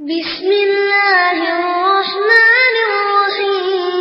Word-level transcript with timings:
بسم 0.00 0.48
الله 0.52 1.38
الرحمن 1.60 2.74
الرحيم. 2.88 4.00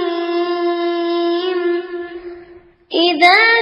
إذا 2.94 3.59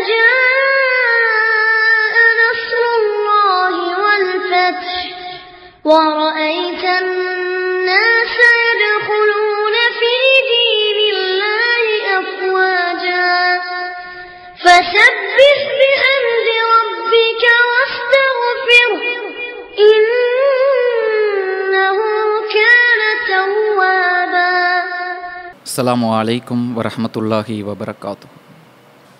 அஸ்லாம் 25.77 26.03
அலைக்கும் 26.11 26.61
வரமத்துல்லாஹி 26.75 27.55
வபரகாத்து 27.65 28.27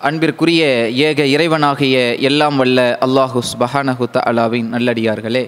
அன்பிற்குரிய 0.00 0.62
ஏக 1.08 1.26
இறைவனாகிய 1.32 1.96
எல்லாம் 2.28 2.56
வல்ல 2.60 2.78
அல்லாஹு 3.06 3.40
பஹானஹுத் 3.60 4.18
அலாவின் 4.22 4.68
நல்லடியார்களே 4.68 5.42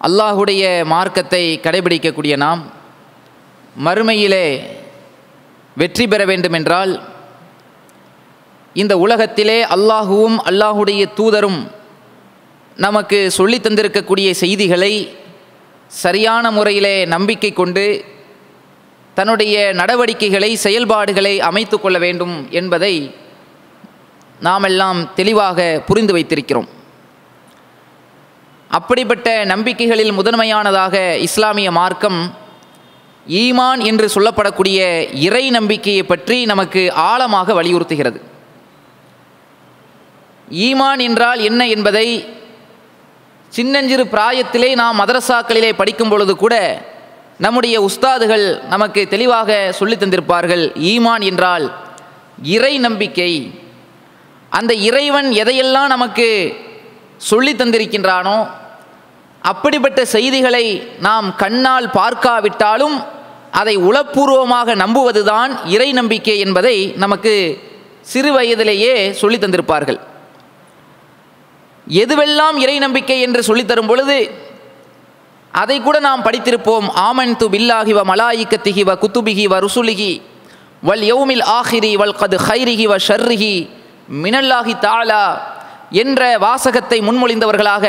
அல்லாஹுடைய 0.00 0.62
மார்க்கத்தை 0.92 1.42
கடைபிடிக்கக்கூடிய 1.66 2.36
நாம் 2.36 2.62
மறுமையிலே 3.78 4.46
வெற்றி 5.76 6.06
பெற 6.06 6.24
வேண்டுமென்றால் 6.24 6.94
இந்த 8.76 8.96
உலகத்திலே 8.98 9.58
அல்லாஹுவும் 9.76 10.40
அல்லாஹுடைய 10.46 11.04
தூதரும் 11.14 11.60
நமக்கு 12.78 13.20
சொல்லி 13.30 13.60
தந்திருக்கக்கூடிய 13.60 14.30
செய்திகளை 14.42 14.92
சரியான 16.00 16.50
முறையிலே 16.52 16.96
நம்பிக்கை 17.08 17.52
கொண்டு 17.54 17.86
தன்னுடைய 19.14 19.72
நடவடிக்கைகளை 19.72 20.56
செயல்பாடுகளை 20.56 21.40
அமைத்து 21.40 21.80
கொள்ள 21.80 21.98
வேண்டும் 21.98 22.34
என்பதை 22.50 22.94
நாமெல்லாம் 24.40 25.14
தெளிவாக 25.14 25.82
புரிந்து 25.86 26.12
வைத்திருக்கிறோம். 26.16 26.68
அப்படிப்பட்ட 28.70 29.44
நம்பிக்கைகளில் 29.44 30.12
முதன்மையானதாக 30.12 31.16
இஸ்லாமிய 31.16 31.70
மார்க்கம் 31.70 32.20
ஈமான் 33.28 33.80
என்று 33.90 34.06
சொல்லப்படக்கூடிய 34.14 34.78
இறை 35.26 35.50
நம்பிக்கையை 35.50 36.02
பற்றி 36.02 36.44
நமக்கு 36.44 36.92
ஆழமாக 36.92 37.62
வலியுறுத்துகிறது. 37.62 38.18
ஈமான் 40.50 41.00
என்றால் 41.00 41.40
என்ன 41.40 41.68
என்பதை 41.68 42.08
சின்னஞ்சிறு 43.48 44.04
பிராயத்திலே 44.04 44.74
நாம் 44.74 45.00
மதரசாக்களிலே 45.00 45.72
படிக்கும் 45.72 46.08
பொழுது 46.08 46.36
கூட 46.36 46.54
நம்முடைய 47.38 47.80
உஸ்தாதுகள் 47.80 48.62
நமக்கு 48.64 49.06
தெளிவாக 49.08 49.72
சொல்லித் 49.72 50.02
தந்திருப்பார்கள் 50.02 50.70
ஈமான் 50.78 51.22
என்றால் 51.22 51.76
இறை 52.42 52.78
நம்பிக்கை. 52.78 53.60
அந்த 54.50 54.74
இறைவன் 54.74 55.30
எதையெல்லாம் 55.30 55.86
நமக்கு 55.86 56.56
சொல்லித் 57.16 57.60
தந்திருக்கின்றானோ 57.60 58.50
அப்படிப்பட்ட 59.42 60.04
செய்திகளை 60.04 60.88
நாம் 61.00 61.36
கண்ணால் 61.36 61.90
பார்க்காவிட்டாலும் 61.90 63.04
அதை 63.50 63.76
உளப்பூர்வமாக 63.76 64.74
நம்புவதுதான் 64.74 65.58
இறை 65.64 65.92
நம்பிக்கை 65.92 66.38
என்பதை 66.38 66.92
நமக்கு 66.96 67.62
சிறு 68.00 68.32
வயதிலேயே 68.32 69.12
சொல்லி 69.12 69.38
தந்திருப்பார்கள். 69.38 69.98
எதுவெல்லாம் 71.88 72.56
இறை 72.56 72.78
நம்பிக்கை 72.78 73.20
என்று 73.20 73.40
சொல்லித்தரும் 73.40 73.86
பொழுது 73.86 74.30
அதை 75.60 75.76
கூட 75.80 75.96
நாம் 76.06 76.24
படித்திருப்போம். 76.26 76.86
ஆமன் 77.08 77.34
து 77.40 77.46
பில்லாஹி 77.54 77.92
வ 77.98 78.02
மலாயிக்கத்திஹி 78.10 78.82
வ 78.88 78.94
வ 79.52 79.56
ருசுலிகி 79.66 80.12
வல் 80.88 81.04
யௌமில் 81.10 81.44
ஆஹிரி 81.58 81.92
வல் 82.00 82.16
கது 82.22 82.36
ஹைரிகி 82.46 82.86
வ 82.92 82.96
ஷர்ரிஹி 83.08 83.54
மினல்லாஹி 84.24 84.74
தாலா 84.86 85.24
என்ற 86.02 86.20
வாசகத்தை 86.46 86.98
முன்மொழிந்தவர்களாக 87.08 87.84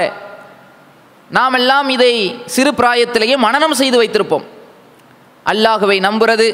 நாமெல்லாம் 1.32 1.88
இதை 1.96 2.14
சிறு 2.56 2.72
பிராயத்திலேயே 2.80 3.36
மனனம் 3.46 3.78
செய்து 3.82 3.98
வைத்திருப்போம். 4.02 4.46
அல்லாஹுவை 5.46 5.98
நம்புறது 6.08 6.48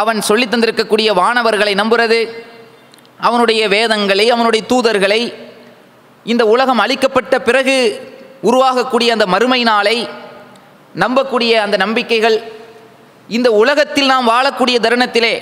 அவன் 0.00 0.20
சொல்லி 0.28 0.46
தந்திருக்கக்கூடிய 0.46 1.08
வானவர்களை 1.20 1.72
நம்புறது 1.82 2.18
அவனுடைய 3.26 3.62
வேதங்களை 3.74 4.26
அவனுடைய 4.34 4.62
தூதர்களை 4.72 5.20
இந்த 6.26 6.42
உலகம் 6.54 6.82
அளிக்கப்பட்ட 6.84 7.34
பிறகு 7.48 7.76
உருவாகக்கூடிய 8.48 9.08
அந்த 9.16 9.26
மறுமை 9.34 9.60
நாளை 9.70 9.96
நம்பக்கூடிய 10.94 11.52
அந்த 11.64 11.76
நம்பிக்கைகள் 11.84 12.36
இந்த 13.28 13.48
உலகத்தில் 13.62 14.10
நாம் 14.12 14.30
வாழக்கூடிய 14.32 14.76
தருணத்திலே 14.86 15.34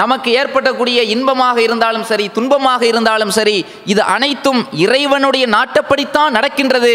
நமக்கு 0.00 0.30
ஏற்படக்கூடிய 0.40 0.98
இன்பமாக 1.14 1.58
இருந்தாலும் 1.66 2.06
சரி 2.10 2.26
துன்பமாக 2.38 2.82
இருந்தாலும் 2.82 3.32
சரி 3.36 3.56
இது 3.92 4.02
அனைத்தும் 4.14 4.60
இறைவனுடைய 4.84 5.44
நாட்டப்படித்தான் 5.56 6.34
நடக்கின்றது 6.36 6.94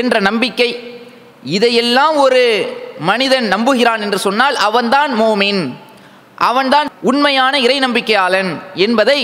என்ற 0.00 0.20
நம்பிக்கை. 0.20 0.68
இதையெல்லாம் 1.56 2.16
ஒரு 2.16 2.42
மனிதன் 3.10 3.46
நம்புகிறான் 3.54 4.02
என்று 4.06 4.18
சொன்னால் 4.26 4.56
அவன்தான் 4.68 5.12
மோமின். 5.20 5.62
அவன்தான் 6.50 6.88
உண்மையான 7.10 7.54
இறை 7.66 7.78
நம்பிக்கையாளன் 7.86 8.50
என்பதை 8.86 9.20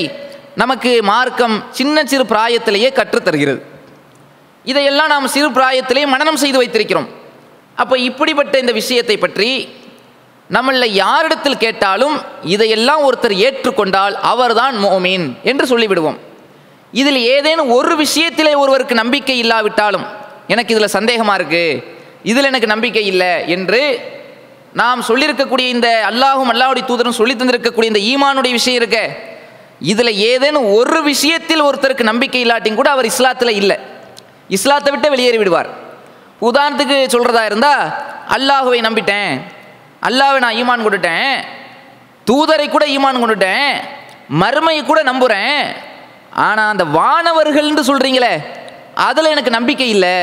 நமக்கு 0.55 0.93
மார்க்கம் 1.13 1.57
சின்ன 1.71 2.05
சிறு 2.05 2.25
பிராயத்திலேயே 2.25 2.91
கற்றுத்தருகிறது. 2.99 3.61
இதையெல்லாம் 4.65 5.13
நாம் 5.13 5.33
சிறு 5.35 5.49
பிராயத்திலே 5.59 6.03
மனனம் 6.15 6.41
செய்து 6.43 6.59
வைத்திருக்கிறோம். 6.63 7.09
அப்போ 7.83 7.95
இப்படிப்பட்ட 8.09 8.55
இந்த 8.63 8.73
விஷயத்தை 8.81 9.17
பற்றி 9.19 9.51
நம்மள 10.57 10.87
யாரிடத்தில் 11.03 11.63
கேட்டாலும் 11.65 12.17
இதையெல்லாம் 12.55 13.03
ஒருத்தர் 13.09 13.35
ஏற்றுக்கொண்டால் 13.47 14.15
அவர்தான் 14.33 14.77
மோமீன் 14.85 15.27
என்று 15.51 15.65
சொல்லிவிடுவோம். 15.73 16.19
இதில் 17.01 17.21
ஏதேனும் 17.35 17.71
ஒரு 17.79 17.95
விஷயத்திலே 18.05 18.53
ஒருவருக்கு 18.63 18.95
நம்பிக்கை 19.03 19.37
இல்லாவிட்டாலும் 19.45 20.07
எனக்கு 20.53 20.75
இதில் 20.75 20.95
சந்தேகமாக 20.97 21.39
இருக்குது 21.41 21.83
இதில் 22.31 22.49
எனக்கு 22.51 22.73
நம்பிக்கை 22.73 23.05
இல்லை 23.13 23.33
என்று 23.57 23.83
நாம் 24.81 25.07
சொல்லியிருக்கக்கூடிய 25.09 25.67
இந்த 25.75 25.89
அல்லாஹும் 26.11 26.51
அல்லாஹுடைய 26.53 26.85
தூதரும் 26.91 27.19
சொல்லி 27.21 27.35
தந்திருக்கக்கூடிய 27.35 27.93
இந்த 27.93 28.03
ஈமானுடைய 28.11 28.53
விஷயம் 28.59 28.79
இருக்க. 28.81 28.99
இதில் 29.93 30.13
ஏதேனும் 30.33 30.67
ஒரு 30.79 30.99
விஷயத்தில் 31.03 31.67
ஒருத்தருக்கு 31.69 32.11
நம்பிக்கை 32.11 32.43
இல்லாட்டியும் 32.45 32.81
கூட 32.81 32.91
அவர் 32.97 33.11
இஸ்லாத்தில் 33.13 33.59
இல்லை. 33.61 33.79
இஸ்லாத்தை 34.57 34.91
விட்டு 34.93 35.13
வெளியேறி 35.15 35.39
விடுவார். 35.39 35.71
உதாரணத்துக்கு 36.49 36.99
சொல்கிறதா 37.15 37.43
இருந்தால் 37.45 37.83
அல்லாஹுவை 38.37 38.81
நம்பிட்டேன் 38.89 39.33
அல்லாவை 40.09 40.39
நான் 40.45 40.59
ஈமான் 40.61 40.85
கொண்டுட்டேன் 40.85 41.33
தூதரை 42.27 42.67
கூட 42.71 42.85
ஈமான் 42.97 43.23
கொண்டுட்டேன் 43.23 43.71
மறுமையை 44.43 44.83
கூட 44.87 45.01
நம்புகிறேன் 45.03 45.61
ஆனால் 46.47 46.71
அந்த 46.73 46.85
வானவர்கள்னு 46.99 47.89
சொல்கிறீங்களே 47.91 48.33
அதில் 49.09 49.33
எனக்கு 49.35 49.51
நம்பிக்கை 49.51 49.89
இல்லை 49.89 50.17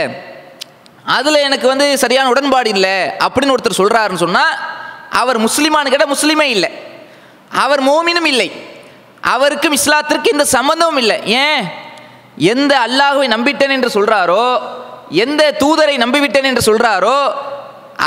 அதில் 1.17 1.45
எனக்கு 1.47 1.67
வந்து 1.67 1.85
சரியான 1.97 2.29
உடன்பாடு 2.29 2.69
இல்லை 2.69 2.95
அப்படின்னு 3.25 3.53
ஒருத்தர் 3.55 3.79
சொல்கிறாருன்னு 3.81 4.23
சொன்னால் 4.25 4.53
அவர் 5.21 5.37
முஸ்லீமானு 5.39 5.91
கேட்டால் 5.91 6.13
முஸ்லீமே 6.16 6.47
இல்லை. 6.55 6.69
அவர் 7.63 7.81
மோமினும் 7.83 8.27
இல்லை. 8.33 8.49
அவருக்கும் 9.33 9.75
இஸ்லாத்திற்கு 9.75 10.33
இந்த 10.33 10.45
சம்மந்தமும் 10.51 10.97
இல்லை. 10.97 11.17
ஏன்? 11.43 11.61
எந்த 12.53 12.73
அல்லாஹுவை 12.85 13.27
நம்பிட்டேன் 13.35 13.75
என்று 13.77 13.89
சொல்கிறாரோ 13.97 14.45
எந்த 15.23 15.43
தூதரை 15.63 15.95
நம்பிவிட்டேன் 16.03 16.49
என்று 16.49 16.63
சொல்கிறாரோ 16.69 17.17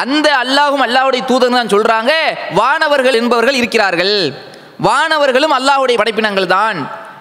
அந்த 0.02 0.28
அல்லாஹும் 0.42 0.84
அல்லாஹுடைய 0.86 1.22
தூதர் 1.30 1.56
தான் 1.58 1.72
சொல்கிறாங்க 1.74 2.12
வானவர்கள் 2.58 3.18
என்பவர்கள் 3.20 3.58
இருக்கிறார்கள். 3.60 4.16
வானவர்களும் 4.86 5.54
அல்லாஹுடைய 5.58 5.96
படைப்பினங்கள் 6.00 6.52
தான். 6.56 6.78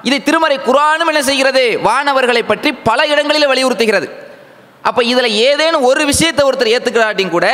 இதை 0.08 0.20
திருமறை 0.28 0.58
குரானும் 0.68 1.10
என்ன 1.12 1.22
செய்கிறது? 1.30 1.64
வானவர்களை 1.88 2.44
பற்றி 2.52 2.70
பல 2.90 3.08
இடங்களில் 3.14 3.50
வலியுறுத்துகிறது. 3.52 4.08
அப்போ 4.90 5.02
இதில் 5.12 5.38
ஏதேனும் 5.48 5.88
ஒரு 5.90 6.04
விஷயத்தை 6.12 6.44
ஒருத்தர் 6.50 6.74
ஏற்றுக்கிறாட்டியும் 6.76 7.36
கூட 7.38 7.48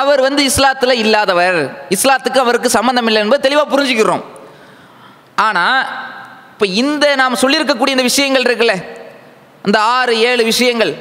அவர் 0.00 0.20
வந்து 0.26 0.42
இஸ்லாத்தில் 0.50 1.00
இல்லாதவர் 1.04 1.58
இஸ்லாத்துக்கு 1.96 2.42
அவருக்கு 2.44 2.68
சம்மந்தம் 2.76 3.08
இல்லை 3.10 3.22
என்பது 3.24 3.46
தெளிவாக 3.46 3.68
புரிஞ்சுக்கிறோம். 3.72 4.24
ஆனால் 5.48 5.80
இப்போ 6.60 6.72
இந்த 6.72 7.16
நாம் 7.16 7.34
சொல்லியிருக்கக்கூடிய 7.34 7.88
இந்த 7.88 8.02
விஷயங்கள் 8.02 8.42
இருக்குல்ல? 8.42 8.84
அந்த 9.62 9.80
ஆறு 9.80 10.20
ஏழு 10.20 10.44
விஷயங்கள். 10.44 10.94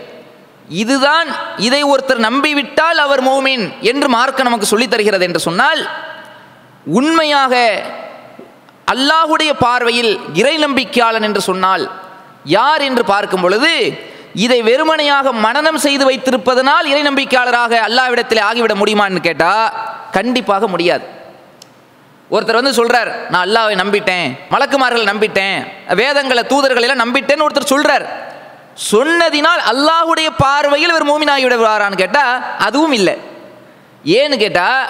இதுதான் 0.68 1.28
இதை 1.58 1.84
ஒருத்தர் 1.84 2.18
நம்பிவிட்டால் 2.18 2.98
அவர் 2.98 3.24
மோமின் 3.24 3.74
என்று 3.82 4.10
மார்க்க 4.10 4.44
நமக்கு 4.44 4.66
சொல்லித் 4.66 4.90
தருகிறது 4.90 5.26
என்று 5.26 5.40
சொன்னால் 5.40 5.90
உண்மையாக 6.86 7.84
அல்லாஹுடைய 8.86 9.54
பார்வையில் 9.60 10.20
இறை 10.34 10.64
நம்பிக்கையாளன் 10.64 11.22
என்று 11.22 11.42
சொன்னால் 11.42 11.92
யார் 12.44 12.82
என்று 12.82 13.06
பார்க்கும் 13.06 13.42
பொழுது 13.42 14.02
இதை 14.34 14.62
வெறுமனையாக 14.62 15.32
மனநம் 15.32 15.76
செய்து 15.76 16.12
வைத்திருப்பதனால் 16.12 16.86
இறை 16.86 17.04
நம்பிக்கையாளராக 17.08 17.80
அல்லாவிடத்தில் 17.88 18.46
ஆகிவிட 18.50 18.76
முடியுமான்னு 18.76 19.20
கேட்டால் 19.20 19.74
கண்டிப்பாக 20.12 20.68
முடியாது. 20.68 21.18
ஒருத்தர் 22.34 22.60
வந்து 22.60 22.78
சொல்றார் 22.80 23.12
நான் 23.32 23.46
அல்லாவை 23.46 23.76
நம்பிட்டேன் 23.82 24.28
மலக்குமார்களை 24.54 25.06
நம்பிட்டேன் 25.12 25.60
வேதங்களை 26.02 26.44
தூதர்களை 26.52 26.86
எல்லாம் 26.88 27.04
நம்பிட்டேன்னு 27.06 27.46
ஒருத்தர் 27.46 27.74
சொல்றார். 27.76 28.06
சொன்னதினால் 28.92 29.62
அல்லாஹுடைய 29.72 30.28
பார்வையில் 30.44 30.94
இவர் 30.94 31.10
மூமினாகி 31.12 31.46
விடுவாரான்னு 31.46 32.02
கேட்டால் 32.02 32.36
அதுவும் 32.66 32.94
இல்லை. 33.00 33.16
ஏன்னு 34.20 34.36
கேட்டால் 34.44 34.84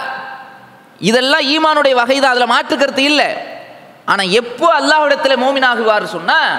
இதெல்லாம் 1.09 1.45
ஈமானுடைய 1.53 1.93
வகை 2.01 2.17
தான் 2.17 2.33
அதில் 2.33 2.53
மாற்றுக்கருத்து 2.53 3.03
இல்லை. 3.11 3.29
ஆனால் 4.11 4.33
எப்போ 4.41 4.67
அல்லாஹுடத்தில் 4.79 5.41
மூமினாகுவார் 5.43 6.13
சொன்னால் 6.15 6.51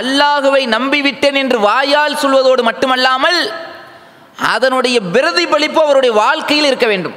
அல்லாஹுவை 0.00 0.62
நம்பிவிட்டேன் 0.76 1.38
என்று 1.42 1.58
வாயால் 1.68 2.20
சொல்வதோடு 2.22 2.62
மட்டுமல்லாமல் 2.68 3.40
அதனுடைய 4.54 4.96
பிரதிபலிப்பு 5.14 5.80
அவருடைய 5.84 6.12
வாழ்க்கையில் 6.22 6.68
இருக்க 6.70 6.86
வேண்டும். 6.92 7.16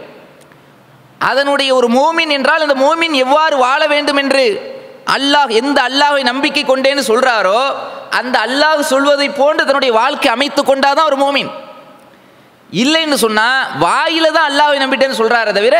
அதனுடைய 1.29 1.69
ஒரு 1.77 1.87
மோமின் 1.99 2.33
என்றால் 2.35 2.65
அந்த 2.65 2.75
மோமின் 2.83 3.15
எவ்வாறு 3.25 3.55
வாழ 3.65 3.81
வேண்டும் 3.93 4.19
என்று 4.23 4.45
அல்லாஹ் 5.15 5.51
எந்த 5.61 5.79
அல்லாஹை 5.89 6.21
நம்பிக்கை 6.31 6.63
கொண்டேன்னு 6.65 7.03
சொல்றாரோ 7.11 7.61
அந்த 8.19 8.35
அல்லாஹ் 8.47 8.81
சொல்வதை 8.91 9.27
போன்று 9.41 9.63
தன்னுடைய 9.67 9.91
வாழ்க்கை 10.01 10.29
அமைத்து 10.35 10.61
கொண்டாதான் 10.63 11.09
ஒரு 11.11 11.17
மோமின். 11.23 11.49
இல்லைன்னு 12.83 13.17
சொன்னா 13.25 13.47
வாயில 13.83 14.25
தான் 14.37 14.49
அல்லாவை 14.49 14.77
நம்பிட்டேன்னு 14.83 15.19
சொல்றாரே 15.21 15.51
தவிர 15.59 15.77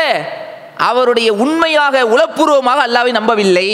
அவருடைய 0.90 1.28
உண்மையாக 1.44 2.04
உளப்பூர்வமாக 2.14 2.80
அல்லாவை 2.86 3.12
நம்பவில்லை. 3.18 3.68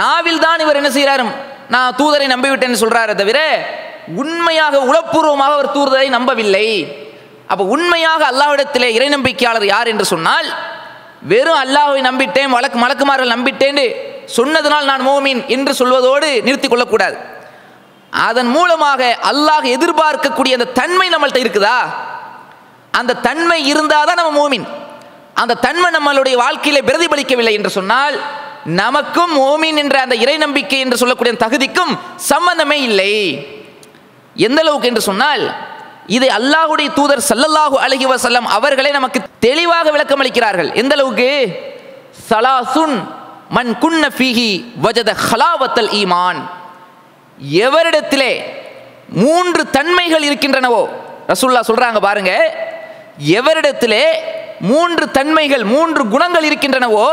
நாவில் 0.00 0.44
தான் 0.44 0.62
இவர் 0.64 0.78
என்ன 0.80 0.90
செய்கிறார் 0.96 1.24
நான் 1.74 1.96
தூதரை 1.98 2.26
நம்பிவிட்டேன்னு 2.34 2.82
சொல்கிறாரே 2.82 3.14
தவிர 3.22 3.40
உண்மையாக 4.22 4.74
உளப்பூர்வமாக 4.90 5.54
அவர் 5.56 5.74
தூதரை 5.76 6.08
நம்பவில்லை. 6.16 6.68
அப்போ 7.50 7.64
உண்மையாக 7.74 8.22
அல்லாஹ்விடத்திலே 8.32 8.88
இறை 8.96 9.08
நம்பிக்கையாளர் 9.14 9.66
யார் 9.74 9.90
என்று 9.92 10.06
சொன்னால் 10.12 10.48
வெறும் 11.30 11.60
அல்லாஹை 11.64 12.00
நம்பிட்டேன் 12.08 12.54
வழக்கு 12.56 12.78
மலக்குமார்கள் 12.84 13.34
நம்பிட்டேன்னு 13.34 13.84
சொன்னதனால் 14.36 14.88
நான் 14.90 15.06
மோமீன் 15.08 15.40
என்று 15.54 15.72
சொல்வதோடு 15.80 16.28
நிறுத்திக் 16.46 16.72
கொள்ளக்கூடாது. 16.72 17.16
அதன் 18.28 18.50
மூலமாக 18.56 19.02
அல்லாஹ் 19.30 19.66
எதிர்பார்க்கக்கூடிய 19.76 20.56
அந்த 20.58 20.72
தன்மை 20.80 21.06
நம்மள்கிட்ட 21.12 21.40
இருக்குதா? 21.44 21.78
அந்த 22.98 23.16
தன்மை 23.28 23.58
இருந்தால் 23.70 24.08
தான் 24.08 24.20
நம்ம 24.20 24.32
மோமின் 24.40 24.66
அந்த 25.42 25.58
தன்மை 25.66 25.88
நம்மளுடைய 25.96 26.34
வாழ்க்கையில 26.42 26.78
பிரதிபலிக்கவில்லை 26.88 27.54
என்று 27.58 27.70
சொன்னால் 27.78 28.14
நமக்கும் 28.82 29.34
ஓமீன் 29.50 29.80
என்ற 29.82 29.96
அந்த 30.04 30.16
இறை 30.24 30.36
நம்பிக்கை 30.44 30.78
என்று 30.84 31.00
சொல்லக்கூடிய 31.00 31.34
தகுதிக்கும் 31.44 31.92
சம்பந்தமே 32.30 32.78
இல்லை. 32.88 33.12
எந்த 34.46 34.60
அளவுக்கு 34.64 34.90
என்று 34.90 35.04
சொன்னால் 35.10 35.44
இதை 36.06 36.28
அல்லாஹுடைய 36.28 36.92
தூதர் 36.92 37.22
சல்லல்லாஹு 37.28 37.76
அழகி 37.78 38.06
வசல்லம் 38.06 38.46
அவர்களே 38.48 38.90
நமக்கு 38.90 39.20
தெளிவாக 39.38 39.90
விளக்கம் 39.90 40.22
அளிக்கிறார்கள் 40.22 40.74
எந்த 40.74 40.94
அளவுக்கு? 40.94 41.48
சலாசுன் 42.30 43.06
மண் 43.48 43.76
குன்ன 43.80 44.08
ஃபீஹி 44.18 44.64
வஜத 44.82 45.16
ஹலாவத்தல் 45.30 45.90
ஈமான். 45.90 46.40
எவரிடத்திலே 47.50 48.40
மூன்று 49.08 49.70
தன்மைகள் 49.70 50.22
இருக்கின்றனவோ? 50.22 50.88
ரசுல்லா 51.28 51.60
சொல்றாங்க 51.68 52.00
பாருங்க. 52.00 52.32
எவரிடத்திலே 53.18 54.04
மூன்று 54.60 55.10
தன்மைகள் 55.10 55.64
மூன்று 55.64 56.08
குணங்கள் 56.08 56.48
இருக்கின்றனவோ 56.50 57.08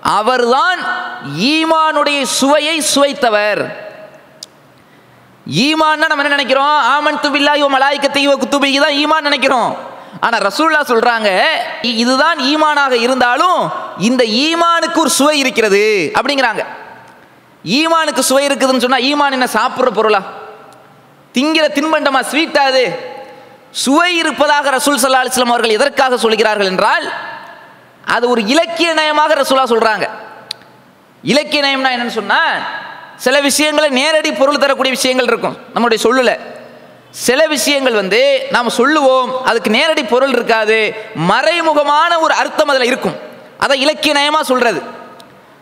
அவர்தான் 0.00 0.78
ஈமானுடைய 1.36 2.22
சுவையை 2.22 2.82
சுவைத்தவர். 2.94 3.85
ஈமான்னா 5.50 6.06
நம்ம 6.06 6.22
என்ன 6.22 6.28
நினைக்கிறோம்? 6.28 6.82
ஆமன் 6.82 7.24
துபில்லாஹி 7.24 7.62
வ 7.62 7.78
மலாயிக்கத்தைஹி 7.78 8.80
தான் 8.80 8.92
ஈமான் 8.92 9.22
நினைக்கிறோம். 9.22 9.76
ஆனா 10.20 10.38
ரசூல்லா 10.38 10.80
சொல்றாங்க 10.88 11.40
இ- 11.82 11.96
இதுதான் 11.96 12.38
ஈமானாக 12.38 12.90
இருந்தாலும் 12.90 13.72
இந்த 13.98 14.24
ஈமானுக்கு 14.24 14.94
ஒரு 14.94 15.10
சுவை 15.10 15.38
இருக்கிறது. 15.38 16.12
அப்படிங்கிறாங்க. 16.14 16.66
ஈமானுக்கு 17.64 18.18
சுவை 18.18 18.46
இருக்குதுன்னு 18.46 18.78
சொன்னா 18.78 18.96
ஈமான் 18.96 19.32
என்ன? 19.32 19.48
சாப்பிட்ற 19.52 19.90
பொருளா? 19.90 20.22
திங்கிற 21.34 21.68
தின்பண்டமா? 21.68 22.20
ஸ்வீட்டா 22.30 22.58
அது? 22.58 23.14
சுவை 23.70 24.16
இருப்பதாக 24.16 24.70
ரசூல் 24.70 24.98
சல்லா 25.02 25.24
அலிஸ்லாம் 25.24 25.48
அவர்கள் 25.48 25.70
எதற்காக 25.70 26.16
சொல்கிறார்கள் 26.16 26.66
என்றால் 26.66 27.12
அது 28.04 28.28
ஒரு 28.28 28.46
இலக்கிய 28.46 28.94
நயமாக 28.94 29.34
ரசூலா 29.34 29.64
சொல்றாங்க. 29.64 30.08
இலக்கிய 31.22 31.62
நயம்னா 31.62 31.90
என்னன்னு 31.90 32.08
சொன்னா 32.08 32.40
சில 33.16 33.40
விஷயங்களை 33.40 33.90
நேரடி 33.90 34.32
பொருள் 34.32 34.56
தரக்கூடிய 34.56 34.94
விஷயங்கள் 34.94 35.26
இருக்கும். 35.26 35.56
நம்முடைய 35.72 36.08
சொல்லுல. 36.08 36.38
சில 37.10 37.46
விஷயங்கள் 37.46 37.92
வந்து 37.92 38.46
நாம் 38.50 38.68
சொல்லுவோம் 38.68 39.44
அதுக்கு 39.44 39.70
நேரடி 39.70 40.04
பொருள் 40.04 40.28
இருக்காது 40.28 40.94
மறைமுகமான 41.28 42.18
ஒரு 42.20 42.34
அர்த்தம் 42.34 42.68
அதில் 42.68 42.82
இருக்கும். 42.82 43.16
அதை 43.58 43.80
இலக்கிய 43.80 44.14
நயமாக 44.14 44.40
சொல்றது. 44.40 44.82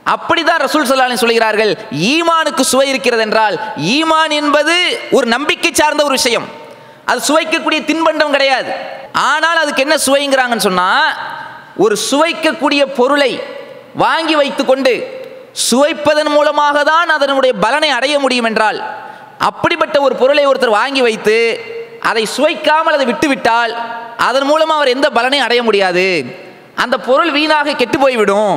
அப்படிதான் 0.07 0.61
ரசூல் 0.61 0.89
சல்லாஹ் 0.89 1.15
சொல்கிறார்கள் 1.15 1.79
ஈமானுக்கு 1.91 2.61
சுவை 2.61 2.89
இருக்கிறது 2.89 3.23
என்றால் 3.23 3.61
ஈமான் 3.77 4.31
என்பது 4.31 5.01
ஒரு 5.11 5.27
நம்பிக்கை 5.27 5.73
சார்ந்த 5.73 6.03
ஒரு 6.03 6.13
விஷயம். 6.13 6.49
அது 7.05 7.21
சுவைக்கக்கூடிய 7.29 7.81
தின்பண்டம் 7.91 8.31
கிடையாது. 8.31 8.73
ஆனால் 9.13 9.57
அதுக்கு 9.57 9.83
என்ன 9.83 9.95
சுவைங்கிறாங்கன்னு 9.95 10.67
சொன்னால் 10.69 11.15
ஒரு 11.77 11.97
சுவைக்கக்கூடிய 12.11 12.87
பொருளை 12.95 13.43
வாங்கி 13.95 14.35
வைத்துக்கொண்டு 14.35 15.24
சுவைப்பதன் 15.55 16.31
மூலமாக 16.37 16.77
தான் 16.83 17.09
அதனுடைய 17.09 17.53
பலனை 17.65 17.91
அடைய 17.91 18.15
முடியும் 18.19 18.49
என்றால் 18.51 18.79
அப்படிப்பட்ட 19.49 19.97
ஒரு 20.01 20.15
பொருளை 20.17 20.47
ஒருத்தர் 20.47 20.79
வாங்கி 20.81 21.03
வைத்து 21.03 21.37
அதை 22.11 22.25
சுவைக்காமல் 22.37 22.97
அதை 22.97 23.07
விட்டுவிட்டால் 23.07 23.73
அதன் 24.29 24.45
மூலமாக 24.45 24.79
அவர் 24.79 24.95
எந்த 24.97 25.09
பலனையும் 25.11 25.47
அடைய 25.47 25.63
முடியாது. 25.63 26.07
அந்த 26.75 26.97
பொருள் 26.99 27.31
வீணாக 27.31 27.75
கெட்டு 27.75 27.99
போய்விடும். 27.99 28.55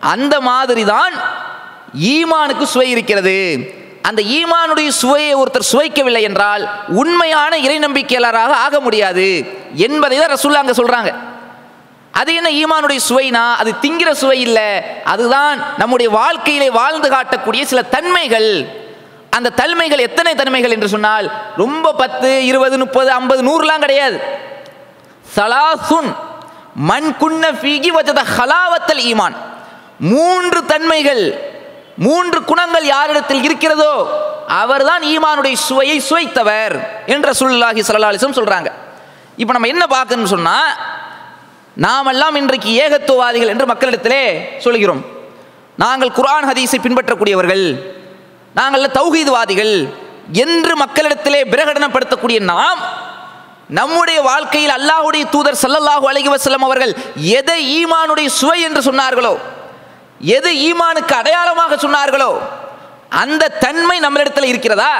அந்த 0.00 0.34
மாதிரி 0.40 0.84
தான் 0.84 1.14
ஈமானுக்கு 2.12 2.62
சுவை 2.62 2.88
இருக்கிறது. 2.90 3.38
அந்த 4.08 4.22
ஈமானுடைய 4.22 4.88
சுவையை 4.88 5.34
ஒருத்தர் 5.34 5.70
சுவைக்கவில்லை 5.72 6.22
என்றால் 6.22 6.62
உண்மையான 7.02 7.58
இறை 7.58 7.78
நம்பிக்கையாளராக 7.78 8.52
ஆக 8.64 8.80
முடியாது 8.80 9.28
என்பதை 9.86 10.16
தான் 10.18 10.32
ரசூல்லா 10.34 10.62
அங்கே 10.62 10.76
சொல்கிறாங்க 10.80 11.12
அது 12.20 12.30
என்ன 12.38 12.50
ஈமானுடைய 12.60 13.00
சுவைனா? 13.08 13.44
அது 13.60 13.70
திங்கிற 13.82 14.10
சுவை 14.22 14.38
இல்லை. 14.46 14.68
அதுதான் 15.12 15.56
நம்முடைய 15.80 16.08
வாழ்க்கையிலே 16.18 16.68
வாழ்ந்து 16.80 17.08
காட்டக்கூடிய 17.14 17.62
சில 17.70 17.82
தன்மைகள். 17.96 18.50
அந்த 19.36 19.52
தன்மைகள் 19.60 20.04
எத்தனை 20.08 20.32
தன்மைகள் 20.40 20.74
என்று 20.76 20.88
சொன்னால் 20.94 21.26
ரொம்ப 21.62 21.92
பத்து 22.02 22.28
இருபது 22.50 22.76
முப்பது 22.82 23.10
ஐம்பது 23.18 23.40
நூறுலாம் 23.48 23.84
கிடையாது. 23.84 24.18
சலாசுன் 25.36 26.10
மண் 26.90 27.10
குன்ன 27.22 27.44
ஃபீகி 27.60 27.90
வஜத 27.96 28.20
ஹலாவத்தல் 28.36 29.02
ஈமான். 29.10 29.36
மூன்று 30.12 30.60
தன்மைகள் 30.72 31.24
மூன்று 32.06 32.38
குணங்கள் 32.50 32.86
யாரிடத்தில் 32.94 33.42
இருக்கிறதோ 33.48 33.92
அவர்தான் 34.62 35.02
ஈமானுடைய 35.12 35.56
சுவையை 35.66 35.98
சுவைத்தவர் 36.08 36.74
என்ற 37.14 37.28
சுல்லாஹி 37.40 37.82
சல்லாஹிசம் 37.90 38.38
சொல்றாங்க. 38.38 38.70
இப்போ 39.42 39.52
நம்ம 39.56 39.68
என்ன 39.74 39.84
பார்க்கணும்னு 39.96 40.34
சொன்னால் 40.34 40.70
நாமெல்லாம் 41.76 42.36
இன்றைக்கு 42.36 42.70
ஏகத்துவவாதிகள் 42.84 43.48
என்று 43.48 43.66
மக்களிடத்திலே 43.66 44.22
சொல்கிறோம். 44.60 45.02
நாங்கள் 45.78 46.10
குரான் 46.10 46.48
ஹதீஸை 46.50 46.78
பின்பற்றக்கூடியவர்கள் 46.82 47.64
நாங்கள் 48.54 48.94
தௌஹீதுவாதிகள் 48.98 49.74
என்று 50.32 50.74
மக்களிடத்திலே 50.76 51.40
பிரகடனப்படுத்தக்கூடிய 51.52 52.38
நாம் 52.42 52.82
நம்முடைய 53.68 54.22
வாழ்க்கையில் 54.22 54.70
அல்லாஹுடைய 54.70 55.24
தூதர் 55.24 55.60
சல்லல்லாஹு 55.62 56.06
அலைஹி 56.10 56.28
வஸல்லம் 56.28 56.62
அவர்கள் 56.62 56.92
எதை 57.38 57.58
ஈமானுடைய 57.78 58.26
சுவை 58.26 58.58
என்று 58.62 58.82
சொன்னார்களோ 58.82 59.34
எது 60.20 60.50
ஈமானுக்கு 60.68 61.14
அடையாளமாக 61.14 61.76
சொன்னார்களோ 61.76 62.30
அந்த 63.22 63.48
தன்மை 63.48 63.98
நம்மிடத்தில் 63.98 64.44
இருக்கிறதா? 64.44 64.92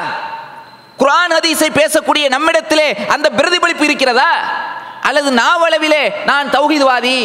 குரான் 0.99 1.33
ஹதீஸை 1.33 1.71
பேசக்கூடிய 1.71 2.29
நம்மிடத்திலே 2.29 2.89
அந்த 3.09 3.31
பிரதிபலிப்பு 3.31 3.85
இருக்கிறதா? 3.85 4.31
அல்லது 5.09 5.31
நாவளவிலே 5.43 6.03
நான் 6.31 6.53
தௌஹீத்வாதி 6.57 7.19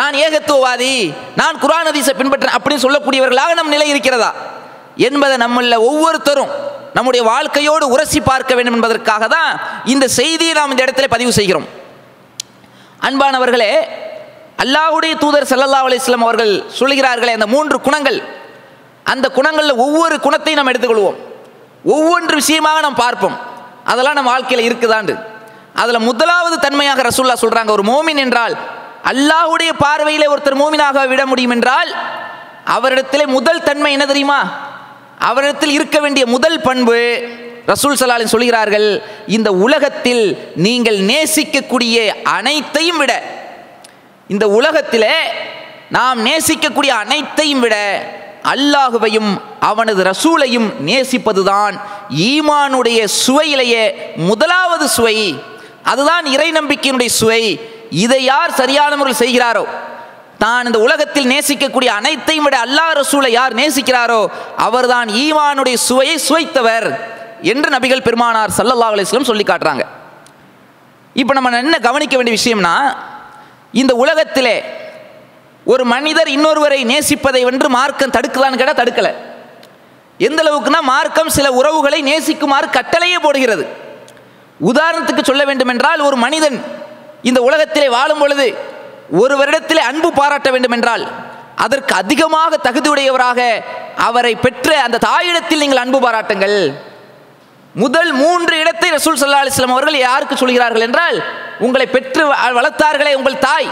நான் 0.00 0.14
ஏகத்துவவாதி 0.24 0.94
நான் 1.40 1.60
குரான் 1.62 1.88
அதிசை 1.90 2.12
பின்பற்றேன் 2.18 2.56
அப்படின்னு 2.56 2.84
சொல்லக்கூடியவர்களாக 2.84 3.52
நம் 3.58 3.74
நிலை 3.74 3.86
இருக்கிறதா? 3.92 4.30
என்பதை 5.06 5.36
நம்மள 5.44 5.76
ஒவ்வொருத்தரும் 5.90 6.50
நம்முடைய 6.96 7.22
வாழ்க்கையோடு 7.30 7.84
உரசி 7.94 8.20
பார்க்க 8.20 8.52
வேண்டும் 8.54 8.76
என்பதற்காக 8.78 9.24
தான் 9.36 9.50
இந்த 9.92 10.04
செய்தியை 10.18 10.52
நாம் 10.58 10.72
இந்த 10.74 10.82
இடத்துல 10.86 11.08
பதிவு 11.14 11.32
செய்கிறோம். 11.38 11.66
அன்பானவர்களே 13.08 13.70
அல்லாஹுடைய 14.64 15.14
தூதர் 15.22 15.48
ஸல்லல்லாஹு 15.50 15.88
அலிஸ்லாம் 15.88 16.26
அவர்கள் 16.26 16.52
சொல்கிறார்களே 16.78 17.32
அந்த 17.38 17.48
மூன்று 17.54 17.78
குணங்கள். 17.86 18.18
அந்த 19.12 19.26
குணங்களில் 19.38 19.80
ஒவ்வொரு 19.84 20.16
குணத்தையும் 20.26 20.60
நாம் 20.60 20.70
எடுத்துக்கொள்வோம். 20.72 21.18
ஒவ்வொன்று 21.94 22.34
விஷயமாக 22.42 22.80
நாம் 22.86 23.00
பார்ப்போம். 23.04 23.36
அதெல்லாம் 23.84 24.18
நம்ம 24.18 24.30
வாழ்க்கையில் 24.30 24.66
இருக்குதாண்டு. 24.68 25.14
அதில் 25.76 25.98
முதலாவது 25.98 26.58
தன்மையாக 26.58 27.02
ரசூல்லா 27.02 27.34
சொல்கிறாங்க 27.40 27.70
ஒரு 27.70 27.82
மோமின் 27.82 28.16
என்றால் 28.16 28.54
அல்லாஹ்வுடைய 29.04 29.72
பார்வையில் 29.78 30.28
ஒருத்தர் 30.28 30.60
மோமினாக 30.60 31.08
விட 31.08 31.26
முடியும் 31.26 31.50
என்றால் 31.50 31.90
அவரிடத்தில் 32.64 33.26
முதல் 33.26 33.62
தன்மை 33.62 33.92
என்ன 33.92 34.06
தெரியுமா? 34.06 34.38
அவரிடத்தில் 35.20 35.70
இருக்க 35.70 36.00
வேண்டிய 36.00 36.26
முதல் 36.26 36.60
பண்பு 36.60 36.98
ரசூல் 37.66 37.98
சலாலின் 38.00 38.26
சொல்கிறார்கள் 38.26 39.02
இந்த 39.26 39.52
உலகத்தில் 39.52 40.24
நீங்கள் 40.56 40.96
நேசிக்கக்கூடிய 40.96 41.96
அனைத்தையும் 42.22 42.96
விட 42.96 43.22
இந்த 44.26 44.48
உலகத்திலே 44.48 45.16
நாம் 45.88 46.26
நேசிக்கக்கூடிய 46.26 46.88
அனைத்தையும் 46.88 47.60
விட 47.60 47.76
அல்லாஹுவையும் 48.44 49.30
அவனது 49.60 50.02
ரசூலையும் 50.02 50.72
நேசிப்பதுதான் 50.86 51.74
ஈமானுடைய 52.10 53.04
சுவையிலேயே 53.26 53.84
முதலாவது 54.16 54.88
சுவை. 54.88 55.16
அதுதான் 55.92 56.26
இறை 56.34 56.48
நம்பிக்கையினுடைய 56.58 57.10
சுவை. 57.20 57.42
இதை 58.04 58.20
யார் 58.32 58.58
சரியான 58.60 58.92
முறையில் 59.00 59.22
செய்கிறாரோ? 59.24 59.64
தான் 60.42 60.66
இந்த 60.68 60.78
உலகத்தில் 60.86 61.28
நேசிக்கக்கூடிய 61.32 61.90
அனைத்தையும் 61.98 62.46
விட 62.46 62.56
அல்லா 62.66 62.86
ரசூலை 63.00 63.30
யார் 63.36 63.54
நேசிக்கிறாரோ 63.60 64.22
அவர்தான் 64.66 65.08
ஈமானுடைய 65.24 65.76
சுவையை 65.88 66.16
சுவைத்தவர் 66.28 66.88
என்று 67.52 67.68
நபிகள் 67.76 68.06
பெருமானார் 68.08 68.56
சல்லல்லா 68.58 68.88
அலிஸ்லம் 68.94 69.28
சொல்லி 69.30 69.44
காட்டுறாங்க. 69.50 69.84
இப்போ 71.20 71.32
நம்ம 71.36 71.62
என்ன 71.64 71.78
கவனிக்க 71.88 72.14
வேண்டிய 72.16 72.34
விஷயம்னா 72.40 72.74
இந்த 73.80 73.92
உலகத்திலே 74.02 74.56
ஒரு 75.72 75.84
மனிதர் 75.94 76.28
இன்னொருவரை 76.36 76.80
நேசிப்பதை 76.92 77.40
வென்று 77.48 77.68
மார்க்கம் 77.78 78.14
தடுக்கலான்னு 78.16 78.60
கேட்டால் 78.60 78.80
தடுக்கலை. 78.82 79.12
எந்த 80.28 80.40
அளவுக்குன்னா 80.44 80.82
மார்க்கம் 80.92 81.34
சில 81.38 81.46
உறவுகளை 81.60 81.98
நேசிக்குமாறு 82.10 82.68
கட்டளையே 82.78 83.18
போடுகிறது. 83.26 83.64
உதாரணத்துக்கு 84.64 85.22
சொல்ல 85.22 85.44
வேண்டுமென்றால் 85.44 86.00
ஒரு 86.00 86.16
மனிதன் 86.16 86.64
இந்த 87.22 87.42
உலகத்திலே 87.42 87.88
வாழும் 87.88 88.18
பொழுது 88.18 88.58
ஒரு 89.10 89.36
வருடத்திலே 89.36 89.76
அன்பு 89.76 90.12
பாராட்ட 90.12 90.50
வேண்டுமென்றால் 90.50 91.08
அதற்கு 91.56 91.94
அதிகமாக 91.94 92.56
தகுதியுடையவராக 92.56 93.62
அவரை 93.96 94.34
பெற்ற 94.34 94.82
அந்த 94.82 94.98
தாயிடத்தில் 95.06 95.58
நீங்கள் 95.58 95.78
அன்பு 95.78 96.00
பாராட்டுங்கள். 96.00 96.72
முதல் 97.74 98.12
மூன்று 98.12 98.58
இடத்தை 98.58 98.90
ரசூல் 98.90 99.20
சல்லா 99.20 99.46
அலிஸ்லாம் 99.46 99.70
அவர்கள் 99.70 99.96
யாருக்கு 99.96 100.36
சொல்கிறார்கள் 100.36 100.80
என்றால் 100.80 101.24
உங்களை 101.58 101.86
பெற்று 101.86 102.32
வ- 102.32 102.36
வளர்த்தார்களே 102.36 103.14
உங்கள் 103.14 103.38
தாய். 103.38 103.68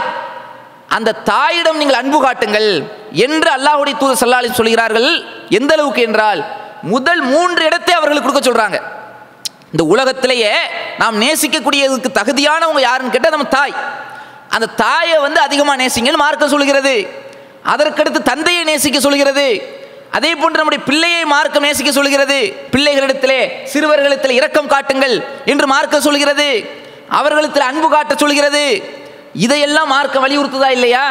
அந்த 0.87 1.11
தாயிடம் 1.11 1.77
நீங்கள் 1.77 1.95
அன்பு 1.95 2.21
காட்டுங்கள் 2.21 2.83
என்று 3.11 3.51
அல்லாஹுடைய 3.51 3.97
தூதர் 3.97 4.27
சல்லா 4.27 4.31
அலி 4.31 4.53
சொல்கிறார்கள். 4.53 5.25
எந்த 5.49 5.73
அளவுக்கு 5.73 6.01
என்றால் 6.01 6.45
முதல் 6.81 7.21
மூன்று 7.21 7.65
இடத்தை 7.65 7.95
அவர்களுக்கு 7.95 8.31
கொடுக்க 8.31 8.51
சொல்றாங்க. 8.51 8.81
இந்த 9.75 9.83
உலகத்திலேயே 9.93 10.51
நாம் 10.99 11.15
நேசிக்கக்கூடியதுக்கு 11.23 12.09
தகுதியானவங்க 12.17 12.81
யாருன்னு 12.83 13.13
கேட்டால் 13.15 13.33
நம்ம 13.35 13.47
தாய். 13.55 13.73
அந்த 14.55 14.67
தாயை 14.81 15.17
வந்து 15.23 15.39
அதிகமாக 15.47 15.79
நேசிங்கன்னு 15.81 16.21
மார்க்க 16.23 16.45
சொல்கிறது 16.53 16.93
அதற்கடுத்து 17.71 18.19
தந்தையை 18.29 18.63
நேசிக்க 18.63 18.99
சொல்கிறது 18.99 19.47
அதே 20.17 20.31
போன்று 20.35 20.59
நம்முடைய 20.59 20.83
பிள்ளையை 20.89 21.23
மார்க்கம் 21.33 21.65
நேசிக்க 21.67 21.91
சொல்கிறது 21.91 22.37
பிள்ளைகளிடத்திலே 22.73 23.39
சிறுவர்களிடத்தில் 23.73 24.37
இரக்கம் 24.39 24.71
காட்டுங்கள் 24.73 25.15
என்று 25.45 25.67
மார்க்க 25.73 25.99
சொல்கிறது 26.07 26.47
அவர்களிடத்தில் 27.19 27.69
அன்பு 27.69 27.89
காட்ட 27.89 28.15
சொல்கிறது 28.15 28.63
இதையெல்லாம் 29.45 29.91
மார்க்க 29.95 30.25
வலியுறுத்துதா 30.25 30.69
இல்லையா? 30.77 31.05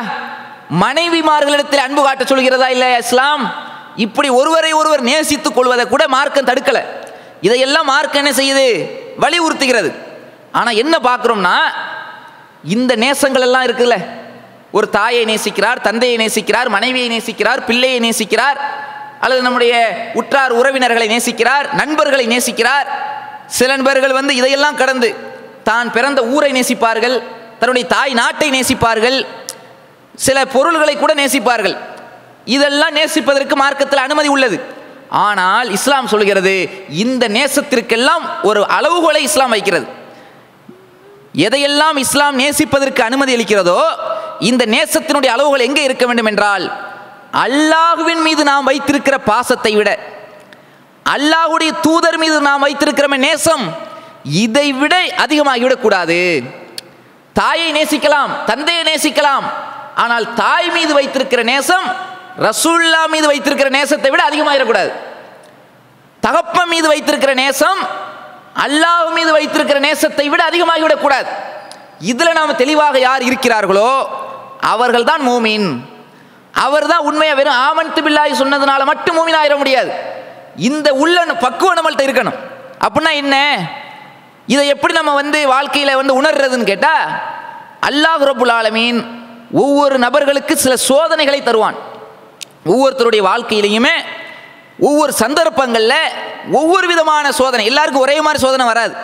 மனைவிமார்களிடத்தில் 0.84 1.86
அன்பு 1.86 2.02
காட்ட 2.02 2.24
சொல்கிறதா 2.24 2.68
இல்லையா 2.76 2.98
இஸ்லாம்? 2.98 3.44
இப்படி 3.96 4.28
ஒருவரை 4.40 4.72
ஒருவர் 4.72 5.02
நேசித்துக் 5.10 5.54
கொள்வதை 5.54 5.84
கூட 5.86 6.08
மார்க்கம் 6.08 6.48
தடுக்கலை. 6.50 6.82
இதையெல்லாம் 7.46 7.90
மார்க் 7.92 8.20
என்ன 8.20 8.32
செய்யுது? 8.40 8.66
வலியுறுத்துகிறது. 9.22 9.90
ஆனால் 10.58 10.78
என்ன 10.82 10.94
பார்க்குறோம்னா 11.08 11.56
இந்த 12.74 12.92
நேசங்கள் 13.04 13.46
எல்லாம் 13.46 13.66
இருக்குல்ல 13.66 13.96
ஒரு 14.76 14.86
தாயை 14.96 15.22
நேசிக்கிறார் 15.30 15.80
தந்தையை 15.88 16.16
நேசிக்கிறார் 16.22 16.68
மனைவியை 16.76 17.08
நேசிக்கிறார் 17.14 17.60
பிள்ளையை 17.68 17.98
நேசிக்கிறார் 18.06 18.58
அல்லது 19.24 19.42
நம்முடைய 19.46 19.74
உற்றார் 20.20 20.52
உறவினர்களை 20.60 21.06
நேசிக்கிறார் 21.14 21.66
நண்பர்களை 21.80 22.24
நேசிக்கிறார் 22.34 22.88
சில 23.58 23.68
நண்பர்கள் 23.76 24.18
வந்து 24.18 24.32
இதையெல்லாம் 24.40 24.80
கடந்து 24.82 25.08
தான் 25.68 25.88
பிறந்த 25.96 26.20
ஊரை 26.34 26.50
நேசிப்பார்கள் 26.58 27.16
தன்னுடைய 27.58 27.84
தாய் 27.94 28.12
நாட்டை 28.20 28.48
நேசிப்பார்கள் 28.56 29.18
சில 30.26 30.38
பொருள்களை 30.54 30.94
கூட 30.96 31.12
நேசிப்பார்கள். 31.20 31.76
இதெல்லாம் 32.56 32.96
நேசிப்பதற்கு 32.98 33.54
மார்க்கத்தில் 33.62 34.04
அனுமதி 34.06 34.28
உள்ளது. 34.34 34.56
ஆனால் 35.10 35.70
இஸ்லாம் 35.70 36.06
சொல்கிறது 36.06 36.70
இந்த 36.88 37.28
நேசத்திற்கெல்லாம் 37.28 38.24
ஒரு 38.42 38.66
அளவுகோலை 38.68 39.22
இஸ்லாம் 39.22 39.50
வைக்கிறது. 39.50 39.86
எதையெல்லாம் 41.34 41.96
இஸ்லாம் 41.96 42.36
நேசிப்பதற்கு 42.36 43.02
அனுமதி 43.02 43.36
அளிக்கிறதோ 43.36 43.80
இந்த 44.40 44.66
நேசத்தினுடைய 44.66 45.30
அளவுகள் 45.32 45.60
எங்கே 45.60 45.84
இருக்க 45.84 46.06
வேண்டும் 46.06 46.26
என்றால் 46.26 46.72
அல்லாஹுவின் 47.32 48.22
மீது 48.22 48.44
நாம் 48.44 48.64
வைத்திருக்கிற 48.64 49.18
பாசத்தை 49.18 49.72
விட 49.76 49.98
அல்லாஹுடைய 51.06 51.70
தூதர் 51.80 52.18
மீது 52.18 52.40
நாம் 52.40 52.60
வைத்திருக்கிற 52.60 53.16
நேசம் 53.16 53.64
இதை 54.24 54.72
விட 54.72 54.94
அதிகமாகிவிடக்கூடாது 55.18 56.42
தாயை 57.34 57.72
நேசிக்கலாம் 57.72 58.46
தந்தையை 58.46 58.84
நேசிக்கலாம் 58.84 59.44
ஆனால் 59.94 60.34
தாய் 60.34 60.70
மீது 60.70 60.94
வைத்திருக்கிற 60.94 61.42
நேசம் 61.42 62.13
ரசூல்லா 62.46 63.02
மீது 63.14 63.26
வைத்திருக்கிற 63.32 63.68
நேசத்தை 63.78 64.10
விட 64.12 64.22
அதிகமாகிடக்கூடாது 64.30 64.92
தகப்பன் 66.22 66.70
மீது 66.74 66.86
வைத்திருக்கிற 66.92 67.32
நேசம் 67.42 67.80
அல்லாஹ் 68.64 69.08
மீது 69.16 69.30
வைத்திருக்கிற 69.36 69.78
நேசத்தை 69.86 70.26
விட 70.32 70.42
அதிகமாகிவிடக்கூடாது. 70.50 71.28
இதில் 72.12 72.36
நாம் 72.38 72.60
தெளிவாக 72.62 72.96
யார் 73.04 73.22
இருக்கிறார்களோ 73.28 73.90
அவர்கள் 74.72 75.08
தான் 75.10 75.22
மூமின். 75.28 75.68
அவர் 76.64 76.86
தான் 76.92 77.06
உண்மையாக 77.08 77.38
வெறும் 77.38 77.60
ஆமன்து 77.68 78.00
பில்லாய் 78.06 78.40
சொன்னதுனால 78.40 78.84
மட்டும் 78.90 79.16
மூமின் 79.18 79.38
ஆயிட 79.40 79.54
முடியாது. 79.62 79.90
இந்த 80.68 80.88
உள்ள 81.02 81.24
பக்குவம் 81.44 81.78
நம்மள்கிட்ட 81.78 82.06
இருக்கணும். 82.08 82.38
அப்படின்னா 82.84 83.12
என்ன? 83.22 83.36
இதை 84.52 84.64
எப்படி 84.74 84.94
நம்ம 85.00 85.14
வந்து 85.22 85.38
வாழ்க்கையில் 85.54 85.98
வந்து 86.00 86.18
உணர்றதுன்னு 86.20 86.70
கேட்டால் 86.72 87.04
அல்லாஹ் 87.88 88.24
ரபுல் 88.30 88.54
ஆலமீன் 88.60 89.00
ஒவ்வொரு 89.62 89.96
நபர்களுக்கு 90.06 90.54
சில 90.64 90.74
சோதனைகளை 90.88 91.40
தருவான். 91.42 91.76
ஒவ்வொருத்தருடைய 92.64 93.22
வாழ்க்கையிலையுமே 93.22 93.92
ஒவ்வொரு 94.78 95.12
சந்தர்ப்பங்களில் 95.12 95.92
ஒவ்வொரு 96.52 96.86
விதமான 96.86 97.32
சோதனை. 97.32 97.66
எல்லாருக்கும் 97.66 98.02
ஒரே 98.02 98.20
மாதிரி 98.20 98.42
சோதனை 98.42 98.66
வராது. 98.66 98.94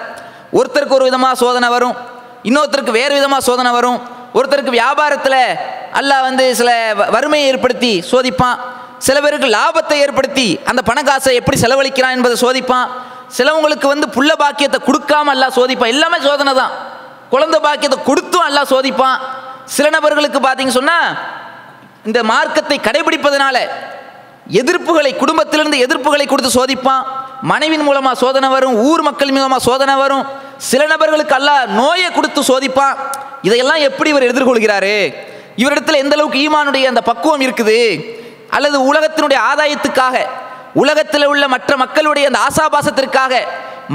ஒருத்தருக்கு 0.52 0.88
ஒரு 0.88 1.05
விதமாக 1.05 1.35
சோதனை 1.35 1.69
வரும். 1.69 1.97
இன்னொருத்தருக்கு 2.43 2.90
வேறு 2.90 3.14
விதமாக 3.14 3.43
சோதனை 3.43 3.71
வரும். 3.71 4.02
ஒருத்தருக்கு 4.35 4.81
வியாபாரத்தில் 4.81 5.55
அல்லாஹ் 5.93 6.21
வந்து 6.21 6.55
சில 6.55 6.95
வ- 6.95 7.11
வறுமையை 7.11 7.49
ஏற்படுத்தி 7.49 8.05
சோதிப்பான். 8.11 8.59
சில 8.99 9.21
பேருக்கு 9.21 9.47
லாபத்தை 9.47 9.93
ஏற்படுத்தி 9.93 10.61
அந்த 10.64 10.83
பணக்காசை 10.87 11.33
எப்படி 11.33 11.61
செலவழிக்கிறான் 11.61 12.11
என்பதை 12.11 12.38
சோதிப்பான். 12.40 12.88
சிலவங்களுக்கு 13.38 13.87
வந்து 13.87 14.07
புள்ள 14.07 14.33
பாக்கியத்தை 14.33 14.81
கொடுக்காம 14.87 15.31
எல்லாம் 15.31 15.52
சோதிப்பான். 15.52 15.87
எல்லாமே 15.87 16.21
சோதனை 16.21 16.55
தான். 16.55 16.71
குழந்தை 17.31 17.61
பாக்கியத்தை 17.61 18.02
கொடுத்தும் 18.02 18.47
எல்லாம் 18.47 18.67
சோதிப்பான். 18.71 19.17
சில 19.64 19.88
நபர்களுக்கு 19.88 20.40
பார்த்தீங்க 20.40 20.69
சொன்னால் 20.69 21.17
இந்த 22.09 22.21
மார்க்கத்தை 22.33 22.76
கடைபிடிப்பதனால 22.87 23.57
எதிர்ப்புகளை 24.61 25.11
குடும்பத்திலிருந்து 25.23 25.78
எதிர்ப்புகளை 25.87 26.26
கொடுத்து 26.28 26.50
சோதிப்பான். 26.59 27.02
மனைவின் 27.50 27.85
மூலமாக 27.88 28.21
சோதனை 28.23 28.49
வரும் 28.54 28.76
ஊர் 28.88 29.02
மக்கள் 29.09 29.35
மூலமாக 29.37 29.62
சோதனை 29.66 29.95
வரும். 30.02 30.25
சில 30.71 30.83
நபர்களுக்கு 30.92 31.35
அல்ல 31.38 31.50
நோயை 31.80 32.09
கொடுத்து 32.16 32.40
சோதிப்பான். 32.50 32.97
இதையெல்லாம் 33.47 33.85
எப்படி 33.88 34.11
இவர் 34.14 34.28
எதிர்கொள்கிறாரு? 34.30 34.97
இவரிடத்தில் 35.62 36.02
எந்த 36.04 36.14
அளவுக்கு 36.16 36.42
ஈமானுடைய 36.47 36.85
அந்த 36.92 37.02
பக்குவம் 37.11 37.45
இருக்குது? 37.47 37.78
அல்லது 38.57 38.78
உலகத்தினுடைய 38.90 39.38
ஆதாயத்துக்காக 39.50 40.16
உலகத்தில் 40.83 41.30
உள்ள 41.33 41.45
மற்ற 41.54 41.73
மக்களுடைய 41.83 42.25
அந்த 42.30 42.40
ஆசாபாசத்திற்காக 42.49 43.35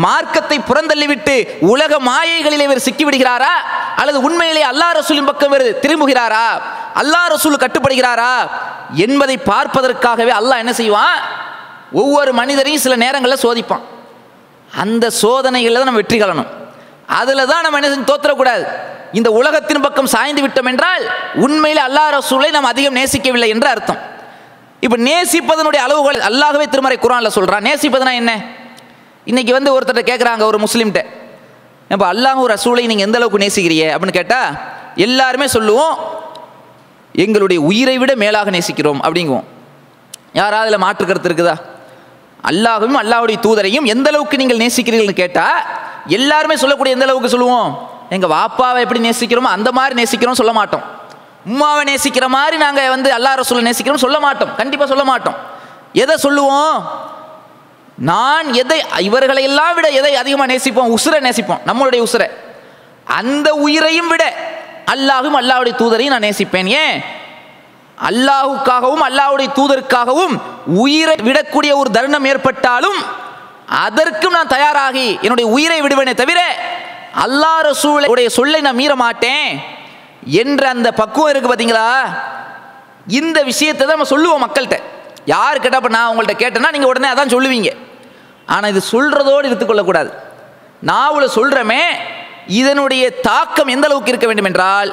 மார்க்கத்தை 0.05 0.57
புறந்தள்ளிவிட்டு 0.69 1.35
உலக 1.73 1.99
மாயைகளில் 2.09 2.65
இவர் 2.67 2.85
சிக்கிவிடுகிறாரா? 2.87 3.53
அல்லது 4.01 4.19
உண்மையிலே 4.27 4.63
அல்லா 4.71 4.87
ரசூலின் 4.99 5.29
பக்கம் 5.29 5.51
இவர் 5.51 5.67
திரும்புகிறாரா? 5.83 6.47
அல்லாஹ் 7.01 7.27
ரசூல் 7.35 7.63
கட்டுப்படுகிறாரா 7.63 8.33
என்பதை 9.05 9.35
பார்ப்பதற்காகவே 9.51 10.33
அல்லாஹ் 10.39 10.61
என்ன 10.63 10.73
செய்வான்? 10.81 11.17
ஒவ்வொரு 12.01 12.31
மனிதரையும் 12.39 12.83
சில 12.85 12.95
நேரங்களில் 13.05 13.43
சோதிப்பான். 13.45 13.83
அந்த 14.83 15.05
சோதனைகளில் 15.23 15.79
தான் 15.79 15.89
நம்ம 15.89 16.01
வெற்றி 16.03 16.17
காணணும். 16.19 16.49
அதில் 17.21 17.49
தான் 17.51 17.63
நம்ம 17.65 17.77
என்ன 17.79 17.89
தோத்துறக்கூடாது 18.11 18.11
தோற்றக்கூடாது 18.11 18.63
இந்த 19.17 19.29
உலகத்தின் 19.39 19.83
பக்கம் 19.85 20.09
சாய்ந்து 20.13 20.41
விட்டோம் 20.43 20.69
என்றால் 20.71 21.03
உண்மையில் 21.45 21.81
அல்லாஹ் 21.87 22.09
ரசூலை 22.17 22.49
நாம் 22.55 22.71
அதிகம் 22.71 22.97
நேசிக்கவில்லை 22.99 23.49
என்று 23.55 23.67
அர்த்தம். 23.73 23.99
இப்போ 24.85 24.97
நேசிப்பதனுடைய 25.09 25.81
அளவுகள் 25.87 26.17
அல்லாகவே 26.29 26.65
திருமறை 26.73 26.97
குரானில் 27.03 27.35
சொல்கிறான் 27.37 27.65
நேசிப்பதுனா 27.67 28.13
என்ன? 28.21 28.31
இன்றைக்கி 29.31 29.51
வந்து 29.57 29.69
ஒருத்தர் 29.75 30.09
கேட்குறாங்க 30.09 30.43
ஒரு 30.51 30.57
முஸ்லீம்கிட்ட 30.65 31.03
இப்போ 31.93 32.05
அல்லாஹ் 32.13 32.41
ஒரு 32.43 32.51
ரசூலை 32.55 32.83
நீங்கள் 32.91 33.07
எந்த 33.07 33.17
அளவுக்கு 33.19 33.43
நேசிக்கிறீங்க? 33.45 33.85
அப்படின்னு 33.95 34.17
கேட்டால் 34.19 34.49
எல்லாருமே 35.05 35.47
சொல்லுவோம் 35.55 35.95
எங்களுடைய 37.15 37.61
உயிரை 37.61 37.97
விட 37.97 38.15
மேலாக 38.15 38.49
நேசிக்கிறோம் 38.49 38.99
அப்படிங்குவோம். 39.03 39.43
யாராவது 40.33 40.67
அதில் 40.67 40.83
மாற்று 40.85 41.05
கருத்து 41.05 41.29
இருக்குதா? 41.29 41.55
அல்லாஹும் 42.49 42.97
அல்லாஹுடைய 43.01 43.37
தூதரையும் 43.41 43.83
எந்த 43.83 44.09
அளவுக்கு 44.09 44.37
நீங்கள் 44.37 44.57
நேசிக்கிறீர்கள்னு 44.57 45.11
கேட்டால் 45.11 45.63
எல்லாருமே 46.07 46.55
சொல்லக்கூடிய 46.55 46.95
எந்த 46.95 47.05
அளவுக்கு 47.05 47.29
சொல்லுவோம்? 47.29 47.89
எங்கள் 48.09 48.29
வாப்பாவை 48.29 48.79
எப்படி 48.79 48.99
நேசிக்கிறோமோ 49.09 49.53
அந்த 49.57 49.71
மாதிரி 49.71 50.03
நேசிக்கிறோம் 50.03 50.39
சொல்ல 50.41 50.53
மாட்டோம். 50.53 50.83
உம்மாவை 51.47 51.83
நேசிக்கிற 51.83 52.27
மாதிரி 52.27 52.57
நாங்கள் 52.57 52.89
வந்து 52.89 53.11
அல்லாஹ் 53.11 53.39
ரசூலை 53.41 53.63
நேசிக்கிறோம் 53.69 54.03
சொல்ல 54.05 54.19
மாட்டோம். 54.19 54.55
கண்டிப்பாக 54.55 54.89
சொல்ல 54.89 55.03
மாட்டோம். 55.03 55.35
எதை 55.93 56.17
சொல்லுவோம்? 56.17 56.77
நான் 57.95 58.53
எதை 58.53 58.83
இவர்களை 58.99 59.43
எல்லாம் 59.43 59.75
விட 59.75 59.87
எதை 59.89 60.15
அதிகமாக 60.15 60.53
நேசிப்போம்? 60.53 60.93
உசுரை 60.97 61.19
நேசிப்போம். 61.19 61.59
நம்மளுடைய 61.65 62.03
உசுரை. 62.07 62.29
அந்த 63.03 63.53
உயிரையும் 63.53 64.07
விட 64.07 64.33
அல்லாஹும் 64.93 65.37
அல்லாவுடைய 65.41 65.73
தூதரையும் 65.81 66.13
நான் 66.15 66.27
நேசிப்பேன். 66.27 66.69
ஏன்? 66.83 66.97
அல்லாஹுக்காகவும் 67.97 69.03
அல்லாவுடைய 69.09 69.49
தூதருக்காகவும் 69.57 70.33
உயிரை 70.83 71.15
விடக்கூடிய 71.27 71.71
ஒரு 71.81 71.89
தருணம் 71.97 72.27
ஏற்பட்டாலும் 72.31 72.99
அதற்கும் 73.85 74.35
நான் 74.37 74.53
தயாராகி 74.55 75.07
என்னுடைய 75.25 75.47
உயிரை 75.55 75.77
விடுவேனே 75.83 76.13
தவிர 76.21 76.39
அல்லாஹ் 77.25 77.61
ரசூலுடைய 77.69 78.29
சொல்லை 78.37 78.59
நான் 78.65 78.79
மீற 78.81 78.93
மாட்டேன் 79.03 79.47
என்ற 80.41 80.63
அந்த 80.75 80.89
பக்குவம் 80.99 81.31
இருக்கு 81.31 81.49
பார்த்தீங்களா 81.49 81.87
இந்த 83.19 83.39
விஷயத்தை 83.49 83.83
தான் 83.83 83.97
நம்ம 83.97 84.11
சொல்லுவோம் 84.13 84.43
மக்கள்கிட்ட. 84.45 84.77
யார் 85.33 85.61
கேட்டால் 85.63 85.81
இப்போ 85.81 85.91
நான் 85.97 86.09
உங்கள்கிட்ட 86.11 86.35
கேட்டேன்னா 86.43 86.71
நீங்கள் 86.75 86.91
உடனே 86.91 87.09
அதான் 87.13 87.33
சொல்லுவீங்க. 87.35 87.69
ஆனால் 88.53 88.71
இது 88.73 88.81
சொல்கிறதோடு 88.93 89.47
எடுத்துக்கொள்ளக்கூடாது 89.49 90.11
நாவில் 90.89 91.33
சொல்கிறோமே 91.37 91.81
இதனுடைய 92.47 93.03
தாக்கம் 93.29 93.67
எந்த 93.67 93.87
அளவுக்கு 93.87 94.11
இருக்க 94.11 94.27
வேண்டும் 94.27 94.45
என்றால் 94.45 94.91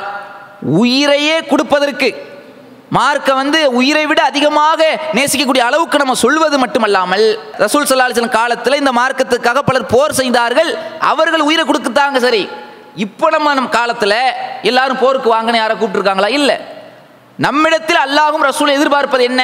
உயிரையே 0.81 1.41
கொடுப்பதற்கு. 1.41 2.11
மார்க்கை 2.97 3.35
வந்து 3.35 3.73
உயிரை 3.81 4.07
விட 4.07 4.23
அதிகமாக 4.23 4.81
நேசிக்கக்கூடிய 5.17 5.63
அளவுக்கு 5.69 5.99
நம்ம 5.99 6.15
சொல்வது 6.15 6.59
மட்டுமல்லாமல் 6.59 7.39
ரசூல் 7.59 7.87
சல்லாஹன் 7.91 8.37
காலத்தில் 8.39 8.81
இந்த 8.81 8.93
மார்க்கத்துக்காக 8.93 9.59
பலர் 9.59 9.87
போர் 9.87 10.19
செய்தார்கள் 10.21 10.71
அவர்கள் 11.01 11.41
உயிரை 11.41 11.65
கொடுத்துட்டாங்க 11.67 12.19
சரி. 12.19 12.49
இப்போ 12.97 13.31
நம்ம 13.31 13.55
நம் 13.55 13.69
காலத்தில் 13.69 14.19
எல்லாரும் 14.63 14.99
போருக்கு 14.99 15.35
வாங்கன்னு 15.35 15.61
யாரை 15.61 15.77
கூப்பிட்டுருக்காங்களா? 15.77 16.29
இல்லை. 16.29 16.57
நம்மிடத்தில் 17.39 18.05
அல்லாஹும் 18.07 18.47
ரசூல் 18.51 18.69
எதிர்பார்ப்பது 18.69 19.25
என்ன? 19.25 19.43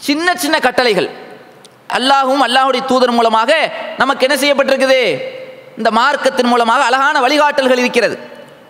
சின்ன 0.00 0.34
சின்ன 0.34 0.58
கட்டளைகள். 0.58 1.08
அல்லாஹும் 1.88 2.44
அல்லாஹுடைய 2.46 2.84
தூதர் 2.84 3.12
மூலமாக 3.12 3.52
நமக்கு 3.98 4.26
என்ன 4.26 4.36
செய்யப்பட்டிருக்குது? 4.36 5.02
இந்த 5.76 5.90
மார்க்கத்தின் 5.90 6.46
மூலமாக 6.46 6.84
அழகான 6.84 7.20
வழிகாட்டல்கள் 7.20 7.78
இருக்கிறது. 7.78 8.18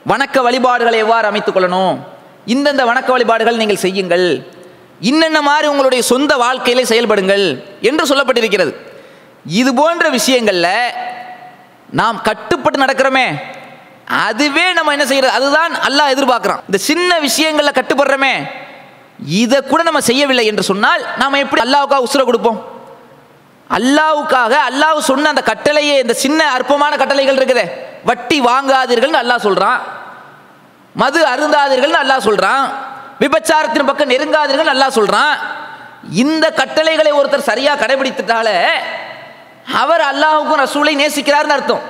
வணக்க 0.08 0.42
வழிபாடுகளை 0.42 0.98
எவ்வாறு 0.98 1.26
அமைத்துக் 1.26 1.56
கொள்ளணும்? 1.56 1.98
இந்தந்த 2.46 2.84
வணக்க 2.84 3.06
வழிபாடுகள் 3.06 3.56
நீங்கள் 3.56 3.76
செய்யுங்கள். 3.76 4.52
இன்னென்ன 5.00 5.40
மாதிரி 5.40 5.68
உங்களுடைய 5.68 6.04
சொந்த 6.04 6.36
வாழ்க்கையிலே 6.36 6.88
செயல்படுங்கள் 6.88 7.64
என்று 7.80 8.16
சொல்லப்பட்டிருக்கிறது. 8.16 8.76
இது 9.44 9.74
போன்ற 9.74 10.08
விஷயங்களில் 10.08 10.92
நாம் 11.90 12.22
கட்டுப்பட்டு 12.22 12.80
நடக்கிறோமே. 12.80 13.34
அதுவே 14.06 14.72
நம்ம 14.72 14.92
என்ன 14.92 15.06
செய்யறது? 15.06 15.34
அதுதான் 15.34 15.72
அல்லாஹ் 15.72 16.12
எதிர்பார்க்குறான். 16.14 16.60
இந்த 16.66 16.78
சின்ன 16.78 17.18
விஷயங்களில் 17.18 17.72
கட்டுப்படுறோமே. 17.72 18.48
இதை 19.26 19.60
கூட 19.60 19.82
நம்ம 19.82 20.00
செய்யவில்லை 20.00 20.46
என்று 20.46 20.62
சொன்னால் 20.62 21.06
நாம் 21.18 21.32
எப்படி 21.32 21.70
அல்லாவுக்காக 21.70 22.04
உசுர 22.04 22.24
கொடுப்போம்? 22.24 22.73
அல்லாவுக்காக 23.70 24.54
அல்லாஹ் 24.68 24.98
சொன்ன 24.98 25.28
அந்த 25.28 25.42
கட்டளையே 25.42 25.94
இந்த 26.00 26.14
சின்ன 26.14 26.50
அற்பமான 26.50 26.96
கட்டளைகள் 26.96 27.36
இருக்குதே. 27.36 27.66
வட்டி 28.04 28.40
வாங்காதீர்கள்னு 28.40 29.20
அல்லாஹ் 29.22 29.46
சொல்றான். 29.48 29.80
மது 30.94 31.20
அருந்தாதீர்கள்னு 31.24 32.02
அல்லாஹ் 32.04 32.26
சொல்றான். 32.28 32.64
விபச்சாரத்தின் 33.20 33.86
பக்கம் 33.86 34.10
நெருங்காதீர்கள் 34.10 34.72
அல்லாஹ் 34.74 34.96
சொல்றான். 35.00 35.34
இந்த 36.10 36.50
கட்டளைகளை 36.50 37.12
ஒருத்தர் 37.12 37.48
சரியா 37.50 37.74
கடைபிடித்துட்டால 37.74 38.48
அவர் 39.82 40.00
அல்லாஹுக்கும் 40.00 40.62
ரசூலை 40.64 40.96
நேசிக்கிறார்னு 40.96 41.56
அர்த்தம். 41.56 41.82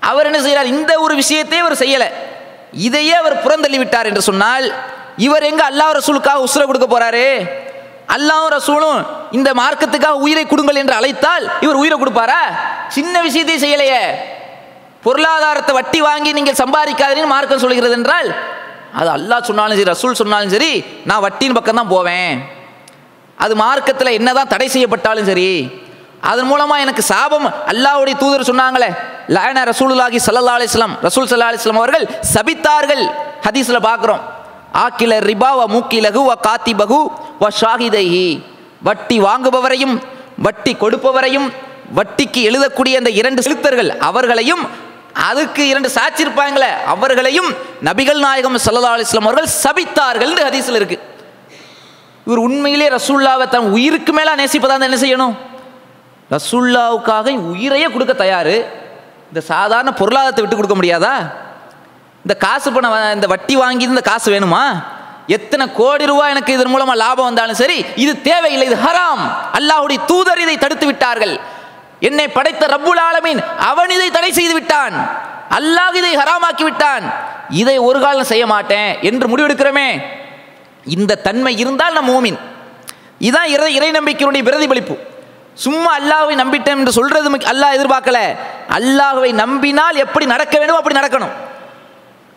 அவர் 0.00 0.26
என்ன 0.26 0.40
செய்கிறார்? 0.40 0.66
இந்த 0.66 1.00
ஒரு 1.00 1.14
விஷயத்தையே 1.14 1.62
அவர் 1.64 1.80
செய்யலை. 1.82 2.08
இதையே 2.72 3.12
அவர் 3.12 3.42
புறந்தள்ளி 3.44 3.78
விட்டார் 3.78 4.06
என்று 4.06 4.22
சொன்னால் 4.22 4.72
இவர் 5.16 5.42
எங்க 5.42 5.70
அல்லாஹ் 5.70 5.96
ரசூலுக்காக 5.98 6.44
உசுர 6.46 6.64
கொடுக்க 6.66 6.86
போறாரு? 6.86 7.48
அல்லாவும் 8.08 8.52
ரசூலும் 8.56 8.98
இந்த 9.38 9.50
மார்க்கத்துக்காக 9.60 10.24
உயிரை 10.26 10.44
கொடுங்கள் 10.46 10.80
என்று 10.82 10.94
அழைத்தால் 10.98 11.44
இவர் 11.64 11.80
உயிரை 11.82 11.96
கொடுப்பாரா? 11.98 12.42
சின்ன 12.96 13.14
விஷயத்தை 13.26 13.56
செய்யலையே. 13.64 14.02
பொருளாதாரத்தை 15.04 15.72
வட்டி 15.78 16.00
வாங்கி 16.06 16.30
நீங்கள் 16.38 16.60
சம்பாதிக்காதீங்கன்னு 16.62 17.34
மார்க்கம் 17.34 17.64
சொல்கிறது 17.64 17.96
என்றால் 17.98 18.28
அது 19.00 19.10
அல்லாஹ் 19.16 19.48
சொன்னாலும் 19.48 19.78
சரி 19.78 19.90
ரசூல் 19.94 20.20
சொன்னாலும் 20.22 20.54
சரி 20.54 20.70
நான் 21.08 21.24
வட்டியின் 21.26 21.56
பக்கம் 21.58 21.80
தான் 21.80 21.92
போவேன். 21.94 22.32
அது 23.38 23.54
மார்க்கத்தில் 23.64 24.16
என்னதான் 24.18 24.52
தடை 24.54 24.68
செய்யப்பட்டாலும் 24.74 25.28
சரி 25.30 25.50
அதன் 26.30 26.48
மூலமா 26.50 26.76
எனக்கு 26.84 27.02
சாபம் 27.12 27.46
அல்லாஹ்வுடைய 27.72 28.14
தூதர் 28.22 28.48
சொன்னாங்களே 28.50 28.88
லயன 29.36 29.62
ரசூலுல்லாஹி 29.70 30.18
சல்லா 30.24 30.54
அலிஸ்லாம் 30.58 30.94
ரசூல் 31.06 31.28
சல்லா 31.32 31.50
அலிஸ்லாம் 31.50 31.80
அவர்கள் 31.82 32.06
சபித்தார்கள் 32.34 33.04
ஹதீஸ்ல 33.46 33.80
பார்க்குறோம் 33.86 34.22
ஆக்கில 34.74 35.18
ரிபா 35.30 35.50
வ 35.60 35.62
மூக்கிலகு 35.74 36.20
வ 36.30 36.34
காத்திபகு 36.46 36.98
வ 37.42 37.48
ஷாஹிதைஹி 37.60 38.26
வட்டி 38.82 39.20
வாங்குபவரையும் 39.20 39.96
வட்டி 40.46 40.72
கொடுப்பவரையும் 40.74 41.48
வட்டிக்கு 41.98 42.40
எழுதக்கூடிய 42.48 42.94
அந்த 43.00 43.10
இரண்டு 43.10 43.42
செலுத்தர்கள் 43.42 43.90
அவர்களையும் 44.08 44.88
அதுக்கு 45.28 45.68
இரண்டு 45.68 45.88
சாட்சி 45.88 46.22
இருப்பாங்களே 46.24 46.68
அவர்களையும் 46.92 47.48
நபிகள் 47.86 48.20
நாயகம் 48.24 48.58
சல்லா 48.66 48.90
அலிஸ்லாம் 48.96 49.28
அவர்கள் 49.28 49.48
சபித்தார்கள் 49.64 50.32
ஹதீஸில் 50.46 50.78
இருக்கு. 50.80 50.98
இவர் 52.26 52.38
உண்மையிலே 52.38 52.88
ரசூல்லாவை 52.88 53.48
தன் 53.48 53.72
உயிருக்கு 53.76 54.12
மேலே 54.12 54.32
நேசிப்பதா 54.40 54.76
என்ன 54.88 54.98
செய்யணும்? 55.04 55.34
ரசூல்லாவுக்காக 56.30 57.26
உயிரையே 57.52 57.88
கொடுக்க 57.94 58.14
தயார். 58.14 58.54
இந்த 59.30 59.40
சாதாரண 59.40 59.92
பொருளாதாரத்தை 59.92 60.42
விட்டு 60.42 60.56
கொடுக்க 60.56 60.76
முடியாதா? 60.76 61.14
இந்த 62.18 62.34
காசு 62.38 62.72
பணம் 62.72 62.92
வ- 62.92 63.14
இந்த 63.14 63.26
வட்டி 63.26 63.56
வாங்கி 63.56 63.84
இந்த 63.84 64.00
காசு 64.00 64.32
வேணுமா? 64.32 64.62
எத்தனை 65.26 65.72
கோடி 65.72 66.06
ரூபாய் 66.06 66.30
எனக்கு 66.30 66.52
இதன் 66.52 66.76
மூலமா 66.76 66.94
லாபம் 66.94 67.24
வந்தாலும் 67.24 67.54
சரி 67.54 67.84
இது 67.96 68.22
தேவையில்லை 68.22 68.68
இது 68.68 68.82
ஹராம். 68.82 69.36
அல்லாஹுடைய 69.52 70.04
தூதர் 70.04 70.38
இதை 70.38 70.58
தடுத்து 70.58 70.86
விட்டார்கள். 70.86 71.40
என்னை 72.00 72.28
படைத்த 72.28 72.66
ரப்புல் 72.66 73.00
ஆலமீன் 73.12 73.56
அவன் 73.58 73.90
இதை 73.90 74.10
தடை 74.10 74.32
செய்து 74.32 74.52
விட்டான். 74.52 75.10
அல்லாஹ் 75.50 75.94
இதை 75.94 76.16
ஹராமாக்கி 76.16 76.62
விட்டான். 76.62 77.12
இதை 77.48 77.78
ஒரு 77.78 78.00
காலம் 78.00 78.24
செய்ய 78.24 78.46
மாட்டேன் 78.46 78.96
என்று 79.00 79.36
முடிவெடுக்கிறோமே. 79.36 80.02
இந்த 80.84 81.14
தன்மை 81.14 81.58
இருந்தால் 81.58 81.92
நம்ம 81.92 82.20
மூமின். 82.20 82.38
இதான் 83.20 83.44
இறை 83.44 83.74
இறை 83.74 83.90
நம்பிக்கையினுடைய 83.90 84.42
பிரதிபலிப்பு. 84.42 84.98
சும்மா 85.54 85.98
அல்லாஹை 85.98 86.34
நம்பிட்டேன் 86.34 86.76
என்று 86.76 86.92
சொல்றது 86.92 87.30
அல்லாஹ் 87.30 87.74
எதிர்பார்க்கல. 87.74 88.18
அல்லாஹுவை 88.68 89.32
நம்பினால் 89.32 89.94
எப்படி 89.94 90.26
நடக்க 90.26 90.58
வேண்டும் 90.58 90.76
அப்படி 90.76 90.98
நடக்கணும். 90.98 91.46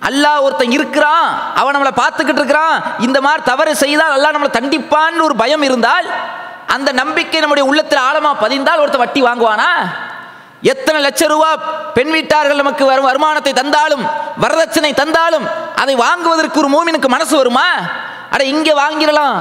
அல்லாஹ் 0.10 0.44
ஒருத்தன் 0.46 0.76
இருக்கிறான் 0.78 1.26
அவன் 1.60 1.76
நம்மளை 1.76 1.96
பார்த்துக்கிட்டு 2.02 2.42
இருக்கிறான். 2.42 2.76
இந்த 3.08 3.18
மாதிரி 3.26 3.42
தவறு 3.52 3.74
செய்தால் 3.84 4.14
அல்லாஹ் 4.18 4.36
நம்மளை 4.36 4.54
தண்டிப்பான்னு 4.60 5.26
ஒரு 5.30 5.36
பயம் 5.42 5.66
இருந்தால் 5.70 6.08
அந்த 6.76 6.90
நம்பிக்கை 7.02 7.40
நம்முடைய 7.44 7.66
உள்ளத்தில் 7.70 8.06
ஆழமாக 8.08 8.42
பதிந்தால் 8.44 8.82
ஒருத்தன் 8.84 9.04
வட்டி 9.04 9.22
வாங்குவானா? 9.28 9.72
எத்தனை 10.72 10.98
லட்சம் 11.06 11.32
ரூபா 11.34 11.50
பெண் 11.98 12.12
வீட்டார்கள் 12.16 12.62
நமக்கு 12.62 12.84
வரும் 12.90 13.08
வருமானத்தை 13.10 13.54
தந்தாலும் 13.60 14.04
வரதட்சணை 14.44 14.92
தந்தாலும் 15.02 15.46
அதை 15.84 15.94
வாங்குவதற்கு 16.06 16.62
ஒரு 16.64 16.70
மூமினுக்கு 16.76 17.10
மனசு 17.16 17.34
வருமா? 17.40 17.68
அட 18.34 18.42
இங்கே 18.54 18.74
வாங்கிடலாம். 18.82 19.38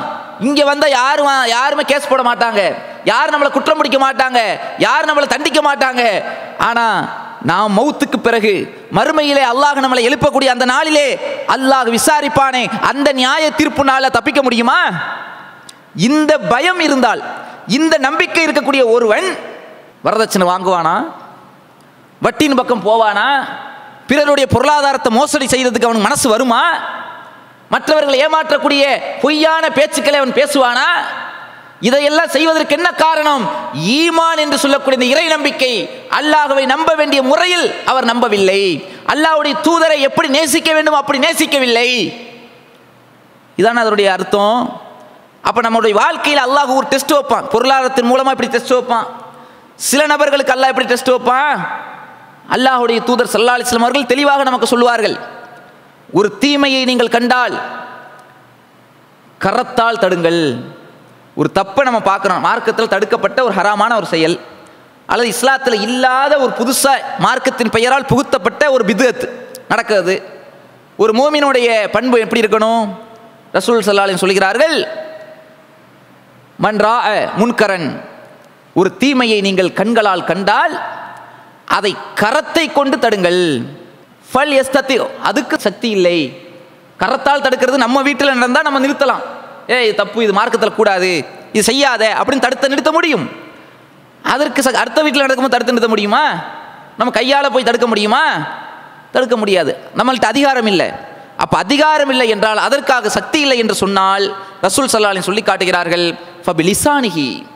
இங்கே 0.49 0.65
வந்தால் 0.71 0.95
யாரும் 1.01 1.29
யாருமே 1.57 1.83
கேஸ் 1.91 2.11
போட 2.11 2.23
மாட்டாங்க. 2.29 2.61
யாரும் 3.11 3.35
நம்மளை 3.35 3.51
குற்றம் 3.57 3.81
பிடிக்க 3.81 3.99
மாட்டாங்க. 4.07 4.41
யார் 4.87 5.09
நம்மளை 5.11 5.29
தண்டிக்க 5.35 5.61
மாட்டாங்க. 5.69 6.05
ஆனால் 6.69 7.01
நாம் 7.43 7.77
மௌத்துக்கு 7.79 8.17
பிறகு 8.17 8.75
மறுமையிலே 8.93 9.43
அல்லாஹ் 9.43 9.83
நம்மளை 9.85 10.03
எழுப்பக்கூடிய 10.09 10.47
அந்த 10.47 10.65
நாளிலே 10.65 11.07
அல்லாஹ் 11.47 11.91
விசாரிப்பானே 11.91 12.69
அந்த 12.81 13.13
நியாய 13.13 13.51
தீர்ப்பு 13.51 13.85
நாளில் 13.85 14.11
தப்பிக்க 14.11 14.43
முடியுமா? 14.43 14.81
இந்த 15.95 16.39
பயம் 16.39 16.81
இருந்தால் 16.81 17.23
இந்த 17.67 17.99
நம்பிக்கை 17.99 18.47
இருக்கக்கூடிய 18.47 18.89
ஒருவன் 18.89 19.27
வரதட்சணை 20.03 20.47
வாங்குவானா? 20.53 21.05
வட்டியின் 22.23 22.57
பக்கம் 22.57 22.85
போவானா? 22.85 23.45
பிறருடைய 24.07 24.47
பொருளாதாரத்தை 24.47 25.13
மோசடி 25.13 25.47
செய்யறதுக்கு 25.47 25.89
அவனுக்கு 25.89 26.09
மனசு 26.09 26.29
வருமா? 26.29 26.63
மற்றவர்களை 27.71 28.21
ஏமாற்றக்கூடிய 28.27 28.85
பொய்யான 29.23 29.69
பேச்சுக்களை 29.69 30.19
அவன் 30.19 30.39
பேசுவானா? 30.41 30.89
இதையெல்லாம் 31.81 32.29
செய்வதற்கு 32.29 32.77
என்ன 32.77 32.93
காரணம்? 32.93 33.51
ஈமான் 33.75 34.41
என்று 34.45 34.59
சொல்லக்கூடிய 34.59 34.99
இந்த 34.99 35.15
இறை 35.15 35.27
நம்பிக்கை. 35.27 35.73
அல்லாஹுவை 36.19 36.65
நம்ப 36.65 36.95
வேண்டிய 36.95 37.23
முறையில் 37.23 37.75
அவர் 37.85 38.05
நம்பவில்லை. 38.05 38.89
அல்லாஹுடைய 39.13 39.55
தூதரை 39.67 40.01
எப்படி 40.01 40.29
நேசிக்க 40.29 40.73
வேண்டும்? 40.73 40.95
அப்படி 40.95 41.19
நேசிக்கவில்லை. 41.19 41.89
இதான 43.57 43.81
அதனுடைய 43.85 44.13
அர்த்தம். 44.13 44.81
அப்போ 45.43 45.61
நம்மளுடைய 45.61 45.93
வாழ்க்கையில் 45.93 46.43
அல்லாஹ் 46.47 46.77
ஒரு 46.77 46.87
டெஸ்ட் 46.89 47.13
வைப்பான். 47.13 47.47
பொருளாதாரத்தின் 47.49 48.07
மூலமாக 48.07 48.31
இப்படி 48.31 48.53
டெஸ்ட் 48.57 48.73
வைப்பான். 48.73 49.07
சில 49.77 50.07
நபர்களுக்கு 50.07 50.55
அல்லாஹ் 50.55 50.73
எப்படி 50.73 50.87
டெஸ்ட் 50.87 51.11
வைப்பான்? 51.11 51.55
அல்லாஹுடைய 52.55 53.05
தூதர் 53.05 53.33
சல்லா 53.33 53.55
அலிஸ்லாம் 53.57 53.87
அவர்கள் 53.87 54.07
தெளிவாக 54.07 54.43
நமக்கு 54.43 54.67
சொல்லுவார்கள். 54.67 55.17
ஒரு 56.13 56.39
தீமையை 56.39 56.85
நீங்கள் 56.85 57.09
கண்டால் 57.09 57.57
கரத்தால் 59.45 60.03
தடுங்கள். 60.05 60.43
ஒரு 61.41 61.51
தப்பை 61.59 61.83
நம்ம 61.89 62.01
பார்க்குறோம். 62.09 62.43
மார்க்கத்தில் 62.49 62.93
தடுக்கப்பட்ட 62.95 63.39
ஒரு 63.47 63.55
ஹராமான 63.59 63.93
ஒரு 64.01 64.09
செயல். 64.15 64.37
அல்லது 65.13 65.31
இஸ்லாத்தில் 65.35 65.77
இல்லாத 65.87 66.33
ஒரு 66.45 66.53
புதுசாக 66.59 67.07
மார்க்கத்தின் 67.27 67.73
பெயரால் 67.77 68.11
புகுத்தப்பட்ட 68.11 68.63
ஒரு 68.75 68.85
பிதுஅத் 68.91 69.25
நடக்கிறது. 69.73 70.15
ஒரு 71.03 71.13
மோமினுடைய 71.21 71.69
பண்பு 71.97 72.17
எப்படி 72.25 72.41
இருக்கணும்? 72.43 72.85
ரசூல் 73.57 73.87
சல்லாலின் 73.89 74.23
சொல்கிறார்கள் 74.25 74.77
மன்றா 76.65 76.95
முன்கரன். 77.41 77.89
ஒரு 78.81 78.91
தீமையை 79.03 79.41
நீங்கள் 79.47 79.77
கண்களால் 79.81 80.29
கண்டால் 80.31 80.75
அதை 81.77 81.93
கரத்தை 82.23 82.65
கொண்டு 82.73 82.97
தடுங்கள். 83.05 83.43
ஃபல் 84.31 84.55
எஸ்தத்தி 84.61 84.97
அதுக்கு 85.29 85.57
சக்தி 85.67 85.89
இல்லை. 85.97 86.19
கரத்தால் 87.03 87.45
தடுக்கிறது 87.45 87.85
நம்ம 87.85 88.03
வீட்டில் 88.09 88.39
நடந்தால் 88.39 88.67
நம்ம 88.69 88.81
நிறுத்தலாம். 88.87 89.25
ஏய் 89.71 89.87
இது 89.87 89.95
தப்பு 89.95 90.23
இது 90.23 90.33
மார்க்கத்தில் 90.33 90.75
கூடாது. 90.75 91.25
இது 91.53 91.63
செய்யாத 91.63 92.17
அப்படின்னு 92.17 92.39
தடுத்து 92.39 92.69
நிறுத்த 92.69 92.93
முடியும். 92.93 93.31
அதற்கு 94.23 94.63
ச- 94.63 94.73
அடுத்த 94.73 95.03
வீட்டில் 95.03 95.21
நடக்கும்போது 95.21 95.65
தடுத்து 95.65 95.73
நிறுத்த 95.73 95.89
முடியுமா? 95.89 96.45
நம்ம 96.99 97.13
கையால் 97.13 97.53
போய் 97.53 97.65
தடுக்க 97.65 97.87
முடியுமா? 97.87 98.25
தடுக்க 99.13 99.37
முடியாது. 99.37 99.79
நம்மள்கிட்ட 99.97 100.25
அதிகாரம் 100.25 100.67
இல்லை. 100.67 100.91
அப்போ 101.37 101.59
அதிகாரம் 101.59 102.09
இல்லை 102.09 102.29
என்றால் 102.29 102.57
அதற்காக 102.57 103.09
சக்தி 103.09 103.41
இல்லை 103.41 103.59
என்று 103.59 103.75
சொன்னால் 103.75 104.37
ரசூல் 104.63 104.89
சல்லாலின் 104.93 105.21
சொல்லி 105.21 105.43
காட்டுகிறார்கள் 105.43 106.15
ஃபபிலிசானிஹி 106.47 107.47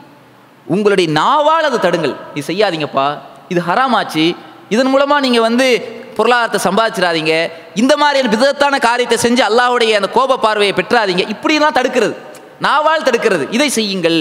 உங்களுடைய 0.65 1.11
நாவால் 1.11 1.63
அதை 1.63 1.79
தடுங்கள். 1.79 2.15
இது 2.33 2.53
செய்யாதீங்கப்பா. 2.53 3.17
இது 3.47 3.61
ஹராமாச்சு. 3.67 4.35
இதன் 4.69 4.87
மூலமாக 4.87 5.21
நீங்கள் 5.21 5.41
வந்து 5.41 5.89
பொருளாதாரத்தை 6.17 6.59
சம்பாதிச்சிடாதீங்க. 6.67 7.33
இந்த 7.81 7.97
மாதிரியான 7.97 8.31
விதத்தான 8.35 8.79
காரியத்தை 8.79 9.17
செஞ்சு 9.25 9.43
அல்லாஹுடைய 9.49 9.93
அந்த 9.99 10.09
கோப 10.17 10.37
பார்வையை 10.37 10.73
பெற்றாதீங்க. 10.77 11.23
இப்படிலாம் 11.33 11.77
தடுக்கிறது. 11.79 12.15
நாவால் 12.61 13.07
தடுக்கிறது. 13.07 13.45
இதை 13.51 13.69
செய்யுங்கள். 13.69 14.19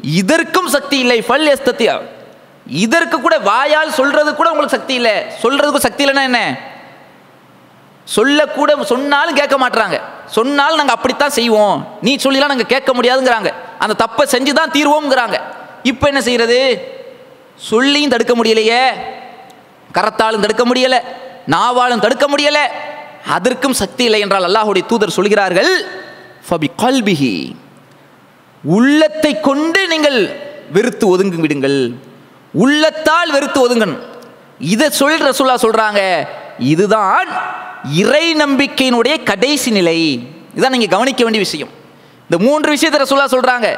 இதற்கும் 0.00 0.68
சக்தி 0.68 0.98
இல்லை. 0.98 1.18
ஃபல் 1.28 1.48
எஸ்தத்தியா 1.54 1.96
இதற்கு 2.66 3.20
கூட 3.20 3.38
வாயால் 3.38 3.90
சொல்றது 3.90 4.30
கூட 4.34 4.50
உங்களுக்கு 4.50 4.76
சக்தி 4.76 4.94
இல்லை. 4.94 5.14
சொல்றதுக்கு 5.42 5.86
சக்தி 5.86 6.02
இல்லைன்னா 6.04 6.22
என்ன? 6.22 6.40
சொல்லக்கூட 8.04 8.70
சொன்னாலும் 8.82 9.34
கேட்க 9.34 9.56
மாட்றாங்க. 9.58 9.96
சொன்னாலும் 10.26 10.76
நாங்கள் 10.76 10.96
அப்படித்தான் 10.96 11.34
செய்வோம். 11.38 11.76
நீ 12.00 12.12
சொல்லிலாம் 12.24 12.52
நாங்கள் 12.52 12.72
கேட்க 12.74 12.92
முடியாதுங்கிறாங்க. 12.92 13.50
அந்த 13.78 13.94
தப்பை 14.04 14.24
செஞ்சு 14.34 14.52
தான் 14.52 14.74
தீர்வோங்கிறாங்க 14.74 15.36
இப்போ 15.82 16.06
என்ன 16.06 16.20
செய்யறது? 16.20 16.58
சொல்லியும் 17.70 18.12
தடுக்க 18.14 18.34
முடியலையே. 18.34 18.84
கரத்தாலும் 19.96 20.44
தடுக்க 20.44 20.64
முடியல 20.70 20.96
நாவாலும் 21.54 22.02
தடுக்க 22.04 22.26
முடியல. 22.32 22.58
அதற்கும் 23.36 23.76
சக்தி 23.80 24.04
இல்லை 24.04 24.20
என்றால் 24.20 24.46
அல்லாஹுடைய 24.48 24.84
தூதர் 24.86 25.16
சொல்கிறார்கள் 25.18 25.72
ஃபபி 26.46 26.68
கல்பிஹி. 26.82 27.34
உள்ளத்தை 28.64 29.40
கொண்டு 29.40 29.80
நீங்கள் 29.88 30.18
வெறுத்து 30.72 31.08
ஒதுங்கி 31.08 31.36
விடுங்கள். 31.36 31.78
உள்ளத்தால் 32.52 33.30
வெறுத்து 33.30 33.58
ஒதுங்கணும். 33.66 34.02
இதை 34.58 34.90
சொல் 34.90 35.24
ரசூல்லா 35.28 35.56
சொல்றாங்க 35.64 36.00
இதுதான் 36.58 37.28
இறை 38.02 38.34
நம்பிக்கையினுடைய 38.34 39.14
கடைசி 39.22 39.70
நிலை. 39.70 39.98
இதான் 40.56 40.74
நீங்க 40.74 40.86
கவனிக்க 40.86 41.22
வேண்டிய 41.22 41.44
விஷயம். 41.44 41.72
இந்த 42.22 42.36
மூன்று 42.44 42.70
விஷயத்தை 42.70 42.98
ரசூல்லா 43.02 43.26
சொல்றாங்க. 43.34 43.68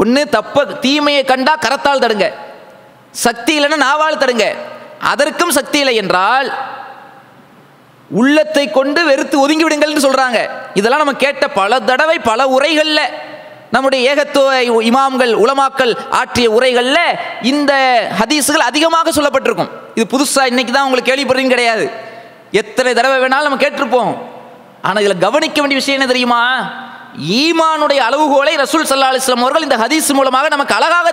ஒன்று 0.00 0.22
தப்ப 0.36 0.64
தீமையை 0.64 1.24
கண்டா 1.24 1.54
கரத்தால் 1.56 2.04
தடுங்க. 2.04 2.26
சக்தி 3.10 3.52
இல்லைன்னா 3.58 3.78
நாவால் 3.86 4.22
தடுங்க. 4.22 4.54
அதற்கும் 5.12 5.56
சக்தி 5.58 5.78
இல்லை 5.82 5.94
என்றால் 6.02 6.48
உள்ளத்தை 8.10 8.64
கொண்டு 8.70 9.00
வெறுத்து 9.08 9.36
ஒதுங்கி 9.40 9.64
விடுங்கள்னு 9.64 10.06
சொல்றாங்க. 10.06 10.38
இதெல்லாம் 10.78 11.02
நம்ம 11.02 11.18
கேட்ட 11.24 11.44
பல 11.58 11.80
தடவை 11.90 12.16
பல 12.30 12.46
உரைகளில் 12.56 13.04
நம்முடைய 13.74 14.00
ஏகத்துவ 14.12 14.48
இமாம்கள் 14.90 15.32
உலமாக்கள் 15.42 15.92
ஆற்றிய 16.20 16.46
உரைகளில் 16.56 17.18
இந்த 17.50 17.72
ஹதீஸுகள் 18.20 18.68
அதிகமாக 18.70 19.12
சொல்லப்பட்டிருக்கும். 19.18 19.70
இது 19.98 20.06
புதுசா 20.14 20.44
இன்னைக்கு 20.52 20.72
தான் 20.72 20.86
உங்களுக்கு 20.86 21.10
கேள்விப்படுறீங்க 21.10 21.54
கிடையாது. 21.54 21.84
எத்தனை 22.62 22.92
தடவை 22.98 23.18
வேணாலும் 23.24 23.48
நம்ம 23.48 23.62
கேட்டிருப்போம். 23.64 24.12
ஆனால் 24.88 25.02
இதில் 25.04 25.24
கவனிக்க 25.26 25.58
வேண்டிய 25.60 25.80
விஷயம் 25.80 25.98
என்ன 25.98 26.10
தெரியுமா? 26.12 26.42
ஈமானுடைய 27.40 28.00
அளவுகோலை 28.08 28.52
ரசூல் 28.62 28.88
சல்லா 28.90 29.12
அலிஸ்லாம் 29.12 29.46
அவர்கள் 29.46 29.66
இந்த 29.68 29.78
ஹதீஸ் 29.84 30.10
மூலமாக 30.18 30.48
நமக்கு 30.56 30.76
அழகாக 30.78 31.08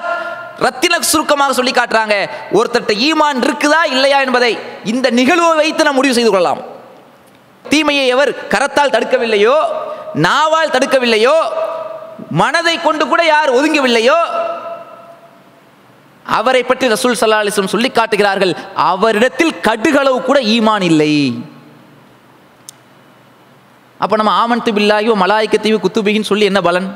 ரத்தின 0.65 0.99
சுருக்கமாக 1.11 1.53
சொல்லி 1.57 1.73
காட்டுறாங்க. 1.77 2.15
ஒருத்தர்ட்ட 2.57 2.93
ஈமான் 3.07 3.43
இருக்குதா 3.47 3.81
இல்லையா 3.95 4.19
என்பதை 4.25 4.51
இந்த 4.93 5.07
நிகழ்வை 5.19 5.53
வைத்து 5.61 5.87
நாம் 5.87 5.99
முடிவு 5.99 6.17
செய்து 6.17 6.31
கொள்ளலாம். 6.31 6.61
தீமையை 7.71 8.05
எவர் 8.13 8.31
கரத்தால் 8.53 8.93
தடுக்கவில்லையோ 8.95 9.57
நாவால் 10.27 10.73
தடுக்கவில்லையோ 10.75 11.35
மனதை 12.41 12.75
கொண்டு 12.85 13.03
கூட 13.07 13.21
யார் 13.25 13.49
ஒதுங்கவில்லையோ 13.57 14.19
அவரை 16.37 16.61
பற்றி 16.63 16.85
ரசூல் 16.93 17.17
சல்லா 17.19 17.41
அலிஸ்லம் 17.43 17.73
சொல்லி 17.73 17.89
காட்டுகிறார்கள். 17.89 18.53
அவரிடத்தில் 18.91 19.53
கடுகளவு 19.67 20.19
கூட 20.29 20.39
ஈமான் 20.55 20.85
இல்லை. 20.91 21.13
அப்ப 24.03 24.17
நம்ம 24.19 24.33
ஆமன்து 24.41 24.71
மலாய்க்க 25.23 25.57
தீவு 25.65 25.77
குத்துபிகின்னு 25.83 26.31
சொல்லி 26.31 26.49
என்ன 26.51 26.61
பலன்? 26.67 26.89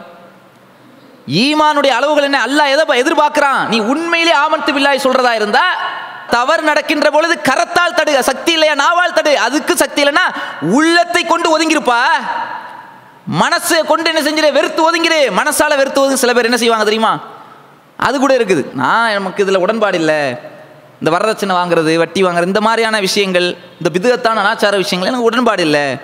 ஈமானுடைய 1.28 1.88
அளவுகள் 1.88 2.24
என்ன? 2.24 2.46
அல்லா 2.46 2.70
எதை 2.70 3.04
எதிர்பார்க்கிறான்? 3.04 3.68
நீ 3.68 3.80
உண்மையிலே 3.80 4.32
ஆமத்து 4.32 4.72
பில்லாய் 4.72 5.04
சொல்றதா 5.04 5.34
இருந்தா 5.34 5.64
தவறு 6.30 6.62
நடக்கின்ற 6.62 7.10
பொழுது 7.10 7.40
கரத்தால் 7.50 7.94
தடு 7.94 8.24
சக்தி 8.24 8.52
இல்லையா? 8.52 8.76
நாவால் 8.76 9.14
தடு 9.14 9.40
அதுக்கு 9.40 9.78
சக்தி 9.78 10.04
இல்லைன்னா 10.04 10.26
உள்ளத்தை 10.62 11.24
கொண்டு 11.24 11.60
ஒதுங்கிருப்பா. 11.60 12.02
மனசை 13.40 13.86
கொண்டு 13.86 14.14
என்ன 14.14 14.32
செஞ்சிரு? 14.32 14.52
வெறுத்து 14.52 14.92
ஒதுங்கிரு. 14.92 15.32
மனசால 15.38 15.78
வெறுத்து 15.78 16.10
ஒதுங்க 16.10 16.14
சில 16.14 16.34
பேர் 16.34 16.44
என்ன 16.44 16.58
செய்வாங்க 16.58 16.84
தெரியுமா? 16.84 17.20
அது 17.98 18.20
கூட 18.20 18.38
இருக்குது. 18.38 18.74
நான் 18.74 19.12
நமக்கு 19.12 19.44
இதில் 19.44 19.58
உடன்பாடு 19.58 19.98
இல்லை. 19.98 20.36
இந்த 21.00 21.18
வரதட்சணை 21.18 21.54
வாங்குறது 21.56 21.96
வட்டி 21.96 22.24
வாங்குறது 22.24 22.46
இந்த 22.46 22.62
மாதிரியான 22.62 23.00
விஷயங்கள் 23.00 23.58
இந்த 23.82 23.90
பிதுகத்தான 23.94 24.42
அனாச்சார 24.44 24.76
விஷயங்கள் 24.76 25.14
எனக்கு 25.14 25.24
உடன்பாடு 25.24 25.62
இல்லை. 25.62 25.98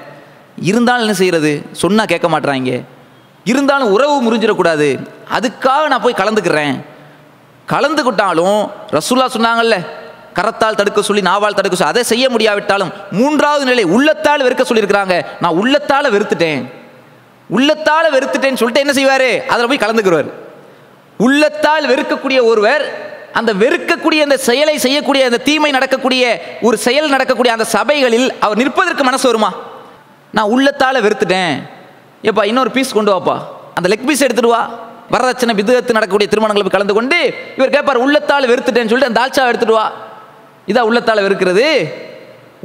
இருந்தாலும் 0.62 1.02
என்ன 1.02 1.14
செய்யறது? 1.14 1.66
சொன்னால் 1.72 2.06
கேட்க 2.06 2.28
மாட்றாங்க. 2.28 2.84
இருந்தாலும் 3.50 3.92
உறவு 3.92 4.16
முறிஞ்சிடக்கூடாது. 4.24 4.90
அதுக்காக 5.38 5.88
நான் 5.88 6.02
போய் 6.02 6.20
கலந்துக்கிறேன். 6.22 6.76
கலந்துக்கிட்டாலும் 7.72 8.60
ரசூல்லா 8.92 9.28
சொன்னாங்கல்ல 9.36 9.78
கரத்தால் 10.36 10.80
தடுக்க 10.80 11.02
சொல்லி 11.02 11.22
நாவால் 11.22 11.58
தடுக்க 11.58 11.76
சொல்லி 11.76 11.94
அதை 11.94 12.04
செய்ய 12.04 12.30
முடியாவிட்டாலும் 12.30 12.92
மூன்றாவது 13.12 13.66
நிலை 13.66 13.84
உள்ளத்தால் 13.84 14.44
வெறுக்க 14.44 14.62
சொல்லியிருக்கிறாங்க. 14.70 15.26
நான் 15.40 15.56
உள்ளத்தால் 15.62 16.12
வெறுத்துட்டேன். 16.12 16.62
உள்ளத்தால் 17.50 18.14
வெறுத்துட்டேன்னு 18.14 18.62
சொல்லிட்டு 18.62 18.80
என்ன 18.80 18.94
செய்வார்? 18.94 19.46
அதில் 19.46 19.68
போய் 19.68 19.84
கலந்துக்கிறவர் 19.86 20.30
உள்ளத்தால் 21.18 21.86
வெறுக்கக்கூடிய 21.92 22.44
ஒருவர் 22.44 22.84
அந்த 23.34 23.54
வெறுக்கக்கூடிய 23.54 24.22
அந்த 24.28 24.38
செயலை 24.38 24.78
செய்யக்கூடிய 24.78 25.26
அந்த 25.26 25.38
தீமை 25.38 25.72
நடக்கக்கூடிய 25.72 26.24
ஒரு 26.62 26.78
செயல் 26.78 27.10
நடக்கக்கூடிய 27.10 27.54
அந்த 27.56 27.68
சபைகளில் 27.70 28.40
அவர் 28.40 28.58
நிற்பதற்கு 28.58 29.04
மனசு 29.04 29.28
வருமா? 29.28 29.54
நான் 30.32 30.46
உள்ளத்தால் 30.46 31.04
வெறுத்துட்டேன். 31.04 31.56
ஏப்பா 32.30 32.44
இன்னொரு 32.50 32.72
பீஸ் 32.76 32.98
கொண்டு 32.98 33.12
வாப்பா. 33.14 33.36
அந்த 33.78 33.88
லெக் 33.92 34.08
பீஸ் 34.10 34.24
எடுத்துட்டு 34.28 34.52
வா. 34.56 34.62
வரதட்சணை 35.14 35.54
விதத்து 35.60 35.96
நடக்கக்கூடிய 35.98 36.28
திருமணங்களுக்கு 36.32 36.76
கலந்து 36.76 36.96
கொண்டு 36.98 37.18
இவர் 37.58 37.74
கேட்பார் 37.76 38.00
உள்ளத்தால் 38.06 38.48
வெறுத்துட்டேன்னு 38.52 38.92
சொல்லிட்டு 38.92 39.10
அந்த 39.10 39.20
தால்ச்சா 39.20 39.44
எடுத்துட்டு 39.52 39.78
வா. 39.80 39.86
இதா 40.72 40.82
உள்ளத்தால் 40.90 41.24
வெறுக்கிறது? 41.26 41.68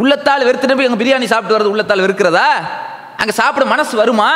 உள்ளத்தால் 0.03 0.47
வெறுத்துட்டு 0.49 0.77
போய் 0.79 0.89
அங்கே 0.89 1.01
பிரியாணி 1.03 1.27
சாப்பிட்டு 1.33 1.57
வர்றது 1.57 1.73
உள்ளத்தால் 1.75 2.05
வெறுக்கிறதா? 2.05 2.49
அங்கே 3.21 3.35
சாப்பிட 3.41 3.65
மனசு 3.75 3.95
வருமா? 4.03 4.31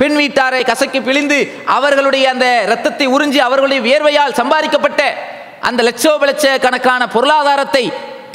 பெண் 0.00 0.16
வீட்டாரை 0.20 0.60
கசக்கி 0.70 1.00
பிழிந்து 1.02 1.38
அவர்களுடைய 1.76 2.24
அந்த 2.34 2.46
ரத்தத்தை 2.72 3.06
உறிஞ்சி 3.08 3.40
அவர்களுடைய 3.46 3.80
வியர்வையால் 3.86 4.38
சம்பாதிக்கப்பட்ட 4.40 5.02
அந்த 5.68 5.82
லட்சோப 5.88 6.26
லட்ச 6.30 6.46
கணக்கான 6.66 7.02
பொருளாதாரத்தை 7.16 7.84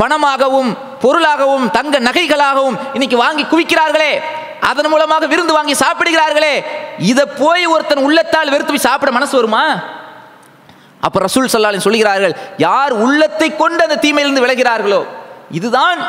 பணமாகவும் 0.01 0.71
பொருளாகவும் 1.04 1.65
தங்க 1.77 1.95
நகைகளாகவும் 1.99 2.77
இன்னைக்கு 2.93 3.17
வாங்கி 3.17 3.43
குவிக்கிறார்களே. 3.43 4.13
அதன் 4.69 4.91
மூலமாக 4.93 5.28
விருந்து 5.32 5.54
வாங்கி 5.58 5.76
சாப்பிடுகிறார்களே. 5.84 6.54
இதை 7.12 7.26
போய் 7.41 7.65
ஒருத்தன் 7.74 8.06
உள்ளத்தால் 8.08 8.52
வெறுத்து 8.54 8.74
போய் 8.74 8.88
சாப்பிட 8.89 9.12
மனசு 9.17 9.34
வருமா? 9.39 9.63
அப்போ 11.06 11.17
ரசூல் 11.26 11.52
சல்லாலின் 11.54 11.86
சொல்கிறார்கள் 11.86 12.34
யார் 12.65 12.93
உள்ளத்தை 13.04 13.47
கொண்டு 13.62 13.82
அந்த 13.86 14.00
தீமையிலிருந்து 14.06 14.45
விலகிறார்களோ 14.45 15.02
இதுதான் 15.58 16.00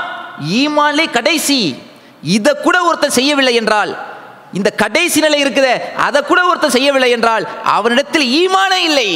ஈமான்லே 0.60 1.06
கடைசி. 1.18 1.60
இதை 2.36 2.52
கூட 2.64 2.76
ஒருத்தன் 2.88 3.16
செய்யவில்லை 3.18 3.54
என்றால் 3.60 3.92
இந்த 4.58 4.70
கடைசி 4.82 5.18
நிலை 5.24 5.38
இருக்குத 5.44 5.68
அதை 6.06 6.20
கூட 6.30 6.40
ஒருத்தன் 6.48 6.74
செய்யவில்லை 6.76 7.10
என்றால் 7.16 7.44
அவனிடத்தில் 7.76 8.26
ஈமானே 8.40 8.80
இல்லை. 8.88 9.08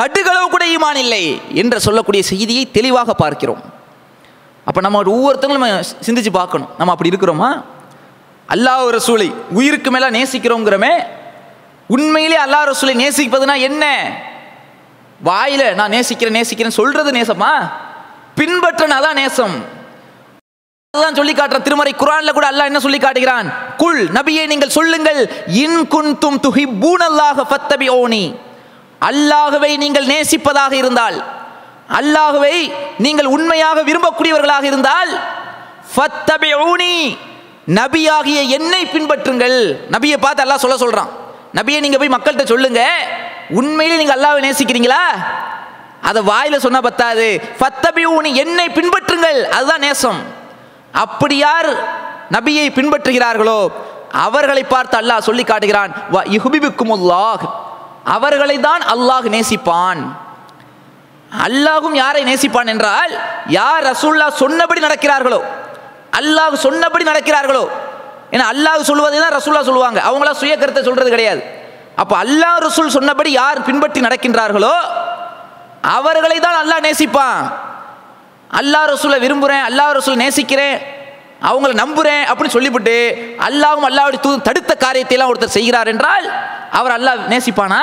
கடுகளவு 0.00 0.48
கூட 0.54 0.64
ஈமான் 0.74 1.00
இல்லை. 1.04 1.24
என்று 1.60 1.78
சொல்லக்கூடிய 1.86 2.22
செய்தியை 2.32 2.64
தெளிவாக 2.76 3.14
பார்க்கிறோம். 3.22 3.62
அப்போ 4.68 4.80
நம்ம 4.86 5.02
ஒவ்வொருத்தங்களும் 5.14 5.64
நம்ம 5.64 5.80
சிந்திச்சு 6.06 6.32
பார்க்கணும். 6.40 6.70
நம்ம 6.78 6.92
அப்படி 6.94 7.12
இருக்கிறோமா? 7.12 7.50
அல்லாஹ் 8.48 8.90
ரசூலை 8.90 9.28
உயிருக்கு 9.58 9.90
மேலே 9.90 10.08
நேசிக்கிறோங்கிறமே 10.18 10.94
உண்மையிலே 11.90 12.38
அல்லாஹ் 12.44 12.68
ரசூலை 12.72 12.94
நேசிப்பதுனா 13.02 13.54
என்ன? 13.68 13.84
வாயில 15.20 15.62
நான் 15.74 15.94
நேசிக்கிறேன் 15.96 16.36
நேசிக்கிறேன் 16.38 16.78
சொல்றது 16.80 17.10
நேசமா? 17.18 17.52
பின்பற்றினா 18.38 18.98
தான் 19.00 19.18
நேசம். 19.22 19.54
அதான் 20.94 21.14
சொல்லி 21.14 21.32
காட்டுற 21.34 21.58
திருமறை 21.62 21.92
குரான்ல 21.92 22.32
கூட 22.32 22.46
அல்லாஹ் 22.50 22.70
என்ன 22.70 22.80
சொல்லி 22.80 22.98
காட்டுகிறான்? 22.98 23.48
குல் 23.76 24.02
நபியே 24.18 24.42
நீங்கள் 24.46 24.76
சொல்லுங்கள் 24.78 25.20
இன் 25.64 25.80
குன்தும் 25.94 26.38
துஹிப்பூன் 26.46 27.04
ஃபத்தபி 27.50 27.88
ஓனி 28.00 28.24
அல்லாஹ்வை 29.00 29.72
நீங்கள் 29.76 30.06
நேசிப்பதாக 30.06 30.72
இருந்தால் 30.72 31.16
அல்லாஹ்வை 32.00 32.56
நீங்கள் 32.98 33.26
உண்மையாக 33.26 33.78
விரும்பக்கூடியவர்களாக 33.82 34.64
இருந்தால் 34.64 35.10
ஃபத்தபி 35.94 36.50
ஓனி 36.68 36.94
நபியாகிய 37.66 38.40
என்னை 38.56 38.82
பின்பற்றுங்கள். 38.94 39.58
நபியை 39.94 40.16
பார்த்து 40.24 40.42
அல்லாஹ் 40.44 40.64
சொல்ல 40.64 40.76
சொல்கிறான் 40.76 41.10
நபியை 41.58 41.78
நீங்கள் 41.80 42.00
போய் 42.00 42.14
மக்கள்கிட்ட 42.14 42.44
சொல்லுங்க. 42.52 42.80
உண்மையிலே 43.58 43.96
நீங்கள் 44.00 44.16
அல்லாவை 44.16 44.40
நேசிக்கிறீங்களா? 44.46 45.02
அதை 46.08 46.20
வாயில் 46.22 46.62
சொன்னால் 46.64 46.86
பத்தாது. 46.88 47.26
பத்தபி 47.42 47.56
ஃபத்தபியூனி 47.60 48.30
என்னை 48.44 48.66
பின்பற்றுங்கள். 48.78 49.40
அதுதான் 49.56 49.84
நேசம். 49.86 50.20
அப்படி 51.04 51.36
யார் 51.36 51.70
நபியை 52.36 52.66
பின்பற்றுகிறார்களோ 52.78 53.60
அவர்களை 54.26 54.62
பார்த்து 54.64 54.96
அல்லாஹ் 55.00 55.26
சொல்லி 55.28 55.44
காட்டுகிறான். 55.44 55.92
வ 56.14 56.16
அவர்களை 58.16 58.56
தான் 58.68 58.82
அல்லாஹ் 58.94 59.26
நேசிப்பான். 59.36 60.02
அல்லாஹும் 61.46 61.96
யாரை 62.02 62.22
நேசிப்பான் 62.24 62.70
என்றால் 62.74 63.12
யார் 63.46 63.82
ரசூல்லா 63.92 64.26
சொன்னபடி 64.42 64.80
நடக்கிறார்களோ 64.80 65.40
அல்லாஹ் 66.18 66.54
சொன்னபடி 66.66 67.04
நடக்கிறார்களோ? 67.12 67.64
ஏன்னா 68.34 68.44
அல்லாஹ் 68.52 68.88
சொல்வதை 68.90 69.18
தான் 69.24 69.36
ரசூல்லா 69.38 69.62
சொல்லுவாங்க. 69.68 69.98
அவங்களா 70.08 70.32
சுய 70.40 70.54
கருத்தை 70.62 70.82
சொல்றது 70.88 71.10
கிடையாது. 71.14 71.42
அப்போ 72.02 72.14
அல்லாஹ் 72.24 72.58
ரசூல் 72.66 72.94
சொன்னபடி 72.96 73.30
யார் 73.40 73.58
பின்பற்றி 73.68 74.00
நடக்கின்றார்களோ 74.06 74.74
அவர்களை 75.98 76.36
தான் 76.46 76.58
அல்லாஹ் 76.62 76.84
நேசிப்பான். 76.88 77.40
அல்லாஹ் 78.60 78.86
ரசூலை 78.94 79.18
விரும்புகிறேன் 79.24 79.64
அல்லாஹ் 79.68 79.96
ரசூல் 79.98 80.22
நேசிக்கிறேன் 80.24 80.76
அவங்கள 81.48 81.72
நம்புகிறேன் 81.82 82.24
அப்படின்னு 82.30 82.56
சொல்லிவிட்டு 82.56 82.96
அல்லாஹ்வும் 83.46 83.88
அல்லாவுடைய 83.88 84.20
தூது 84.26 84.38
தடுத்த 84.48 84.72
காரியத்தை 84.84 85.14
எல்லாம் 85.16 85.30
ஒருத்தர் 85.32 85.56
செய்கிறார் 85.56 85.88
என்றால் 85.92 86.26
அவர் 86.78 86.94
அல்லாஹ் 86.96 87.18
நேசிப்பானா? 87.32 87.80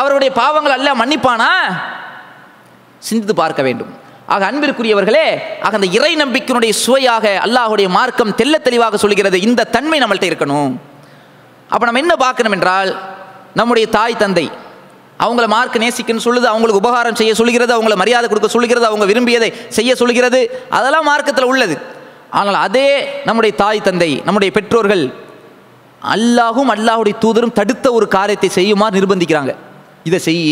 அவருடைய 0.00 0.30
பாவங்கள் 0.40 0.76
அல்லாஹ் 0.76 1.00
மன்னிப்பானா? 1.02 1.50
சிந்தித்து 3.06 3.34
பார்க்க 3.42 3.62
வேண்டும். 3.68 3.92
ஆக 4.32 4.42
அன்பிற்குரியவர்களே 4.50 5.26
ஆக 5.66 5.72
அந்த 5.78 5.88
இறை 5.96 6.12
நம்பிக்கையினுடைய 6.20 6.72
சுவையாக 6.84 7.24
அல்லாஹுடைய 7.46 7.88
மார்க்கம் 7.96 8.34
தெல்ல 8.40 8.56
தெளிவாக 8.66 8.96
சொல்கிறது. 9.02 9.36
இந்த 9.46 9.66
தன்மை 9.76 9.98
நம்மள்ட்ட 10.02 10.26
இருக்கணும். 10.30 10.70
அப்போ 11.72 11.84
நம்ம 11.88 12.00
என்ன 12.04 12.14
பார்க்கணும் 12.22 12.54
என்றால் 12.56 12.90
நம்முடைய 13.58 13.86
தாய் 13.96 14.20
தந்தை 14.22 14.46
அவங்கள 15.24 15.46
மார்க் 15.54 15.76
நேசிக்கன்னு 15.82 16.24
சொல்லுது 16.26 16.46
அவங்களுக்கு 16.52 16.80
உபகாரம் 16.82 17.18
செய்ய 17.20 17.32
சொல்கிறது 17.40 17.72
அவங்கள 17.74 17.94
மரியாதை 18.02 18.28
கொடுக்க 18.28 18.48
சொல்கிறது 18.54 18.86
அவங்க 18.90 19.04
விரும்பியதை 19.10 19.50
செய்ய 19.76 19.90
சொல்கிறது 20.00 20.40
அதெல்லாம் 20.78 21.08
மார்க்கத்தில் 21.10 21.50
உள்ளது. 21.52 21.76
ஆனால் 22.38 22.58
அதே 22.66 22.88
நம்முடைய 23.26 23.52
தாய் 23.62 23.86
தந்தை 23.88 24.10
நம்முடைய 24.26 24.50
பெற்றோர்கள் 24.56 25.04
அல்லாஹும் 26.14 26.72
அல்லாஹுடைய 26.74 27.14
தூதரும் 27.24 27.54
தடுத்த 27.58 27.86
ஒரு 27.98 28.08
காரியத்தை 28.16 28.48
செய்யுமாறு 28.56 28.98
நிர்பந்திக்கிறாங்க. 28.98 29.52
இதை 30.08 30.18
செய். 30.26 30.42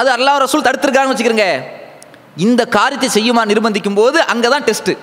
அது 0.00 0.10
அல்லாஹ் 0.16 0.38
ரசூல் 0.44 0.66
தடுத்திருக்காங்கன்னு 0.68 1.14
வச்சுக்கிறேங்க. 1.14 1.48
இந்த 2.36 2.66
காரியத்தை 2.66 3.08
செய்யுமா 3.08 3.34
நிர்பந்திக்கும் 3.34 3.94
போது 3.94 4.22
அங்கே 4.22 4.48
தான் 4.48 4.62
டெஸ்ட்டு 4.62 4.98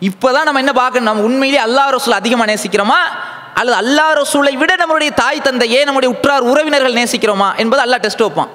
இப்போ 0.00 0.32
தான் 0.32 0.42
நம்ம 0.42 0.58
என்ன 0.58 0.72
பார்க்கணும்? 0.72 1.04
நம்ம 1.04 1.22
உண்மையிலேயே 1.22 1.68
அல்லாஹ் 1.68 1.96
ரசூல் 1.96 2.10
அதிகமாக 2.10 2.54
நேசிக்கிறோமா? 2.54 3.18
அல்லது 3.54 3.76
அல்லா 3.82 4.14
ரசூலை 4.14 4.56
விட 4.56 4.74
நம்மளுடைய 4.74 5.14
தாய் 5.14 5.40
தந்தையே 5.40 5.84
நம்முடைய 5.84 6.14
உற்றார் 6.14 6.42
உறவினர்கள் 6.42 6.92
நேசிக்கிறோமா 6.92 7.56
என்பது 7.56 7.82
அல்லா 7.82 7.98
டெஸ்ட் 7.98 8.22
வைப்பான். 8.22 8.48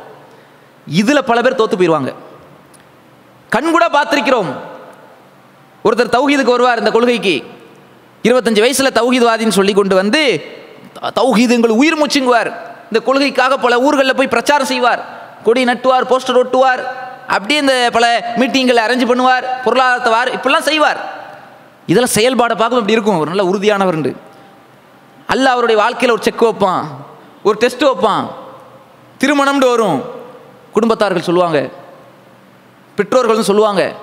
இதில் 0.87 1.23
பல 1.23 1.41
பேர் 1.41 1.55
தோத்து 1.55 1.81
போயிடுவாங்க. 1.81 2.13
கண் 3.49 3.71
கூட 3.71 3.87
ஒருத்தர் 5.83 6.15
தௌஹீதுக்கு 6.15 6.43
வருவார் 6.43 6.77
இந்த 6.77 6.91
கொள்கைக்கு. 6.91 7.43
இருபத்தஞ்சு 8.23 8.59
வயசில் 8.59 8.91
தௌஹீத்வாதின்னு 8.91 9.49
சொல்லி 9.49 9.73
கொண்டு 9.73 9.95
வந்து 9.95 10.45
த- 11.01 11.11
தௌஹீது 11.21 11.49
எங்கள் 11.49 11.69
உயிர் 11.69 12.05
மூச்சுங்குவார். 12.05 12.53
இந்த 12.83 12.99
கொள்கைக்காக 13.05 13.57
பல 13.57 13.79
ஊர்களில் 13.79 14.15
போய் 14.15 14.27
பிரச்சாரம் 14.27 14.67
செய்வார். 14.67 15.05
கொடி 15.43 15.63
நட்டுவார் 15.63 16.05
போஸ்டர் 16.09 16.43
ஒட்டுவார். 16.43 16.79
அப்படியே 17.35 17.59
இந்த 17.59 17.89
பல 17.91 18.33
மீட்டிங்களை 18.37 18.79
அரேஞ்ச் 18.85 19.09
பண்ணுவார் 19.11 19.43
பொருளாதாரத்தை 19.63 20.11
வார் 20.11 20.35
இப்படிலாம் 20.35 20.67
செய்வார். 20.69 20.99
இதெல்லாம் 21.85 22.13
செயல்பாடை 22.17 22.55
பார்க்கும் 22.55 22.79
இப்படி 22.79 22.91
இருக்கும். 22.91 23.19
ஒரு 23.19 23.31
நல்ல 23.33 23.43
உறுதியானவர்ண்டு 23.51 24.15
அல்ல 25.27 25.49
அவருடைய 25.49 25.81
வாழ்க்கையில் 25.81 26.11
ஒரு 26.11 26.23
செக் 26.23 26.43
வைப்பான் 26.43 26.83
ஒரு 27.43 27.57
டெஸ்ட் 27.57 27.83
வைப்பான். 27.83 28.27
திருமணம்னு 29.19 29.69
வரும். 29.69 30.01
குடும்பத்தார்கள் 30.75 31.27
சொல்லுவாங்க. 31.29 31.69
பெற்றோர்கள்னு 32.97 33.49
சொல்லுவாங்க. 33.49 33.95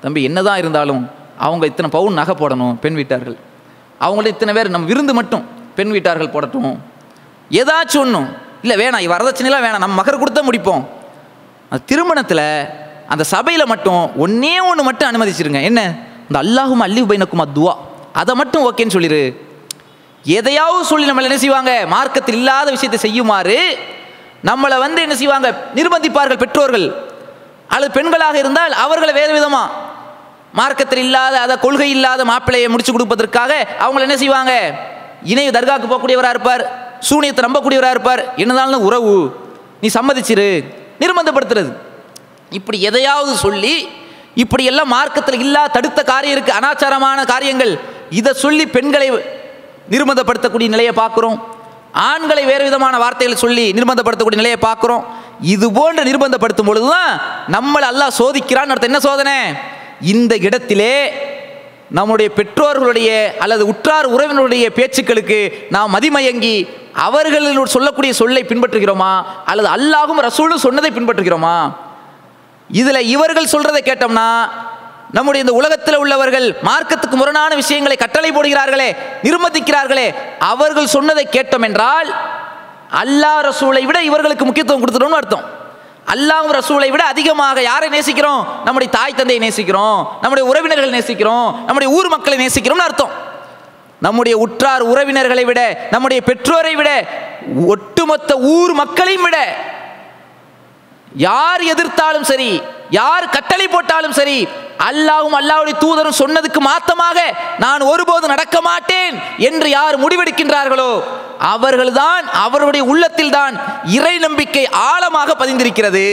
தம்பி 0.00 0.22
என்னதான் 0.22 0.58
இருந்தாலும் 0.58 1.10
அவங்க 1.38 1.66
இத்தனை 1.66 1.90
பவுன் 1.90 2.12
நகை 2.12 2.34
போடணும் 2.34 2.78
பெண் 2.78 2.94
வீட்டார்கள். 2.94 3.36
அவங்கள்ட்ட 4.00 4.26
இத்தனை 4.26 4.54
பேர் 4.54 4.70
நம்ம 4.70 4.86
விருந்து 4.86 5.14
மட்டும் 5.14 5.46
பெண் 5.74 5.90
வீட்டார்கள் 5.90 6.30
போடட்டும். 6.30 6.82
ஏதாச்சும் 7.50 7.98
ஒன்றும் 7.98 8.28
இல்லை 8.62 8.76
வேணாம் 8.76 9.12
வரதட்சணைலாம் 9.12 9.64
வேணாம். 9.66 9.84
நம்ம 9.84 10.02
மகர் 10.02 10.20
கொடுத்தா 10.22 10.40
முடிப்போம். 10.50 10.84
அந்த 11.72 11.84
திருமணத்தில் 11.90 12.46
அந்த 13.12 13.24
சபையில் 13.24 13.70
மட்டும் 13.72 14.18
ஒன்றே 14.24 14.58
ஒன்று 14.70 14.82
மட்டும் 14.88 15.08
அனுமதிச்சிருங்க. 15.10 15.60
என்ன? 15.68 15.80
இந்த 16.28 16.38
அல்லாஹும் 16.42 16.82
அல்லி 16.86 17.02
பைனக்கும் 17.10 17.42
துவா. 17.58 17.72
அதை 18.20 18.34
மட்டும் 18.40 18.64
ஓகேன்னு 18.68 18.94
சொல்லிடு 18.96 19.20
எதையாவது 20.38 20.84
சொல்லி 20.90 21.06
நம்மளை 21.10 21.28
என்ன 21.28 21.38
செய்வாங்க? 21.44 21.72
மார்க்கத்தில் 21.94 22.36
இல்லாத 22.40 22.70
விஷயத்தை 22.70 22.98
செய்யுமாறு 23.04 23.56
நம்மளை 24.48 24.76
வந்து 24.84 25.00
என்ன 25.02 25.14
செய்வாங்க? 25.14 25.48
நிர்பந்திப்பார்கள் 25.78 26.42
பெற்றோர்கள். 26.42 26.86
அல்லது 27.74 27.92
பெண்களாக 27.98 28.36
இருந்தால் 28.42 28.72
அவர்களை 28.84 29.14
வேறு 29.20 29.32
விதமாக 29.32 29.70
மார்க்கத்தில் 30.60 31.02
இல்லாத 31.06 31.34
அதை 31.40 31.54
கொள்கை 31.64 31.90
இல்லாத 31.96 32.24
மாப்பிள்ளையை 32.24 32.68
முடிச்சு 32.68 32.92
கொடுப்பதற்காக 32.92 33.52
அவங்கள 33.84 34.06
என்ன 34.08 34.16
செய்வாங்க? 34.16 34.52
இணைய 35.32 35.50
தர்காவுக்கு 35.50 35.90
போகக்கூடியவராக 35.92 36.36
இருப்பார். 36.36 36.64
சூனியத்தை 37.08 37.42
நம்பக்கூடியவராக 37.48 37.96
இருப்பார். 37.96 38.22
என்னதாலும் 38.36 38.86
உறவு. 38.90 39.16
நீ 39.80 39.88
சம்மதிச்சிரு. 39.98 40.50
நிர்பந்தப்படுத்துறது. 41.02 41.72
இப்படி 42.58 42.78
எதையாவது 42.88 43.32
சொல்லி 43.46 43.74
இப்படி 44.42 44.64
எல்லாம் 44.70 44.92
மார்க்கத்தில் 44.96 45.42
இல்லா 45.46 45.62
தடுத்த 45.76 46.00
காரியம் 46.10 46.34
இருக்குது 46.34 46.58
அனாச்சாரமான 46.58 47.24
காரியங்கள் 47.32 47.72
இதை 48.18 48.32
சொல்லி 48.44 48.64
பெண்களை 48.76 49.08
நிர்பந்தப்படுத்தக்கூடிய 49.94 50.68
நிலையை 50.74 50.92
பார்க்குறோம். 51.00 51.38
ஆண்களை 52.10 52.42
வேறு 52.50 52.64
விதமான 52.68 52.94
வார்த்தைகளை 53.02 53.36
சொல்லி 53.44 53.64
நிர்பந்தப்படுத்தக்கூடிய 53.78 54.40
நிலையை 54.42 54.58
பார்க்குறோம். 54.68 55.02
இது 55.54 55.66
போன்ற 55.78 56.02
நிர்பந்தப்படுத்தும் 56.08 56.68
பொழுது 56.70 56.88
தான் 56.94 57.12
நம்மளை 57.54 57.86
அல்லாஹ் 57.92 58.16
சோதிக்கிறான்னு 58.20 58.72
அர்த்தம். 58.74 58.90
என்ன 58.92 59.02
சோதனை? 59.08 59.36
இந்த 60.12 60.32
இடத்திலே 60.46 60.94
நம்முடைய 61.96 62.28
பெற்றோர்களுடைய 62.38 63.08
அல்லது 63.44 63.62
உற்றார் 63.72 64.06
உறவினருடைய 64.14 64.66
பேச்சுக்களுக்கு 64.78 65.38
நாம் 65.74 65.94
மதிமயங்கி 65.96 66.56
அவர்கள் 67.06 67.46
சொல்லக்கூடிய 67.76 68.12
சொல்லை 68.20 68.42
பின்பற்றுகிறோமா? 68.50 69.12
அல்லது 69.50 69.68
அல்லாஹும் 69.76 70.22
ரசூலும் 70.28 70.64
சொன்னதை 70.66 70.90
பின்பற்றுகிறோமா? 70.98 71.56
இதில் 72.80 73.08
இவர்கள் 73.14 73.52
சொல்றதை 73.54 73.80
கேட்டோம்னா 73.90 74.28
நம்முடைய 75.16 75.44
இந்த 75.44 75.54
உலகத்தில் 75.60 76.02
உள்ளவர்கள் 76.02 76.46
மார்க்கத்துக்கு 76.68 77.16
முரணான 77.20 77.54
விஷயங்களை 77.62 77.96
கட்டளை 78.02 78.30
போடுகிறார்களே 78.32 78.90
நிர்பந்திக்கிறார்களே 79.26 80.06
அவர்கள் 80.52 80.94
சொன்னதை 80.96 81.24
கேட்டோம் 81.36 81.66
என்றால் 81.68 82.08
அல்லாஹ் 83.02 83.42
ரசூலை 83.48 83.82
விட 83.88 83.98
இவர்களுக்கு 84.10 84.46
முக்கியத்துவம் 84.48 84.82
கொடுத்துட்டோம்னு 84.82 85.20
அர்த்தம். 85.20 85.44
அல்லாஹ் 86.06 86.48
ரசூலை 86.58 86.88
விட 86.90 87.02
அதிகமாக 87.12 87.62
யாரை 87.70 87.88
நேசிக்கிறோம்? 87.96 88.42
நம்முடைய 88.66 88.88
தாய் 88.96 89.18
தந்தையை 89.18 89.40
நேசிக்கிறோம். 89.46 90.00
நம்முடைய 90.22 90.44
உறவினர்கள் 90.50 90.96
நேசிக்கிறோம். 90.96 91.48
நம்முடைய 91.66 91.88
ஊர் 91.98 92.08
மக்களை 92.14 92.36
நேசிக்கிறோம்னு 92.44 92.86
அர்த்தம். 92.88 93.12
நம்முடைய 93.98 94.34
உற்றார் 94.44 94.82
உறவினர்களை 94.92 95.44
விட 95.48 95.60
நம்முடைய 95.90 96.20
பெற்றோரை 96.28 96.74
விட 96.78 96.90
ஒட்டுமொத்த 97.74 98.30
ஊர் 98.54 98.72
மக்களையும் 98.82 99.26
விட 99.26 99.38
யார் 101.26 101.62
எதிர்த்தாலும் 101.72 102.28
சரி 102.30 102.50
யார் 102.90 103.32
கட்டளை 103.36 103.66
போட்டாலும் 103.68 104.16
சரி 104.20 104.38
அல்லாவும் 104.88 105.36
அல்லாவுடைய 105.40 105.74
தூதரும் 105.84 106.20
சொன்னதுக்கு 106.20 106.60
மாத்தமாக 106.70 107.18
நான் 107.58 107.82
ஒருபோதும் 107.82 108.34
நடக்க 108.34 108.60
மாட்டேன் 108.60 109.14
என்று 109.48 109.68
யார் 109.78 110.02
முடிவெடுக்கின்றார்களோ 110.02 110.92
அவர்கள்தான் 111.50 112.24
அவருடைய 112.44 112.82
உள்ளத்தில் 112.92 113.34
தான் 113.38 113.54
இறை 113.98 114.14
நம்பிக்கை 114.26 114.64
ஆழமாக 114.90 115.30
பதிந்திருக்கிறது. 115.40 116.06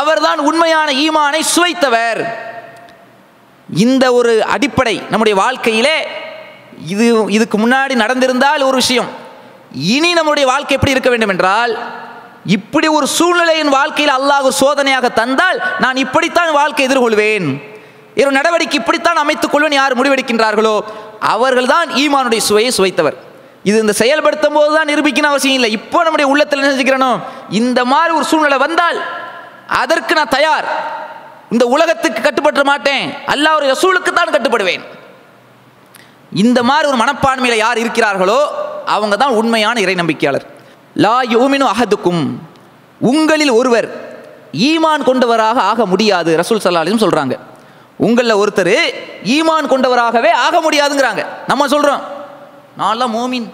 அவர்தான் 0.00 0.40
உண்மையான 0.48 0.88
ஈமானை 1.04 1.40
சுவைத்தவர். 1.54 2.20
இந்த 3.68 4.04
ஒரு 4.18 4.32
அடிப்படை 4.54 4.96
நம்முடைய 5.10 5.34
வாழ்க்கையிலே 5.42 5.96
இது 6.92 7.06
இதுக்கு 7.36 7.56
முன்னாடி 7.58 7.94
நடந்திருந்தால் 8.04 8.66
ஒரு 8.70 8.76
விஷயம். 8.82 9.10
இனி 9.94 10.10
நம்முடைய 10.18 10.46
வாழ்க்கை 10.52 10.74
எப்படி 10.76 10.94
இருக்க 10.94 11.10
வேண்டும் 11.12 11.32
என்றால் 11.34 11.72
இப்படி 12.56 12.88
ஒரு 12.96 13.06
சூழ்நிலையின் 13.18 13.70
வாழ்க்கையில் 13.76 14.16
அல்லாஹ் 14.16 14.48
சோதனையாக 14.62 15.06
தந்தால் 15.20 15.58
நான் 15.84 16.02
இப்படித்தான் 16.04 16.50
வாழ்க்கை 16.58 16.84
எதிர்கொள்வேன். 16.88 17.46
ஒரு 18.22 18.30
நடவடிக்கை 18.38 18.76
இப்படித்தான் 18.80 19.22
அமைத்துக் 19.22 19.52
கொள்வேன் 19.52 19.78
யார் 19.78 19.96
முடிவெடுக்கின்றார்களோ 19.98 20.76
அவர்கள்தான் 21.34 21.88
ஈமானுடைய 22.02 22.42
சுவையை 22.48 22.70
சுவைத்தவர். 22.78 23.16
இது 23.68 23.76
இந்த 23.84 23.94
செயல்படுத்தும் 24.00 24.56
போது 24.58 24.70
தான் 24.76 24.90
நிரூபிக்கணும் 24.90 25.32
அவசியம் 25.32 25.56
இல்லை. 25.58 25.70
இப்போ 25.78 25.98
நம்முடைய 26.06 26.26
உள்ளத்தில் 26.32 26.62
நினைச்சுக்கிறனும் 26.64 27.18
இந்த 27.60 27.80
மாதிரி 27.92 28.12
ஒரு 28.18 28.26
சூழ்நிலை 28.30 28.58
வந்தால் 28.66 28.98
அதற்கு 29.82 30.12
நான் 30.18 30.34
தயார். 30.36 30.66
இந்த 31.54 31.64
உலகத்துக்கு 31.74 32.20
கட்டுப்பட்டு 32.26 32.62
மாட்டேன். 32.70 33.04
அல்லாஹ் 33.32 33.56
ஒரு 33.58 33.66
ரசூலுக்கு 33.72 34.10
தான் 34.18 34.34
கட்டுப்படுவேன். 34.36 34.84
இந்த 36.44 36.60
மாதிரி 36.68 36.86
ஒரு 36.92 36.98
மனப்பான்மையில் 37.02 37.62
யார் 37.64 37.82
இருக்கிறார்களோ 37.84 38.40
அவங்க 38.94 39.14
தான் 39.22 39.36
உண்மையான 39.40 39.80
இறை 39.84 39.94
நம்பிக்கையாளர். 40.02 40.46
லா 41.04 41.16
யோமினு 41.34 41.66
அகதுக்கும் 41.74 42.24
உங்களில் 43.00 43.52
ஒருவர் 43.60 43.88
ஈமான் 44.68 45.06
கொண்டவராக 45.08 45.58
ஆக 45.70 45.84
முடியாது 45.92 46.30
ரசூல் 46.40 46.62
சல்லாலும் 46.64 47.04
சொல்கிறாங்க 47.04 47.34
உங்களில் 48.06 48.40
ஒருத்தர் 48.42 48.76
ஈமான் 49.36 49.70
கொண்டவராகவே 49.72 50.30
ஆக 50.46 50.56
முடியாதுங்கிறாங்க. 50.66 51.22
நம்ம 51.50 51.66
சொல்கிறோம் 51.74 52.02
நான்லாம் 52.76 53.14
மோமின். 53.14 53.48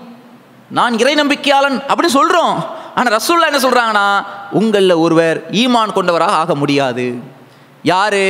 நான் 0.70 0.98
இறை 0.98 1.14
நம்பிக்கையாளன் 1.14 1.78
அப்படின்னு 1.88 2.18
சொல்கிறோம் 2.18 2.54
ஆனால் 2.94 3.14
ரசூல்லா 3.18 3.48
என்ன 3.50 3.60
சொல்கிறாங்கன்னா 3.62 4.06
உங்களில் 4.50 4.94
ஒருவர் 4.94 5.38
ஈமான் 5.50 5.92
கொண்டவராக 5.92 6.34
ஆக 6.34 6.54
முடியாது. 6.54 7.06
யாரு? 7.82 8.26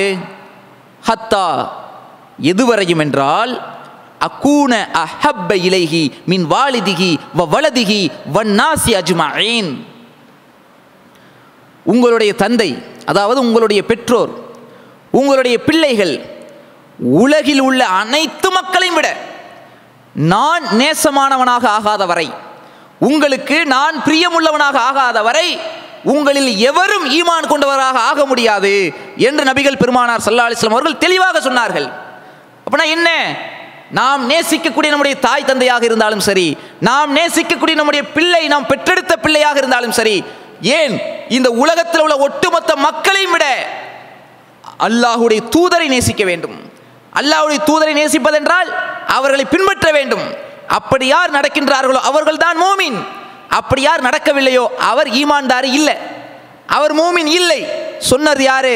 ஹத்தா. 1.08 1.46
எதுவரையும் 2.50 2.98
என்றால் 2.98 3.52
அக்கூன 4.20 4.72
அஹப்ப 4.94 5.50
இலைகி 5.68 6.12
மின் 6.26 6.44
வாலிதிகி 6.52 7.18
வ 7.36 7.46
வலதிகி 7.48 8.02
வன்னாசி 8.34 8.92
அஜ்மாயின் 8.94 9.70
உங்களுடைய 11.86 12.32
தந்தை 12.34 12.70
அதாவது 13.04 13.40
உங்களுடைய 13.40 13.80
பெற்றோர் 13.84 14.32
உங்களுடைய 15.10 15.56
பிள்ளைகள் 15.58 16.14
உலகில் 16.98 17.60
உள்ள 17.60 17.80
அனைத்து 17.86 18.48
மக்களையும் 18.50 18.94
விட 18.94 19.08
நான் 20.12 20.62
நேசமானவனாக 20.62 21.66
ஆகாத 21.66 22.06
வரை 22.06 22.32
உங்களுக்கு 22.98 23.66
நான் 23.66 24.02
பிரியமுள்ளவனாக 24.04 24.74
ஆகாத 24.74 25.22
வரை 25.22 25.58
உங்களில் 26.04 26.58
எவரும் 26.58 27.10
ஈமான் 27.10 27.46
கொண்டவராக 27.48 27.98
ஆக 27.98 28.26
முடியாது 28.26 28.92
என்று 29.16 29.44
நபிகள் 29.44 29.76
பெருமானார் 29.76 30.20
சல்லா 30.24 30.46
அலிஸ்லாம் 30.48 30.70
அவர்கள் 30.70 30.98
தெளிவாக 30.98 31.40
சொன்னார்கள். 31.40 31.92
அப்படின்னா 32.64 32.84
என்ன? 32.84 33.10
நாம் 33.90 34.30
நேசிக்கக்கூடிய 34.30 34.88
நம்முடைய 34.88 35.16
தாய் 35.20 35.44
தந்தையாக 35.44 35.84
இருந்தாலும் 35.84 36.20
சரி 36.20 36.56
நாம் 36.80 37.16
நேசிக்கக்கூடிய 37.16 37.74
நம்முடைய 37.74 38.04
பிள்ளை 38.04 38.46
நாம் 38.46 38.66
பெற்றெடுத்த 38.66 39.16
பிள்ளையாக 39.16 39.58
இருந்தாலும் 39.58 39.92
சரி 39.92 40.24
ஏன் 40.60 41.00
இந்த 41.28 41.50
உலகத்தில் 41.50 42.00
உள்ள 42.00 42.16
ஒட்டுமொத்த 42.16 42.76
மக்களையும் 42.76 43.30
விட 43.30 43.66
அல்லாஹுடைய 44.80 45.42
தூதரை 45.56 45.86
நேசிக்க 45.86 46.24
வேண்டும். 46.24 46.70
அல்லாஹுடைய 47.14 47.60
தூதரை 47.66 47.92
நேசிப்பதென்றால் 47.92 48.72
அவர்களை 49.16 49.44
பின்பற்ற 49.44 49.86
வேண்டும். 49.98 50.24
அப்படி 50.78 51.06
யார் 51.06 51.36
நடக்கின்றார்களோ 51.38 52.00
அவர்கள்தான் 52.10 52.58
மோமின். 52.64 52.98
அப்படி 53.58 53.82
யார் 53.82 54.06
நடக்கவில்லையோ 54.08 54.64
அவர் 54.90 55.08
ஈமான்தாரி 55.20 55.70
இல்லை. 55.78 55.96
அவர் 56.76 56.92
மோமின் 57.00 57.30
இல்லை. 57.38 57.60
சொன்னது 58.10 58.42
யாரு? 58.50 58.74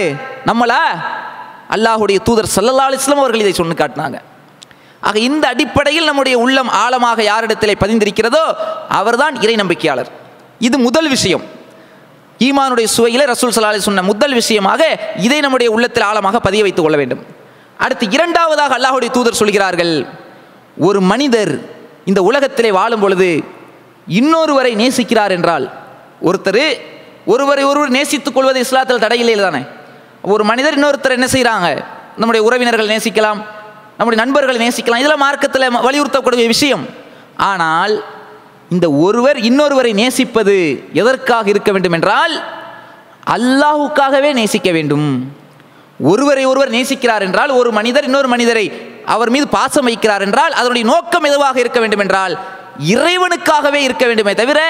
நம்மளா? 0.48 0.82
அல்லாஹுடைய 1.74 2.18
தூதர் 2.26 2.54
சல்லல்லா 2.56 2.88
அலிஸ்லாம் 2.88 3.22
அவர்கள் 3.24 3.44
இதை 3.44 3.52
சொன்னு 3.58 3.76
காட்டினாங்க. 3.82 4.18
ஆக 5.06 5.18
இந்த 5.28 5.44
அடிப்படையில் 5.52 6.08
நம்முடைய 6.10 6.36
உள்ளம் 6.44 6.70
ஆழமாக 6.82 7.22
யாரிடத்திலே 7.22 7.74
பதிந்திருக்கிறதோ 7.82 8.44
அவர்தான் 9.00 9.34
இறை 9.44 9.54
நம்பிக்கையாளர். 9.62 10.10
இது 10.66 10.76
முதல் 10.78 11.08
விஷயம். 11.14 11.44
ஈமானுடைய 12.46 12.86
சுவையில் 12.96 13.24
ரசூல் 13.32 13.56
சலாலி 13.56 13.82
சொன்ன 13.88 14.02
முதல் 14.02 14.34
விஷயமாக 14.40 14.82
இதை 15.26 15.40
நம்முடைய 15.40 15.68
உள்ளத்தில் 15.76 16.06
ஆழமாக 16.10 16.40
பதிய 16.46 16.62
வைத்துக் 16.66 16.86
கொள்ள 16.86 16.98
வேண்டும். 17.02 17.22
அடுத்து 17.84 18.04
இரண்டாவதாக 18.16 18.74
அல்லாஹுடைய 18.78 19.10
தூதர் 19.16 19.40
சொல்கிறார்கள். 19.40 19.94
ஒரு 20.76 21.00
மனிதர் 21.00 21.60
இந்த 22.04 22.22
உலகத்திலே 22.22 22.70
வாழும் 22.70 23.00
பொழுது 23.00 23.44
இன்னொருவரை 24.08 24.72
நேசிக்கிறார் 24.82 25.30
என்றால் 25.30 25.72
ஒருத்தர் 26.22 26.78
ஒருவரை 27.26 27.64
ஒருவர் 27.64 27.90
நேசித்துக் 27.90 28.34
கொள்வது 28.34 28.62
இஸ்லாத்தில் 28.62 29.02
தடையில்லை 29.04 29.36
தானே? 29.36 29.62
ஒரு 30.22 30.44
மனிதர் 30.44 30.78
இன்னொருத்தர் 30.78 31.16
என்ன 31.18 31.26
செய்கிறாங்க 31.26 31.84
நம்முடைய 32.16 32.46
உறவினர்கள் 32.46 32.88
நேசிக்கலாம் 32.88 33.40
நம்முடைய 33.96 34.24
நண்பர்களை 34.24 34.68
நேசிக்கலாம் 34.68 35.02
இதெல்லாம் 35.02 35.18
மார்க்கத்தில் 35.18 35.70
வலியுறுத்தக்கூடிய 35.70 36.46
விஷயம். 36.46 36.86
ஆனால் 37.36 38.04
இந்த 38.70 38.90
ஒருவர் 38.90 39.36
இன்னொருவரை 39.36 39.94
நேசிப்பது 39.94 40.84
எதற்காக 40.92 41.48
இருக்க 41.48 41.72
வேண்டும் 41.72 41.92
என்றால் 41.92 42.44
அல்லாஹுக்காகவே 43.36 44.32
நேசிக்க 44.32 44.70
வேண்டும். 44.70 45.32
ஒருவரை 46.00 46.44
ஒருவர் 46.44 46.70
நேசிக்கிறார் 46.70 47.20
என்றால் 47.20 47.50
ஒரு 47.50 47.72
மனிதர் 47.72 48.04
இன்னொரு 48.04 48.28
மனிதரை 48.28 48.95
அவர் 49.06 49.30
மீது 49.30 49.48
பாசம் 49.48 49.88
வைக்கிறார் 49.88 50.20
என்றால் 50.20 50.52
அதனுடைய 50.52 50.84
நோக்கம் 50.92 51.26
எதுவாக 51.30 51.60
இருக்க 51.60 51.80
வேண்டும் 51.80 52.04
என்றால் 52.04 52.34
இறைவனுக்காகவே 52.94 53.80
இருக்க 53.88 54.04
வேண்டுமே 54.06 54.34
தவிர 54.34 54.60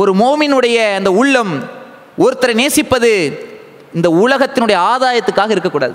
ஒரு 0.00 0.12
மோமினுடைய 0.14 0.78
அந்த 0.94 1.10
உள்ளம் 1.20 1.52
ஒருத்தரை 2.18 2.54
நேசிப்பது 2.54 3.10
இந்த 3.92 4.08
உலகத்தினுடைய 4.08 4.76
ஆதாயத்துக்காக 4.92 5.50
இருக்கக்கூடாது. 5.50 5.94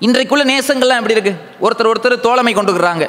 இன்றைக்குள்ள 0.00 0.42
நேசங்கள்லாம் 0.52 1.00
எப்படி 1.00 1.16
இருக்கு? 1.18 1.34
ஒருத்தர் 1.60 1.90
ஒருத்தர் 1.92 2.24
தோழமை 2.26 2.54
கொண்டுக்கிறாங்க 2.54 3.04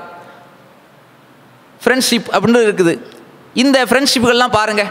ஃப்ரெண்ட்ஷிப் 1.81 2.29
அப்படின்னு 2.35 2.61
இருக்குது. 2.67 2.93
இந்த 3.53 3.77
ஃப்ரெண்ட்ஷிப்புகள்லாம் 3.85 4.55
பாருங்க. 4.59 4.83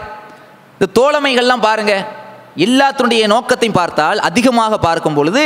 இந்த 0.75 0.87
தோழமைகள்லாம் 0.99 1.65
பாருங்க. 1.69 1.93
எல்லாத்தினுடைய 2.65 3.23
நோக்கத்தையும் 3.27 3.79
பார்த்தால் 3.81 4.19
அதிகமாக 4.19 4.77
பார்க்கும் 4.77 5.13
பொழுது 5.13 5.43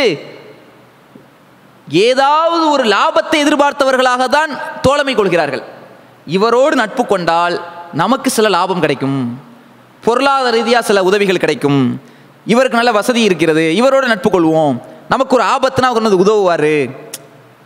ஏதாவது 1.92 2.70
ஒரு 2.70 2.84
லாபத்தை 2.84 3.32
எதிர்பார்த்தவர்களாக 3.32 4.26
தான் 4.26 4.50
தோழமை 4.82 5.16
கொள்கிறார்கள். 5.16 5.64
இவரோடு 6.26 6.76
நட்பு 6.76 7.06
கொண்டால் 7.06 7.68
நமக்கு 7.94 8.30
சில 8.30 8.50
லாபம் 8.50 8.80
கிடைக்கும். 8.80 9.40
பொருளாதார 10.04 10.50
ரீதியாக 10.50 10.86
சில 10.86 11.04
உதவிகள் 11.04 11.38
கிடைக்கும். 11.38 12.02
இவருக்கு 12.46 12.76
நல்ல 12.76 12.92
வசதி 12.92 13.22
இருக்கிறது. 13.22 13.76
இவரோடு 13.76 14.08
நட்பு 14.08 14.30
கொள்வோம். 14.30 14.82
நமக்கு 15.10 15.36
ஒரு 15.36 15.46
ஆபத்துனா 15.46 15.82
அவர் 15.82 16.02
வந்து 16.02 16.18
உதவுவார். 16.18 16.88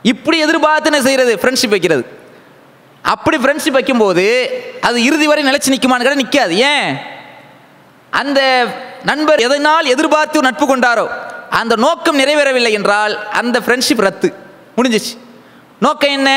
இப்படி 0.02 0.40
எதிர்பார்த்து 0.40 0.92
என்ன 0.92 1.06
செய்கிறது 1.06 1.36
ஃப்ரெண்ட்ஷிப் 1.36 1.70
வைக்கிறது. 1.70 2.06
அப்படி 3.02 3.38
ஃப்ரெண்ட்ஷிப் 3.38 3.72
வைக்கும்போது 3.72 4.50
அது 4.82 5.04
இறுதி 5.04 5.28
வரை 5.28 5.44
நிலச்சி 5.44 5.70
நிற்குமான்னு 5.70 6.04
கூட 6.04 6.16
நிற்காது 6.16 6.58
ஏன்? 6.58 6.98
அந்த 8.12 8.66
நண்பர் 9.04 9.40
எதனால் 9.40 9.86
எதிர்பார்த்து 9.86 10.40
ஒரு 10.40 10.50
நட்பு 10.52 10.76
கொண்டாரோ 10.76 11.10
அந்த 11.60 11.76
நோக்கம் 11.76 12.20
நிறைவேறவில்லை 12.20 12.72
என்றால் 12.80 13.14
அந்த 13.42 13.60
ஃப்ரெண்ட்ஷிப் 13.66 14.04
ரத்து. 14.08 14.30
முடிஞ்சிச்சு. 14.78 15.14
நோக்கம் 15.80 16.16
என்ன? 16.18 16.32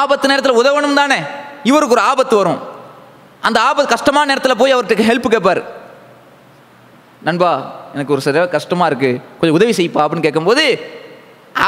ஆபத்து 0.00 0.28
நேரத்தில் 0.28 0.58
உதவணும் 0.62 0.98
தானே. 1.00 1.18
இவருக்கு 1.70 1.94
ஒரு 1.96 2.04
ஆபத்து 2.10 2.36
வரும். 2.36 2.60
அந்த 3.46 3.58
ஆபத்து 3.60 3.88
கஷ்டமான 3.94 4.26
நேரத்தில் 4.30 4.60
போய் 4.62 4.74
அவர்கிட்ட 4.74 5.04
ஹெல்ப் 5.10 5.28
கேட்பார் 5.34 5.62
நண்பா 7.22 7.50
எனக்கு 7.94 8.12
ஒரு 8.12 8.22
சரியாக 8.26 8.50
கஷ்டமாக 8.50 8.88
இருக்குது 8.90 9.20
கொஞ்சம் 9.38 9.58
உதவி 9.58 9.72
செய்ப்பா 9.80 10.00
அப்படின்னு 10.04 10.26
கேட்கும்போது 10.26 10.64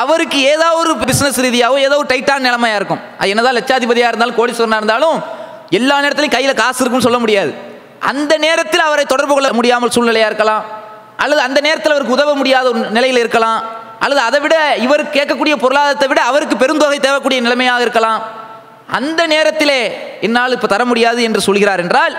அவருக்கு 0.02 0.38
ஏதாவது 0.52 0.78
ஒரு 0.82 0.92
பிஸ்னஸ் 1.06 1.40
ரீதியாகவோ 1.46 1.78
ஏதோ 1.88 1.96
ஒரு 2.02 2.08
டைட்டான 2.12 2.44
நிலைமையாக 2.48 2.80
இருக்கும். 2.80 3.02
அது 3.18 3.30
என்னதான் 3.32 3.56
லட்சாதிபதியாக 3.56 4.10
இருந்தாலும் 4.10 4.38
கோடீஸ்வரனாக 4.38 4.82
இருந்தாலும் 4.82 5.16
எல்லா 5.70 5.96
நேரத்துலையும் 6.04 6.36
கையில் 6.36 6.60
காசு 6.60 6.80
இருக்குன்னு 6.80 7.08
சொல்ல 7.08 7.18
முடியாது. 7.24 7.52
அந்த 8.12 8.32
நேரத்தில் 8.46 8.88
அவரை 8.88 9.04
தொடர்பு 9.04 9.34
கொள்ள 9.34 9.52
முடியாமல் 9.58 9.92
சூழ்நிலையாக 9.96 10.30
இருக்கலாம். 10.32 10.64
அல்லது 11.16 11.40
அந்த 11.46 11.58
நேரத்தில் 11.60 11.94
அவருக்கு 11.94 12.16
உதவ 12.18 12.34
முடியாத 12.34 12.68
ஒரு 12.72 12.78
நிலையில் 12.98 13.22
இருக்கலாம். 13.22 13.62
அல்லது 14.04 14.20
அதை 14.28 14.40
விட 14.40 14.56
இவர் 14.84 15.02
கேட்கக்கூடிய 15.16 15.56
பொருளாதாரத்தை 15.64 16.08
விட 16.08 16.20
அவருக்கு 16.30 16.56
பெருந்தொகை 16.62 16.98
தேவைக்கூடிய 17.06 17.40
நிலைமையாக 17.40 17.84
இருக்கலாம். 17.86 18.22
அந்த 18.98 19.26
நேரத்திலே 19.26 19.80
என்னால் 20.26 20.54
இப்போ 20.56 20.66
தர 20.66 20.84
முடியாது 20.84 21.22
என்று 21.28 21.40
சொல்கிறார் 21.48 21.82
என்றால் 21.84 22.14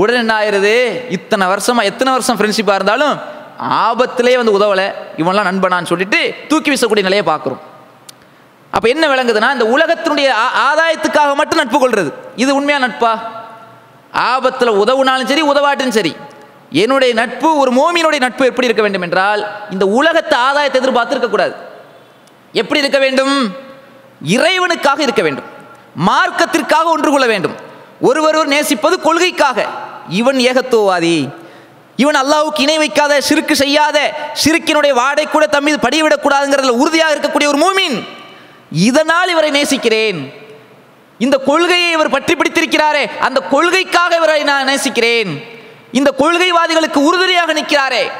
உடனே 0.00 0.18
என்ன 0.18 0.34
ஆயிடுது? 0.40 0.74
இத்தனை 1.16 1.46
வருஷமா 1.52 1.82
எத்தனை 1.90 2.10
வருஷம் 2.12 2.38
ஃப்ரெண்ட்ஷிப்பாக 2.38 2.78
இருந்தாலும் 2.80 3.14
ஆபத்திலே 3.86 4.34
வந்து 4.40 4.56
உதவலை. 4.58 4.86
இவன்லாம் 5.22 5.48
நண்பனான்னு 5.50 5.90
சொல்லிட்டு 5.92 6.20
தூக்கி 6.50 6.70
வீசக்கூடிய 6.72 7.06
நிலையை 7.08 7.24
பார்க்குறோம். 7.26 7.60
அப்போ 8.72 8.88
என்ன 8.88 9.04
விளங்குதுன்னா 9.12 9.50
இந்த 9.56 9.66
உலகத்தினுடைய 9.76 10.28
ஆதாயத்துக்காக 10.68 11.34
மட்டும் 11.40 11.60
நட்பு 11.62 11.78
கொள்வது 11.78 12.12
இது 12.42 12.50
உண்மையாக 12.58 12.84
நட்பா? 12.86 13.12
ஆபத்தில் 14.12 14.78
உதவுனாலும் 14.82 15.30
சரி 15.32 15.42
உதவாட்டும் 15.52 15.96
சரி. 15.98 16.12
என்னுடைய 16.72 17.14
நட்பு 17.14 17.58
ஒரு 17.58 17.70
மோமியினுடைய 17.70 18.18
நட்பு 18.18 18.46
எப்படி 18.46 18.64
இருக்க 18.64 18.82
வேண்டும் 18.82 19.02
என்றால் 19.02 19.52
இந்த 19.70 19.86
உலகத்து 19.86 20.36
ஆதாயத்தை 20.36 20.74
எதிர்பார்த்து 20.74 21.10
இருக்கக்கூடாது. 21.10 21.54
எப்படி 22.52 22.80
இருக்க 22.80 22.98
வேண்டும்? 22.98 23.54
இறைவனுக்காக 24.26 25.00
இருக்க 25.00 25.22
வேண்டும். 25.22 25.44
மார்க்கத்திற்காக 26.06 26.84
ஒன்று 26.84 27.10
கொள்ள 27.10 27.26
வேண்டும். 27.26 27.54
ஒருவர் 28.00 28.46
நேசிப்பது 28.46 29.00
கொள்கைக்காக. 29.00 29.66
இவன் 30.08 30.36
ஏகத்துவவாதி. 30.36 31.28
இவன் 31.96 32.14
அல்லாவுக்கு 32.14 32.60
இணை 32.60 32.78
வைக்காத 32.78 33.20
சிறுக்கு 33.20 33.52
செய்யாத 33.52 34.14
சிறுக்கினுடைய 34.44 34.92
வாடை 34.92 35.26
கூட 35.26 35.46
தம்மீது 35.46 35.76
படிவிடக்கூடாதுங்கிறதுல 35.90 36.68
உறுதியாக 36.68 37.14
இருக்கக்கூடிய 37.14 37.46
ஒரு 37.46 37.58
மூமின். 37.64 38.08
இதனால் 38.70 39.28
இவரை 39.28 39.50
நேசிக்கிறேன். 39.50 40.32
இந்த 41.18 41.38
கொள்கையை 41.38 41.90
இவர் 41.90 42.10
பற்றி 42.10 42.34
பிடித்திருக்கிறாரே 42.34 43.18
அந்த 43.18 43.40
கொள்கைக்காக 43.40 44.16
இவரை 44.16 44.42
நான் 44.42 44.64
நேசிக்கிறேன். 44.64 45.51
இந்த 45.92 46.14
கொள்கைவாதிகளுக்கு 46.18 46.96
உறுதுணையாக 46.96 47.52
நிற்கிறாரே. 47.52 48.10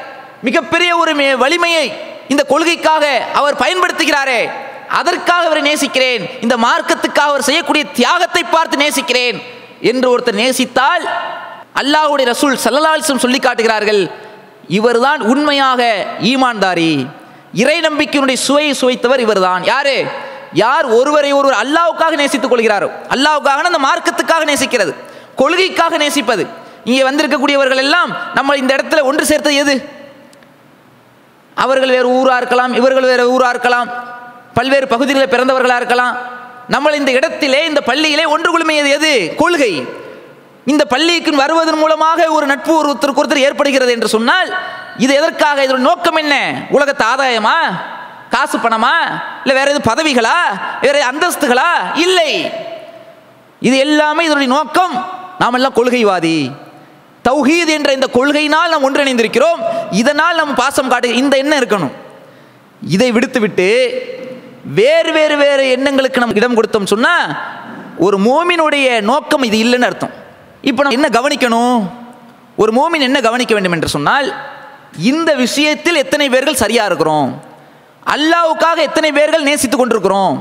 மிகப்பெரிய 0.41 0.97
ஒரு 0.97 1.37
வலிமையை 1.37 1.93
இந்த 2.27 2.43
கொள்கைக்காக 2.43 3.21
அவர் 3.33 3.55
பயன்படுத்துகிறாரே. 3.55 4.49
அதற்காக 4.89 5.45
அவரை 5.45 5.61
நேசிக்கிறேன். 5.61 6.41
இந்த 6.41 6.55
மார்க்கத்துக்காக 6.55 7.29
அவர் 7.31 7.41
செய்யக்கூடிய 7.41 7.85
தியாகத்தை 7.85 8.43
பார்த்து 8.43 8.77
நேசிக்கிறேன் 8.77 9.41
என்று 9.81 10.17
ஒருத்தர் 10.17 10.41
நேசித்தால் 10.43 11.09
அல்லாஹ்வுடைய 11.75 12.33
ரசூல் 12.33 12.57
சல்லலாலிசம் 12.63 13.17
சொல்லி 13.17 13.39
காட்டுகிறார்கள் 13.39 14.11
இவர்தான் 14.67 15.21
உண்மையாக 15.21 16.05
ஈமான்தாரி. 16.21 17.07
இறை 17.53 17.79
நம்பிக்கையினுடைய 17.79 18.33
சுவையை 18.33 18.75
சுவைத்தவர் 18.81 19.19
இவர்தான். 19.19 19.63
யாரு? 19.63 20.05
யார் 20.53 20.85
ஒருவரை 20.85 21.31
ஒருவர் 21.31 21.67
அல்லாவுக்காக 21.67 22.09
நேசித்துக் 22.09 22.53
கொள்கிறாரோ. 22.53 22.91
அல்லாவுக்காக 23.09 23.61
அந்த 23.61 23.79
மார்க்கத்துக்காக 23.87 24.43
நேசிக்கிறது. 24.45 24.93
கொள்கைக்காக 25.35 25.97
நேசிப்பது. 25.97 26.61
இங்கே 26.83 27.09
வந்திருக்கக்கூடியவர்கள் 27.09 27.77
எல்லாம் 27.77 28.17
நம்ம 28.33 28.55
இந்த 28.55 28.75
இடத்துல 28.75 29.03
ஒன்று 29.03 29.25
சேர்த்தது 29.25 29.55
எது? 29.55 29.89
அவர்கள் 31.55 31.89
வேறு 31.89 32.09
ஊராக 32.09 32.37
இருக்கலாம் 32.37 32.73
இவர்கள் 32.73 33.03
வேறு 33.03 33.31
ஊராக 33.31 33.49
இருக்கலாம் 33.49 33.89
பல்வேறு 34.53 34.87
பகுதிகளில் 34.87 35.29
பிறந்தவர்களாக 35.29 35.75
இருக்கலாம். 35.75 36.17
நம்ம 36.67 36.91
இந்த 36.91 37.11
இடத்திலே 37.11 37.65
இந்த 37.65 37.81
பள்ளியிலே 37.81 38.25
ஒன்று 38.25 38.49
குழுமையது 38.51 38.89
எது? 38.89 39.33
கொள்கை. 39.37 40.01
இந்த 40.65 40.85
பள்ளிக்கு 40.85 41.35
வருவதன் 41.35 41.77
மூலமாக 41.77 42.31
ஒரு 42.31 42.45
நட்பு 42.45 42.73
ஒருத்தருக்கு 42.83 43.23
ஒருத்தர் 43.23 43.45
ஏற்படுகிறது 43.47 43.91
என்று 43.91 44.07
சொன்னால் 44.07 44.57
இது 44.97 45.13
எதற்காக? 45.15 45.65
இதோட 45.65 45.77
நோக்கம் 45.77 46.15
என்ன? 46.15 46.65
உலகத்து 46.69 47.05
ஆதாயமா? 47.05 47.57
காசு 48.29 48.57
பணமா? 48.57 48.95
இல்லை 49.43 49.63
வேற 49.63 49.71
எதுவும் 49.71 49.89
பதவிகளா? 49.89 50.37
வேற 50.81 51.11
அந்தஸ்துகளா? 51.11 51.71
இல்லை. 51.95 52.51
இது 53.59 53.77
எல்லாமே 53.77 54.25
இதனுடைய 54.25 54.53
நோக்கம். 54.53 55.21
நாம் 55.39 55.53
எல்லாம் 55.53 55.73
கொள்கைவாதி. 55.75 56.51
தௌஹீத் 57.27 57.71
என்ற 57.77 57.89
இந்த 57.97 58.07
கொள்கையினால் 58.17 58.71
நாம் 58.73 58.85
ஒன்றிணைந்திருக்கிறோம். 58.87 59.59
இதனால் 60.01 60.39
நம்ம 60.41 60.53
பாசம் 60.53 60.91
காட்டு 60.93 61.15
இந்த 61.21 61.33
எண்ணம் 61.43 61.59
இருக்கணும். 61.61 61.93
இதை 62.95 63.09
விடுத்துவிட்டு 63.11 63.67
வேறு 64.79 65.11
வேறு 65.17 65.35
வேறு 65.43 65.63
எண்ணங்களுக்கு 65.75 66.21
நம்ம 66.21 66.37
இடம் 66.39 66.57
கொடுத்தோம் 66.57 66.91
சொன்னால் 66.93 67.25
ஒரு 68.05 68.17
மோமினுடைய 68.27 68.87
நோக்கம் 69.11 69.43
இது 69.49 69.57
இல்லைன்னு 69.65 69.87
அர்த்தம். 69.89 70.13
இப்போ 70.69 70.81
நம்ம 70.83 70.97
என்ன 70.97 71.09
கவனிக்கணும்? 71.19 71.79
ஒரு 72.61 72.71
மோமின் 72.79 73.07
என்ன 73.07 73.19
கவனிக்க 73.27 73.53
வேண்டும் 73.53 73.75
என்று 73.77 73.89
சொன்னால் 73.95 74.27
இந்த 75.11 75.29
விஷயத்தில் 75.35 76.01
எத்தனை 76.01 76.25
பேர்கள் 76.29 76.61
சரியாக 76.63 76.89
இருக்கிறோம்? 76.89 77.29
அல்லாவுக்காக 78.15 78.77
எத்தனை 78.89 79.11
பேர்கள் 79.11 79.47
நேசித்து 79.49 79.77
கொண்டிருக்கிறோம்? 79.77 80.35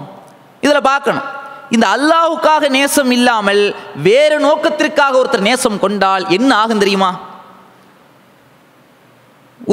இதில் 0.65 0.89
பார்க்கணும். 0.91 1.27
இந்த 1.75 1.87
அல்லாஹுக்காக 1.97 2.69
நேசம் 2.77 3.11
இல்லாமல் 3.17 3.63
வேறு 4.09 4.37
நோக்கத்திற்காக 4.47 5.15
ஒருத்தர் 5.21 5.47
நேசம் 5.49 5.79
கொண்டால் 5.85 6.25
என்ன 6.37 6.51
ஆகும் 6.63 6.83
தெரியுமா? 6.83 7.11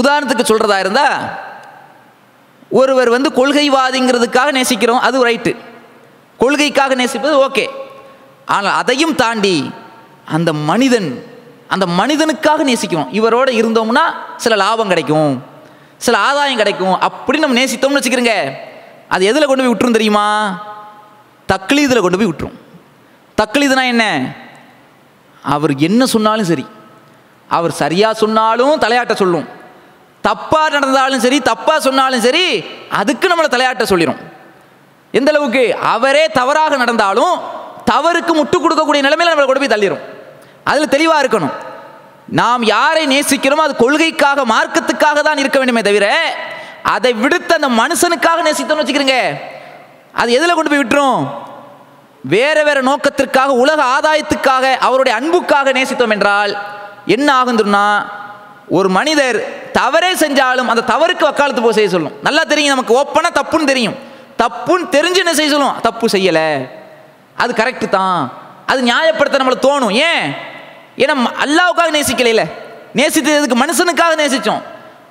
உதாரணத்துக்கு 0.01 0.45
சொல்றதா 0.51 0.77
இருந்தா 0.79 1.07
ஒருவர் 2.79 3.09
வந்து 3.15 3.29
கொள்கைவாதிங்கிறதுக்காக 3.39 4.49
நேசிக்கிறோம் 4.57 5.03
அது 5.07 5.25
ரைட்டு 5.27 5.51
கொள்கைக்காக 6.39 6.95
நேசிப்பது 6.95 7.35
ஓகே 7.47 7.65
ஆனால் 8.55 8.77
அதையும் 8.81 9.15
தாண்டி 9.15 9.55
அந்த 10.35 10.49
மனிதன் 10.53 11.09
அந்த 11.73 11.85
மனிதனுக்காக 11.99 12.61
நேசிக்கிறோம். 12.69 13.09
இவரோட 13.19 13.49
இருந்தோம்னா 13.59 14.03
சில 14.43 14.53
லாபம் 14.55 14.87
கிடைக்கும் 14.87 15.33
சில 16.05 16.17
ஆதாயம் 16.27 16.61
கிடைக்கும். 16.61 16.95
அப்படி 17.07 17.39
நம்ம 17.39 17.57
நேசித்தோம்னு 17.59 17.99
வச்சுக்கிறோங்க. 17.99 18.35
அது 19.13 19.23
எதில் 19.25 19.47
கொண்டு 19.47 19.63
போய் 19.63 19.73
விட்டுரும் 19.73 19.97
தெரியுமா? 19.97 20.25
தக்லீதில் 21.51 22.03
கொண்டு 22.03 22.19
போய் 22.19 22.29
விட்டுரும். 22.29 22.57
தக்லீதுனா 23.37 23.83
என்ன? 23.93 24.05
அவர் 25.53 25.73
என்ன 25.87 26.01
சொன்னாலும் 26.15 26.49
சரி. 26.51 26.65
அவர் 27.57 27.73
சரியாக 27.81 28.13
சொன்னாலும் 28.23 28.81
தலையாட்ட 28.83 29.13
சொல்லும். 29.21 29.47
தப்பாக 30.27 30.69
நடந்தாலும் 30.75 31.21
சரி 31.25 31.37
தப்பாக 31.51 31.79
சொன்னாலும் 31.85 32.23
சரி 32.25 32.43
அதுக்கு 32.99 33.29
நம்மளை 33.31 33.49
தலையாட்ட 33.53 33.83
சொல்லிடும் 33.91 34.19
எந்த 35.17 35.29
அளவுக்கு? 35.31 35.63
அவரே 35.93 36.23
தவறாக 36.39 36.77
நடந்தாலும் 36.81 37.35
தவறுக்கு 37.91 38.33
முட்டு 38.39 38.57
கொடுக்கக்கூடிய 38.63 39.01
நிலைமையில் 39.05 39.31
நம்மளை 39.31 39.47
கொண்டு 39.47 39.63
போய் 39.63 39.75
தள்ளிடும் 39.75 40.03
அதில் 40.71 40.93
தெளிவாக 40.95 41.21
இருக்கணும். 41.23 41.55
நாம் 42.39 42.63
யாரை 42.75 43.03
நேசிக்கிறோமோ 43.13 43.63
அது 43.67 43.75
கொள்கைக்காக 43.83 44.43
மார்க்கத்துக்காக 44.53 45.21
தான் 45.27 45.41
இருக்க 45.43 45.57
வேண்டுமே 45.61 45.81
தவிர 45.87 46.07
அதை 46.95 47.11
விடுத்து 47.23 47.53
அந்த 47.59 47.69
மனுஷனுக்காக 47.81 48.43
நேசித்தோம்னு 48.47 48.83
வச்சுக்கிறீங்க. 48.83 49.17
அது 50.13 50.31
எதில் 50.31 50.53
கொண்டு 50.53 50.69
போய் 50.69 50.79
விட்டுரும்? 50.79 51.27
வேற 52.23 52.63
வேற 52.63 52.81
நோக்கத்திற்காக 52.81 53.51
உலக 53.51 53.83
ஆதாயத்துக்காக 53.83 54.71
அவருடைய 54.71 55.17
அன்புக்காக 55.17 55.71
நேசித்தோம் 55.71 56.11
என்றால் 56.11 56.57
என்ன 57.05 57.43
ஆகுதுன்னா 57.43 58.05
ஒரு 58.69 58.89
மனிதர் 58.89 59.71
தவறே 59.71 60.13
செஞ்சாலும் 60.13 60.67
அந்த 60.67 60.83
தவறுக்கு 60.93 61.23
வக்காலத்து 61.23 61.61
போய் 61.61 61.73
செய்ய 61.73 61.89
சொல்லும். 61.89 62.11
நல்லா 62.23 62.43
தெரியும் 62.43 62.85
நமக்கு 62.85 62.99
ஓப்பனாக 62.99 63.41
தப்புன்னு 63.41 63.63
தெரியும். 63.63 63.95
தப்புன்னு 64.37 64.87
தெரிஞ்சு 64.91 65.17
என்ன 65.17 65.33
செய்ய 65.33 65.51
சொல்லும்? 65.51 65.73
தப்பு 65.81 66.07
செய்யலை. 66.07 66.69
அது 67.35 67.53
கரெக்டு 67.53 67.89
தான். 67.89 68.31
அது 68.65 68.83
நியாயப்படுத்த 68.83 69.39
நம்மளை 69.39 69.53
தோணும். 69.61 69.91
ஏன்? 69.91 70.33
ஏன்னா 70.97 71.17
ம- 71.17 71.45
அல்லாவுக்காக 71.45 71.91
நேசிக்கலையில. 71.91 72.51
நேசித்ததுக்கு 72.95 73.65
மனுஷனுக்காக 73.65 74.15
நேசித்தோம் 74.17 74.61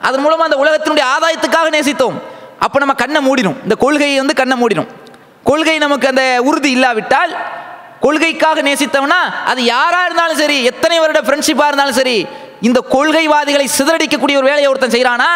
அதன் 0.00 0.20
மூலமாக 0.20 0.54
அந்த 0.54 0.56
உலகத்தினுடைய 0.56 1.04
ஆதாயத்துக்காக 1.04 1.74
நேசித்தோம். 1.74 2.22
அப்போ 2.58 2.78
நம்ம 2.78 2.94
கண்ணை 2.94 3.20
மூடிடும் 3.20 3.58
இந்த 3.62 3.74
கொள்கையை 3.76 4.18
வந்து 4.18 4.34
கண்ணை 4.34 4.56
மூடிடும் 4.56 4.88
கொள்கை 5.46 5.76
நமக்கு 5.78 6.06
அந்த 6.08 6.24
உறுதி 6.44 6.70
இல்லாவிட்டால் 6.70 7.32
கொள்கைக்காக 8.00 8.62
நேசித்தோம்னா 8.62 9.20
அது 9.44 9.60
யாராக 9.66 10.06
இருந்தாலும் 10.06 10.40
சரி 10.40 10.58
எத்தனை 10.62 10.96
வருட 10.98 11.20
ஃப்ரெண்ட்ஷிப்பாக 11.20 11.70
இருந்தாலும் 11.70 11.98
சரி 11.98 12.16
இந்த 12.60 12.78
கொள்கைவாதிகளை 12.88 13.66
சிதறடிக்கக்கூடிய 13.70 14.38
ஒரு 14.38 14.50
வேலையை 14.50 14.68
ஒருத்தன் 14.70 14.94
செய்கிறானா 14.94 15.30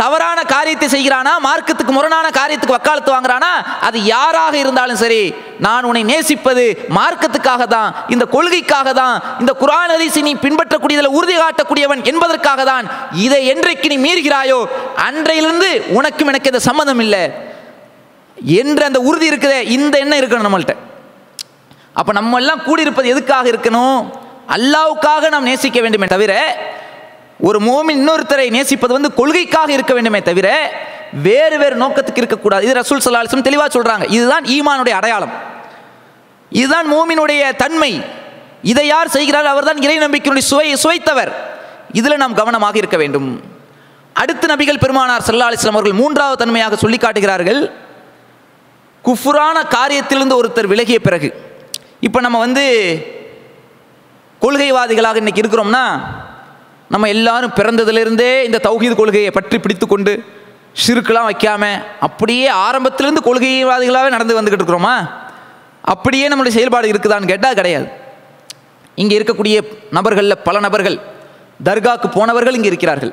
தவறான 0.00 0.40
காரியத்தை 0.50 0.86
செய்கிறானா 0.88 1.32
மார்க்கத்துக்கு 1.44 1.92
முரணான 1.94 2.26
காரியத்துக்கு 2.36 2.76
வக்காலத்து 2.76 3.10
வாங்குறானா 3.12 3.50
அது 3.86 3.98
யாராக 4.06 4.54
இருந்தாலும் 4.60 5.00
சரி 5.00 5.20
நான் 5.60 5.86
உன்னை 5.88 6.02
நேசிப்பது 6.10 6.64
மார்க்கத்துக்காக 6.98 7.64
தான் 7.68 7.90
இந்த 8.14 8.24
கொள்கைக்காக 8.34 8.92
தான் 8.94 9.16
இந்த 9.40 9.52
குரான் 9.62 9.94
அதிசி 9.94 10.20
நீ 10.22 10.32
பின்பற்றக்கூடியதில் 10.44 11.14
உறுதி 11.16 11.36
காட்டக்கூடியவன் 11.36 12.02
என்பதற்காக 12.10 12.64
தான் 12.64 12.86
இதை 13.24 13.40
என்றைக்கு 13.52 13.90
நீ 13.92 13.98
மீறுகிறாயோ 14.04 14.60
அன்றையிலிருந்து 15.06 15.68
உனக்கும் 15.96 16.30
எனக்கு 16.32 16.50
இந்த 16.52 16.62
சம்மந்தம் 16.68 17.02
இல்லை. 17.04 17.22
என்ற 18.56 18.82
அந்த 18.86 19.00
உறுதி 19.08 19.26
இருக்குதே 19.30 19.60
இந்த 19.74 19.94
எண்ணம் 19.98 20.20
இருக்கணும் 20.20 20.46
நம்மள்கிட்ட 20.46 20.76
அப்போ 21.96 22.12
நம்ம 22.12 22.38
எல்லாம் 22.38 22.64
கூடியிருப்பது 22.66 23.12
எதுக்காக 23.12 23.46
இருக்கணும்? 23.52 23.98
அல்லாவுக்காக 24.54 25.28
நாம் 25.30 25.48
நேசிக்க 25.48 25.80
வேண்டுமே 25.80 26.06
தவிர 26.08 26.32
ஒரு 27.42 27.58
மோமின் 27.60 28.00
இன்னொருத்தரை 28.00 28.50
நேசிப்பது 28.50 28.92
வந்து 28.92 29.14
கொள்கைக்காக 29.14 29.72
இருக்க 29.72 29.92
வேண்டுமே 29.94 30.22
தவிர 30.22 30.48
வேறு 31.12 31.58
வேறு 31.58 31.76
நோக்கத்துக்கு 31.76 32.20
இருக்கக்கூடாது. 32.22 32.64
இது 32.64 32.80
ரசூல் 32.80 33.02
சல்லாஹம் 33.04 33.48
தெளிவாக 33.48 33.70
சொல்கிறாங்க 33.78 34.04
இதுதான் 34.08 34.44
ஈமானுடைய 34.44 34.90
அடையாளம். 34.90 35.32
இதுதான் 36.50 36.86
மோமினுடைய 36.92 37.56
தன்மை. 37.56 38.02
இதை 38.62 38.86
யார் 38.86 39.08
செய்கிறார்? 39.08 39.46
அவர்தான் 39.46 39.82
இறை 39.82 39.98
நம்பிக்கையினுடைய 39.98 40.46
சுவை 40.52 40.74
சுவைத்தவர். 40.74 41.32
இதில் 41.92 42.16
நாம் 42.16 42.34
கவனமாக 42.34 42.76
இருக்க 42.76 42.96
வேண்டும். 42.96 43.42
அடுத்த 44.12 44.54
நபிகள் 44.54 44.80
பெருமானார் 44.80 45.26
சல்லா 45.26 45.48
அலிஸ்லாம் 45.50 45.78
அவர்கள் 45.78 46.00
மூன்றாவது 46.02 46.44
தன்மையாக 46.44 46.76
சொல்லி 46.76 46.96
காட்டுகிறார்கள். 46.96 47.72
குஃபுரான 49.04 49.58
காரியத்திலிருந்து 49.76 50.38
ஒருத்தர் 50.40 50.66
விலகிய 50.66 50.98
பிறகு. 50.98 51.28
இப்போ 52.00 52.20
நம்ம 52.20 52.38
வந்து 52.38 52.64
கொள்கைவாதிகளாக 54.42 55.16
இன்னைக்கு 55.16 55.42
இருக்கிறோம்னா 55.42 55.84
நம்ம 56.92 57.08
எல்லாரும் 57.14 57.56
பிறந்ததுலேருந்தே 57.58 58.30
இந்த 58.48 58.58
தௌஹீத் 58.66 59.00
கொள்கையை 59.00 59.30
பற்றி 59.36 59.56
பிடித்து 59.64 59.86
கொண்டு 59.86 60.12
சிறுக்கெலாம் 60.82 61.28
வைக்காமல் 61.28 61.78
அப்படியே 62.06 62.46
ஆரம்பத்திலேருந்து 62.66 63.22
கொள்கைவாதிகளாகவே 63.26 64.10
நடந்து 64.14 64.36
வந்துக்கிட்டு 64.38 64.64
இருக்கிறோமா? 64.64 64.94
அப்படியே 65.92 66.26
நம்மளுடைய 66.30 66.54
செயல்பாடு 66.56 66.90
இருக்குதான்னு 66.92 67.30
கேட்டால் 67.32 67.58
கிடையாது. 67.58 67.86
இங்கே 69.02 69.14
இருக்கக்கூடிய 69.18 69.56
நபர்களில் 69.98 70.42
பல 70.46 70.56
நபர்கள் 70.66 70.96
தர்காக்கு 71.68 72.08
போனவர்கள் 72.16 72.56
இங்கே 72.58 72.70
இருக்கிறார்கள். 72.72 73.12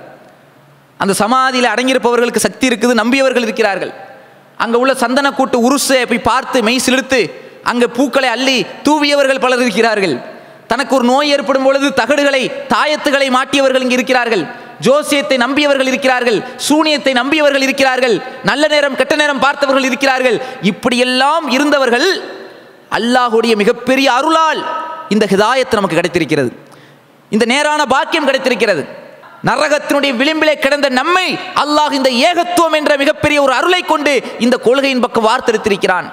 அந்த 1.03 1.13
சமாதியில் 1.23 1.71
அடங்கியிருப்பவர்களுக்கு 1.73 2.45
சக்தி 2.47 2.65
இருக்குது 2.69 2.93
நம்பியவர்கள் 3.01 3.45
இருக்கிறார்கள். 3.47 3.91
அங்கே 4.63 4.77
உள்ள 4.83 4.93
சந்தனக்கூட்டு 5.03 5.57
உருசை 5.67 5.99
போய் 6.11 6.27
பார்த்து 6.29 6.57
மெய் 6.67 6.83
சிலிர்த்து 6.85 7.19
அங்கே 7.71 7.87
பூக்களை 7.97 8.29
அள்ளி 8.35 8.57
தூவியவர்கள் 8.87 9.43
பலர் 9.45 9.63
இருக்கிறார்கள். 9.65 10.15
தனக்கு 10.67 10.95
ஒரு 10.95 11.05
நோய் 11.11 11.29
ஏற்படும் 11.29 11.63
பொழுது 11.63 11.87
தகடுகளை 12.01 12.41
தாயத்துகளை 12.73 13.27
மாட்டியவர்கள் 13.37 13.83
இங்கு 13.85 13.97
இருக்கிறார்கள். 13.99 14.43
ஜோசியத்தை 14.85 15.37
நம்பியவர்கள் 15.37 15.89
இருக்கிறார்கள். 15.91 16.39
சூனியத்தை 16.67 17.13
நம்பியவர்கள் 17.13 17.65
இருக்கிறார்கள். 17.67 18.15
நல்ல 18.43 18.67
நேரம் 18.67 18.95
கெட்ட 18.95 19.15
நேரம் 19.15 19.39
பார்த்தவர்கள் 19.39 19.87
இருக்கிறார்கள். 19.89 20.37
இப்படியெல்லாம் 20.61 21.49
இருந்தவர்கள் 21.49 22.07
அல்லாஹுடைய 22.97 23.55
மிகப்பெரிய 23.55 24.07
அருளால் 24.11 24.61
இந்த 25.09 25.25
ஹிதாயத் 25.31 25.77
நமக்கு 25.79 25.99
கிடைத்திருக்கிறது. 25.99 26.51
இந்த 27.29 27.45
நேரான 27.45 27.81
பாக்கியம் 27.85 28.25
கிடைத்திருக்கிறது. 28.25 28.83
நரகத்தினுடைய 29.45 30.11
விளிம்பிலே 30.19 30.53
கிடந்த 30.59 30.87
நம்மை 30.89 31.27
அல்லாஹ் 31.63 31.97
இந்த 31.99 32.09
ஏகத்துவம் 32.29 32.77
என்ற 32.79 32.93
மிகப்பெரிய 32.97 33.41
ஒரு 33.41 33.53
அருளை 33.53 33.81
கொண்டு 33.81 34.13
இந்த 34.45 34.57
கொள்கையின் 34.57 35.03
பக்கம் 35.05 35.27
வார்த்தெடுத்திருக்கிறான். 35.29 36.07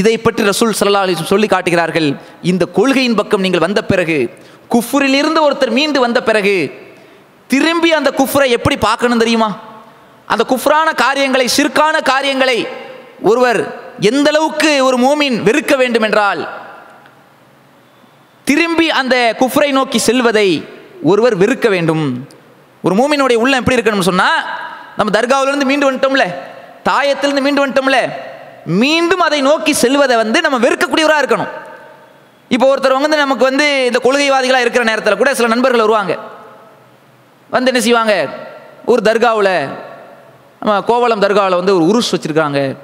இதை 0.00 0.14
பற்றி 0.18 0.42
ரசூல் 0.50 0.76
சல்லா 0.78 1.02
அலிஸ்லம் 1.04 1.32
சொல்லி 1.32 1.48
காட்டுகிறார்கள். 1.52 2.08
இந்த 2.50 2.64
கொள்கையின் 2.76 3.18
பக்கம் 3.20 3.44
நீங்கள் 3.44 3.64
வந்த 3.66 3.80
பிறகு 3.90 4.18
குஃப்ரிலிருந்து 4.74 5.40
ஒருத்தர் 5.46 5.74
மீண்டு 5.78 5.98
வந்த 6.04 6.20
பிறகு 6.28 6.54
திரும்பி 7.52 7.90
அந்த 7.98 8.10
குஃப்ரை 8.20 8.48
எப்படி 8.56 8.76
பார்க்கணும் 8.86 9.22
தெரியுமா? 9.22 9.50
அந்த 10.32 10.42
குஃப்ரான 10.52 10.88
காரியங்களை 11.04 11.46
சிற்கான 11.58 11.96
காரியங்களை 12.12 12.58
ஒருவர் 13.30 13.60
எந்த 14.10 14.28
அளவுக்கு 14.32 14.70
ஒரு 14.88 14.96
மோமின் 15.04 15.36
வெறுக்க 15.48 15.72
வேண்டும் 15.82 16.06
என்றால் 16.08 16.42
திரும்பி 18.46 18.86
அந்த 19.00 19.16
குஃப்ரை 19.40 19.70
நோக்கி 19.78 19.98
செல்வதை 20.08 20.48
ஒருவர் 21.10 21.36
வெறுக்க 21.42 21.66
வேண்டும். 21.74 22.04
ஒரு 22.86 22.94
மூமினுடைய 23.00 23.38
உள்ளம் 23.42 23.60
எப்படி 23.60 23.76
இருக்கணும்னு 23.76 24.10
சொன்னால் 24.10 24.40
நம்ம 24.96 25.12
தர்காவிலிருந்து 25.18 25.68
மீண்டு 25.70 25.88
வந்துட்டோம்ல 25.88 26.24
தாயத்திலிருந்து 26.88 27.44
மீண்டு 27.46 27.62
வந்துட்டோம்ல 27.62 27.98
மீண்டும் 28.64 29.20
அதை 29.20 29.40
நோக்கி 29.40 29.72
செல்வதை 29.72 30.16
வந்து 30.16 30.40
நம்ம 30.40 30.58
வெறுக்கக்கூடியவராக 30.58 31.22
இருக்கணும். 31.22 31.48
இப்போ 32.48 32.76
ஒருத்தர் 32.76 33.00
வந்து 33.00 33.16
நமக்கு 33.16 33.44
வந்து 33.44 33.84
இந்த 33.84 34.00
கொள்கைவாதிகளாக 34.02 34.60
இருக்கிற 34.60 34.84
நேரத்தில் 34.84 35.16
கூட 35.16 35.34
சில 35.34 35.48
நண்பர்கள் 35.48 35.80
வருவாங்க. 35.80 36.18
வந்து 37.50 37.70
என்ன 37.70 37.82
செய்வாங்க? 37.82 38.28
ஒரு 38.84 39.02
தர்காவில் 39.04 39.68
நம்ம 40.60 40.82
கோவளம் 40.82 41.20
தர்காவில் 41.20 41.54
வந்து 41.54 41.74
ஒரு 41.74 41.84
உருஸ் 41.84 42.14
வச்சுருக்காங்க. 42.14 42.76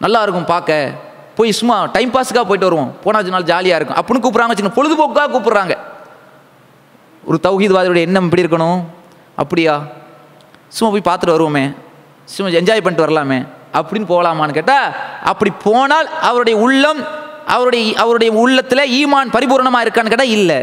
நல்லா 0.00 0.22
இருக்கும் 0.22 0.44
பார்க்க 0.44 0.92
போய் 1.36 1.52
சும்மா 1.52 1.84
டைம் 1.84 2.10
பாஸுக்காக 2.10 2.44
போயிட்டு 2.44 2.68
வருவோம். 2.68 3.00
போனால் 3.00 3.24
நாள் 3.24 3.42
ஜாலியாக 3.42 3.84
இருக்கும். 3.84 4.04
அப்படின்னு 4.04 4.24
கூப்பிட்றாங்க. 4.24 4.50
வச்சுக்கோங்க 4.50 4.80
பொழுதுபோக்காக 4.80 5.28
கூப்பிட்றாங்க. 5.32 5.76
ஒரு 7.24 7.40
தௌஹீத்வாதியோட 7.42 7.96
எண்ணம் 7.96 8.24
எப்படி 8.24 8.42
இருக்கணும். 8.42 8.80
அப்படியா? 9.36 9.82
சும்மா 10.68 10.98
போய் 10.98 11.14
பார்த்துட்டு 11.14 11.38
வருவோமே. 11.38 11.76
சும்மா 12.24 12.52
என்ஜாய் 12.52 12.80
பண்ணிட்டு 12.80 13.06
வரலாமே. 13.06 13.42
அப்படின்னு 13.78 14.10
போகலாமான்னு 14.12 14.58
கேட்டால் 14.58 14.88
அப்படி 15.30 15.50
போனால் 15.66 16.08
அவருடைய 16.28 16.56
உள்ளம் 16.66 17.00
அவருடைய 17.54 17.94
அவருடைய 18.02 18.30
உள்ளத்தில் 18.42 18.90
ஈமான் 19.00 19.32
பரிபூர்ணமாக 19.36 19.84
இருக்கான்னு 19.84 20.12
கேட்டால் 20.12 20.34
இல்லை. 20.38 20.60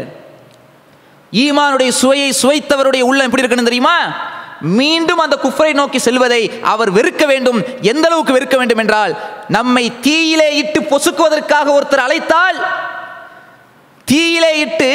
ஈமானுடைய 1.44 1.90
சுவையை 2.00 2.30
சுவைத்தவருடைய 2.42 3.02
உள்ளம் 3.10 3.26
எப்படி 3.28 3.42
இருக்குன்னு 3.42 3.70
தெரியுமா? 3.70 3.96
மீண்டும் 4.78 5.22
அந்த 5.22 5.36
குஃபரை 5.44 5.72
நோக்கி 5.78 5.98
செல்வதை 5.98 6.42
அவர் 6.72 6.90
வெறுக்க 6.98 7.22
வேண்டும். 7.30 7.58
எந்த 7.92 8.04
அளவுக்கு 8.08 8.36
வெறுக்க 8.36 8.56
வேண்டும் 8.60 8.82
என்றால் 8.82 9.14
நம்மை 9.56 9.84
தீயிலே 10.06 10.48
இட்டு 10.60 10.80
பொசுக்குவதற்காக 10.92 11.66
ஒருத்தர் 11.78 12.04
அழைத்தால் 12.06 12.58
தீயிலே 14.10 14.52
இட்டு 14.64 14.90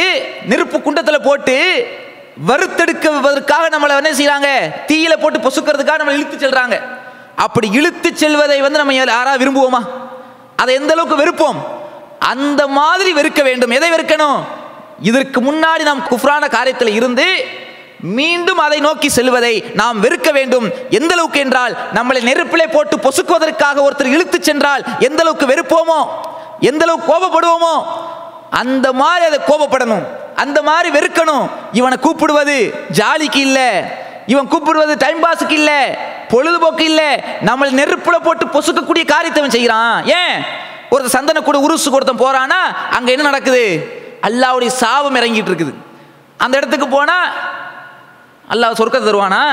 நெருப்பு 0.49 0.77
குண்டத்தில் 0.81 1.25
போட்டு 1.27 1.57
வறுத்தெடுக்குவதற்காக 2.49 3.65
நம்மளை 3.75 3.93
என்ன 4.01 4.11
செய்கிறாங்க 4.19 4.49
தீயில 4.91 5.13
போட்டு 5.21 5.45
பொசுக்கிறதுக்காக 5.45 5.99
நம்மளை 6.01 6.17
இழுத்து 6.19 6.37
செல்றாங்க. 6.45 6.77
அப்படி 7.39 7.69
இழுத்து 7.71 8.17
செல்வதை 8.17 8.61
வந்து 8.61 8.77
நம்ம 8.77 8.93
யாராவது 8.93 9.45
விரும்புவோமா? 9.45 9.87
அதை 10.55 10.75
எந்த 10.75 10.93
அளவுக்கு 10.93 11.25
வெறுப்போம்? 11.25 11.57
அந்த 12.19 12.67
மாதிரி 12.67 13.13
வெறுக்க 13.13 13.43
வேண்டும். 13.43 13.69
எதை 13.69 13.91
வெறுக்கணும்? 13.91 14.43
இதற்கு 15.01 15.41
முன்னாடி 15.41 15.81
நாம் 15.83 16.01
குஃப்ரான 16.01 16.47
காரியத்தில் 16.47 16.93
இருந்து 16.93 17.45
மீண்டும் 17.99 18.57
அதை 18.57 18.79
நோக்கி 18.79 19.09
செல்வதை 19.09 19.63
நாம் 19.73 20.03
வெறுக்க 20.03 20.31
வேண்டும். 20.31 20.71
எந்த 20.89 21.13
அளவுக்கு 21.13 21.39
என்றால் 21.39 21.77
நம்மளை 21.93 22.21
நெருப்பிலே 22.21 22.67
போட்டு 22.67 22.97
பொசுக்குவதற்காக 22.97 23.87
ஒருத்தர் 23.87 24.05
இழுத்து 24.05 24.43
சென்றால் 24.43 24.83
எந்த 24.99 25.23
அளவுக்கு 25.23 25.45
வெறுப்போமோ? 25.45 26.07
எந்த 26.59 26.85
அளவுக்கு 26.85 27.13
கோபப்படுவோமோ? 27.13 27.83
அந்த 28.49 28.93
மாதிரி 28.93 29.25
அதை 29.25 29.39
கோபப்படணும். 29.39 30.03
அந்த 30.35 30.61
மாதிரி 30.61 30.99
வெறுக்கணும். 30.99 31.49
இவனை 31.71 31.97
கூப்பிடுவது 31.97 32.73
ஜாலிக்கு 32.93 33.35
இல்லை. 33.35 33.69
இவன் 34.25 34.47
கூப்பிடுவது 34.47 34.97
டைம் 34.97 35.23
பாஸுக்கு 35.23 35.51
இல்லை. 35.51 35.97
பொழுதுபோக்கு 36.31 36.83
இல்லை. 36.91 37.09
நம்மளை 37.49 37.71
நெருப்புல 37.79 38.17
போட்டு 38.27 38.45
பொசுக்கக்கூடிய 38.55 39.05
காரியத்தை 39.13 39.49
செய்கிறான் 39.57 39.95
ஏன்? 40.19 40.35
ஒருத்தர் 40.91 41.17
சந்தன 41.17 41.41
கூட 41.47 41.57
உருசு 41.67 41.89
கொடுத்தன் 41.95 42.23
போறானா 42.23 42.61
அங்க 42.97 43.09
என்ன 43.15 43.25
நடக்குது? 43.29 43.65
அல்லாவுடைய 44.27 44.71
சாபம் 44.81 45.17
இறங்கிட்டு 45.19 45.51
இருக்குது. 45.51 45.73
அந்த 46.43 46.57
இடத்துக்கு 46.57 46.87
போனா 46.87 47.17
அல்லாஹ் 48.53 48.79
சொர்க்கத்தை 48.79 49.07
தருவானா? 49.09 49.43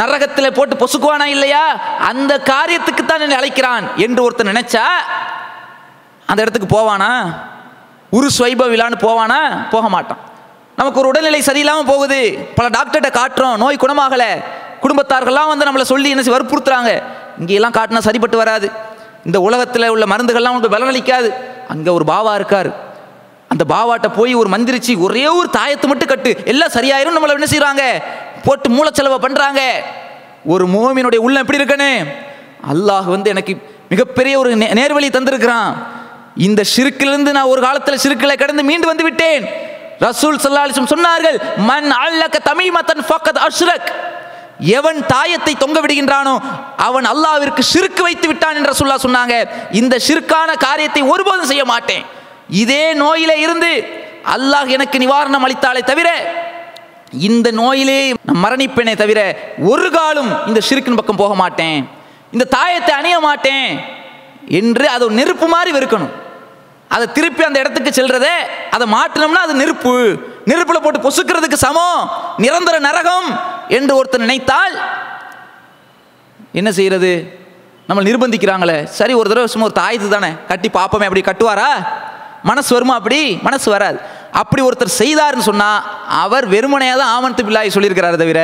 நரகத்தில் 0.00 0.54
போட்டு 0.56 0.74
பொசுக்குவானா 0.80 1.26
இல்லையா? 1.34 1.62
அந்த 2.10 2.32
காரியத்துக்கு 2.52 3.02
தான் 3.04 3.22
என்னை 3.24 3.36
அழைக்கிறான் 3.36 3.84
என்று 4.04 4.22
ஒருத்தன் 4.22 4.50
நினைச்சா 4.52 4.84
அந்த 6.30 6.42
இடத்துக்கு 6.42 6.68
போவானா? 6.76 7.10
உரு 8.16 8.28
ஸ்வைப 8.38 8.64
விழான்னு 8.72 8.98
போவானா? 9.06 9.40
போக 9.70 9.88
மாட்டான். 9.88 10.20
நமக்கு 10.78 11.00
ஒரு 11.00 11.08
உடல்நிலை 11.08 11.40
சரியில்லாமல் 11.46 11.90
போகுது. 11.92 12.20
பல 12.56 12.66
டாக்டர்கிட்ட 12.68 13.10
காட்டுறோம். 13.20 13.56
நோய் 13.56 13.82
குணமாகலை. 13.84 14.30
குடும்பத்தார்கள்லாம் 14.86 15.48
வந்து 15.48 15.64
நம்மளை 15.64 15.82
சொல்லி 15.82 16.10
என்ன 16.10 16.22
வற்புறுத்துறாங்க. 16.22 17.02
இங்கெல்லாம் 17.38 17.72
காட்டினா 17.72 17.98
சரிப்பட்டு 17.98 18.36
வராது. 18.36 18.70
இந்த 19.24 19.40
உலகத்தில் 19.40 19.88
உள்ள 19.88 20.04
மருந்துகள்லாம் 20.04 20.48
உங்களுக்கு 20.48 20.76
பலனளிக்காது. 20.76 21.32
அங்கே 21.68 21.90
ஒரு 21.90 22.04
பாவா 22.04 22.34
இருக்கார். 22.34 22.84
அந்த 23.48 23.64
பாவாட்ட 23.68 24.08
போய் 24.16 24.34
ஒரு 24.34 24.48
மந்திரிச்சு 24.48 24.98
ஒரே 24.98 25.26
ஒரு 25.26 25.48
தாயத்தை 25.52 25.86
மட்டும் 25.86 26.08
கட்டு. 26.08 26.36
எல்லாம் 26.44 26.68
சரியாயிரும் 26.68 27.18
நம்மளை 27.18 27.28
என்ன 27.28 27.44
செய்கிறாங்க 27.44 28.02
போட்டு 28.44 28.70
மூலச்செலவை 28.70 29.14
பண்ணுறாங்க 29.22 29.58
ஒரு 30.44 30.66
மோமினுடைய 30.66 31.16
உள்ளம் 31.16 31.46
எப்படி 31.46 31.64
இருக்கனே? 31.64 32.06
அல்லாஹ் 32.72 33.04
வந்து 33.04 33.30
எனக்கு 33.30 33.56
மிகப்பெரிய 33.88 34.38
ஒரு 34.38 34.56
நே- 34.56 34.72
நேர்வழி 34.72 35.08
தந்திருக்கிறான். 35.08 35.74
இந்த 36.36 36.62
சிறுக்கிலிருந்து 36.76 37.30
நான் 37.30 37.44
ஒரு 37.44 37.60
காலத்தில் 37.60 37.98
சிறுக்கில் 38.02 38.36
கடந்து 38.36 38.62
மீண்டு 38.62 38.86
வந்து 38.86 39.02
விட்டேன். 39.02 39.44
ரசூல் 40.00 40.36
சல்லாலிசம் 40.36 40.92
சொன்னார்கள் 40.96 41.40
மண் 41.56 41.90
அல்லக்க 41.90 42.34
தமிமத்தன் 42.44 43.04
ஃபக்கத் 43.08 43.46
அஷ்ரக். 43.48 43.92
எவன் 44.78 44.98
தாயத்தை 45.12 45.52
தொங்க 45.62 45.78
விடுகின்றானோ 45.80 46.34
அவன் 46.86 47.06
அல்லாவிற்கு 47.12 47.62
சிறுக்கு 47.72 48.02
வைத்து 48.06 48.26
விட்டான் 48.30 48.58
என்று 48.58 48.80
சொல்லா 48.80 48.96
சொன்னாங்க. 49.06 49.34
இந்த 49.80 49.94
சிறுக்கான 50.08 50.50
காரியத்தை 50.66 51.02
ஒருபோதும் 51.12 51.50
செய்ய 51.52 51.64
மாட்டேன். 51.72 52.04
இதே 52.62 52.84
நோயிலே 53.02 53.36
இருந்து 53.44 53.70
அல்லாஹ் 54.34 54.68
எனக்கு 54.76 54.96
நிவாரணம் 55.04 55.44
அளித்தாலே 55.46 55.82
தவிர 55.90 56.08
இந்த 57.28 57.48
நோயிலே 57.58 57.98
மரணிப்பேனே 58.44 58.94
தவிர 59.02 59.20
ஒரு 59.72 59.88
காலம் 59.96 60.30
இந்த 60.48 60.60
சிறுக்கின் 60.68 60.98
பக்கம் 61.00 61.20
போக 61.22 61.34
மாட்டேன். 61.42 61.78
இந்த 62.34 62.44
தாயத்தை 62.56 62.92
அணிய 63.00 63.16
மாட்டேன் 63.26 63.68
என்று 64.60 64.86
அது 64.94 65.04
நெருப்பு 65.18 65.46
மாதிரி 65.54 65.70
வெறுக்கணும். 65.76 66.14
அதை 66.94 67.06
திருப்பி 67.16 67.42
அந்த 67.48 67.58
இடத்துக்கு 67.62 67.90
செல்றதே 67.98 68.34
அதை 68.76 68.86
மாற்றினோம்னா 68.94 69.44
அது 69.46 69.54
நெருப்பு. 69.62 69.94
நெருப்பில் 70.46 70.82
போட்டு 70.82 71.00
பொசுக்கிறதுக்கு 71.00 71.54
சமம். 71.54 72.10
நிரந்தர 72.36 72.78
நரகம் 72.78 73.38
என்று 73.68 74.04
ஒருத்தர் 74.04 74.18
நினைத்தால் 74.18 74.74
என்ன 76.52 76.72
செய்யறது? 76.72 77.40
நம்ம 77.86 78.02
நிர்பந்திக்கிறாங்களே. 78.02 78.84
சரி 78.84 79.12
ஒரு 79.12 79.28
தடவை 79.28 79.46
சும்மா 79.46 79.66
ஒரு 79.66 79.80
தாயத்து 79.80 80.08
தானே 80.08 80.32
கட்டி 80.48 80.68
பார்ப்போமே 80.68 81.06
அப்படி 81.06 81.20
கட்டுவாரா? 81.20 81.70
மனசு 82.42 82.74
வருமா 82.74 82.94
அப்படி? 82.94 83.38
மனசு 83.42 83.70
வராது. 83.70 83.98
அப்படி 84.32 84.62
ஒருத்தர் 84.62 84.98
செய்தாருன்னு 84.98 85.38
சொன்னால் 85.38 85.82
அவர் 86.06 86.46
வெறுமனையாக 86.46 86.98
தான் 87.00 87.12
ஆமன்து 87.14 87.44
பிள்ளாயை 87.44 87.70
சொல்லியிருக்கிறாரு 87.74 88.16
தவிர 88.16 88.40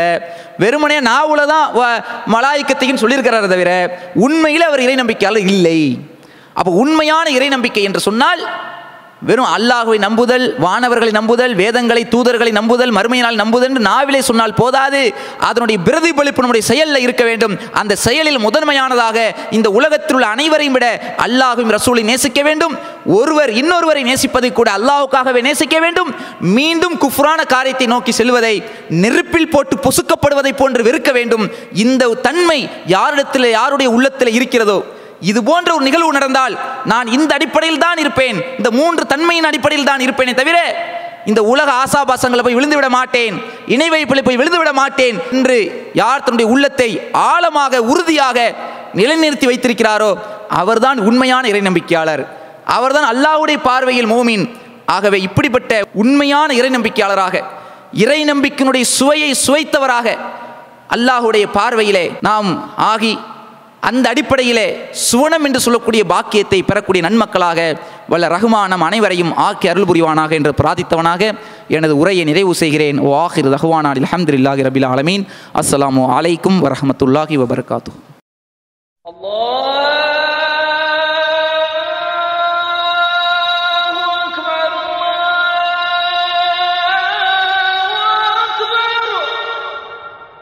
வெறுமனையாக 0.59 1.09
நாவல 1.09 1.47
தான் 1.47 1.75
வ- 1.75 2.03
மலாய்க்கத்தையும் 2.27 3.01
சொல்லியிருக்கிறாரு 3.01 3.49
தவிர 3.49 3.71
உண்மையில் 4.15 4.63
அவர் 4.63 4.81
இறை 4.81 4.95
நம்பிக்கையாளர் 4.95 5.49
இல்லை. 5.49 6.09
அப்போ 6.55 6.71
உண்மையான 6.73 7.31
இறை 7.31 7.49
நம்பிக்கை 7.49 7.83
என்று 7.83 8.01
சொன்னால் 8.01 8.43
வெறும் 9.29 9.51
அல்லாஹுவை 9.57 9.97
நம்புதல் 10.05 10.45
வானவர்களை 10.65 11.13
நம்புதல் 11.17 11.53
வேதங்களை 11.61 12.03
தூதர்களை 12.15 12.53
நம்புதல் 12.59 12.93
மறுமையினால் 12.97 13.37
நம்புதல் 13.41 13.69
என்று 13.71 13.83
நாவிலே 13.89 14.21
சொன்னால் 14.29 14.55
போதாது. 14.61 15.03
அதனுடைய 15.49 15.79
பிரதிபலிப்பு 15.89 16.43
நம்முடைய 16.45 16.65
செயலில் 16.71 17.05
இருக்க 17.07 17.25
வேண்டும். 17.29 17.55
அந்த 17.81 17.97
செயலில் 18.05 18.39
முதன்மையானதாக 18.47 19.19
இந்த 19.57 19.71
உலகத்தில் 19.79 20.17
உள்ள 20.19 20.27
அனைவரையும் 20.37 20.77
விட 20.77 20.87
அல்லாஹும் 21.27 21.71
ரசூலை 21.77 22.03
நேசிக்க 22.11 22.43
வேண்டும். 22.49 22.75
ஒருவர் 23.19 23.53
இன்னொருவரை 23.61 24.03
நேசிப்பதை 24.11 24.51
கூட 24.53 24.71
அல்லாஹுக்காகவே 24.79 25.43
நேசிக்க 25.49 25.79
வேண்டும். 25.85 26.11
மீண்டும் 26.59 26.97
குஃப்ரான 27.05 27.41
காரியத்தை 27.55 27.89
நோக்கி 27.95 28.15
செல்வதை 28.21 28.55
நெருப்பில் 29.05 29.53
போட்டு 29.55 29.77
பொசுக்கப்படுவதை 29.87 30.55
போன்று 30.63 30.83
வெறுக்க 30.89 31.13
வேண்டும். 31.19 31.47
இந்த 31.85 32.11
தன்மை 32.27 32.59
யாரிடத்தில் 32.97 33.49
யாருடைய 33.59 33.91
உள்ளத்தில் 33.99 34.37
இருக்கிறதோ 34.41 34.81
இது 35.31 35.41
போன்ற 35.49 35.71
ஒரு 35.77 35.85
நிகழ்வு 35.89 36.17
நடந்தால் 36.19 36.55
நான் 36.93 37.09
இந்த 37.17 37.31
அடிப்படையில் 37.39 37.83
தான் 37.85 37.99
இருப்பேன். 38.05 38.39
இந்த 38.59 38.71
மூன்று 38.79 39.03
தன்மையின் 39.13 39.49
அடிப்படையில் 39.51 39.89
தான் 39.91 40.05
இருப்பேனே 40.07 40.35
தவிர 40.41 40.59
இந்த 41.31 41.41
உலக 41.53 41.69
ஆசாபாசங்களை 41.83 42.43
போய் 42.45 42.57
விழுந்து 42.59 42.77
விட 42.79 42.89
மாட்டேன். 42.97 43.35
இணை 43.75 43.89
வைப்பில் 43.95 44.25
போய் 44.27 44.39
விழுந்து 44.41 44.61
விட 44.61 44.71
மாட்டேன். 44.81 45.17
என்று 45.37 45.59
யார் 46.01 46.25
தன்னுடைய 46.27 46.49
உள்ளத்தை 46.55 46.89
ஆழமாக 47.31 47.83
உறுதியாக 47.93 48.39
நிலைநிறுத்தி 49.01 49.47
வைத்திருக்கிறாரோ 49.51 50.11
அவர்தான் 50.61 50.99
உண்மையான 51.09 51.45
இறை 51.53 51.63
நம்பிக்கையாளர். 51.69 52.23
அவர்தான் 52.77 53.09
அல்லாஹுடைய 53.13 53.59
பார்வையில் 53.69 54.11
மோமின். 54.15 54.45
ஆகவே 54.97 55.19
இப்படிப்பட்ட 55.27 55.73
உண்மையான 56.03 56.49
இறை 56.61 56.71
நம்பிக்கையாளராக 56.77 57.37
இறை 58.05 58.21
நம்பிக்கையினுடைய 58.31 58.85
சுவையை 58.97 59.31
சுவைத்தவராக 59.45 60.09
அல்லாஹுடைய 60.97 61.45
பார்வையிலே 61.59 62.05
நாம் 62.29 62.49
ஆகி 62.93 63.13
அந்த 63.83 64.07
அடிப்படையிலே 64.13 64.67
சுவனம் 65.09 65.45
என்று 65.47 65.61
சொல்லக்கூடிய 65.65 66.03
பாக்கியத்தை 66.13 66.59
பெறக்கூடிய 66.69 67.03
நன்மக்களாக 67.07 67.61
வல்ல 68.13 68.29
ரகுமானம் 68.35 68.85
அனைவரையும் 68.89 69.33
ஆக்கி 69.47 69.67
அருள் 69.73 69.89
புரிவானாக 69.91 70.33
என்று 70.39 70.53
பிரார்த்தித்தவனாக 70.61 71.23
எனது 71.77 71.95
உரையை 72.03 72.25
நிறைவு 72.31 72.53
செய்கிறேன். 72.63 72.99
ஓ 73.07 73.11
ஆஹிர் 73.25 73.51
ரஹ்வானால் 73.57 74.01
அலமதுல்லாஹி 74.03 74.67
ரபில் 74.69 74.89
ஆலமீன். 74.93 75.25
அஸ்லாம் 75.61 76.01
அலைக்கும் 76.19 76.59
வரஹமத்துல்லாஹி 76.67 77.37
வபர்காத்து 77.43 77.93
அல்லாஹ்! 79.07 80.02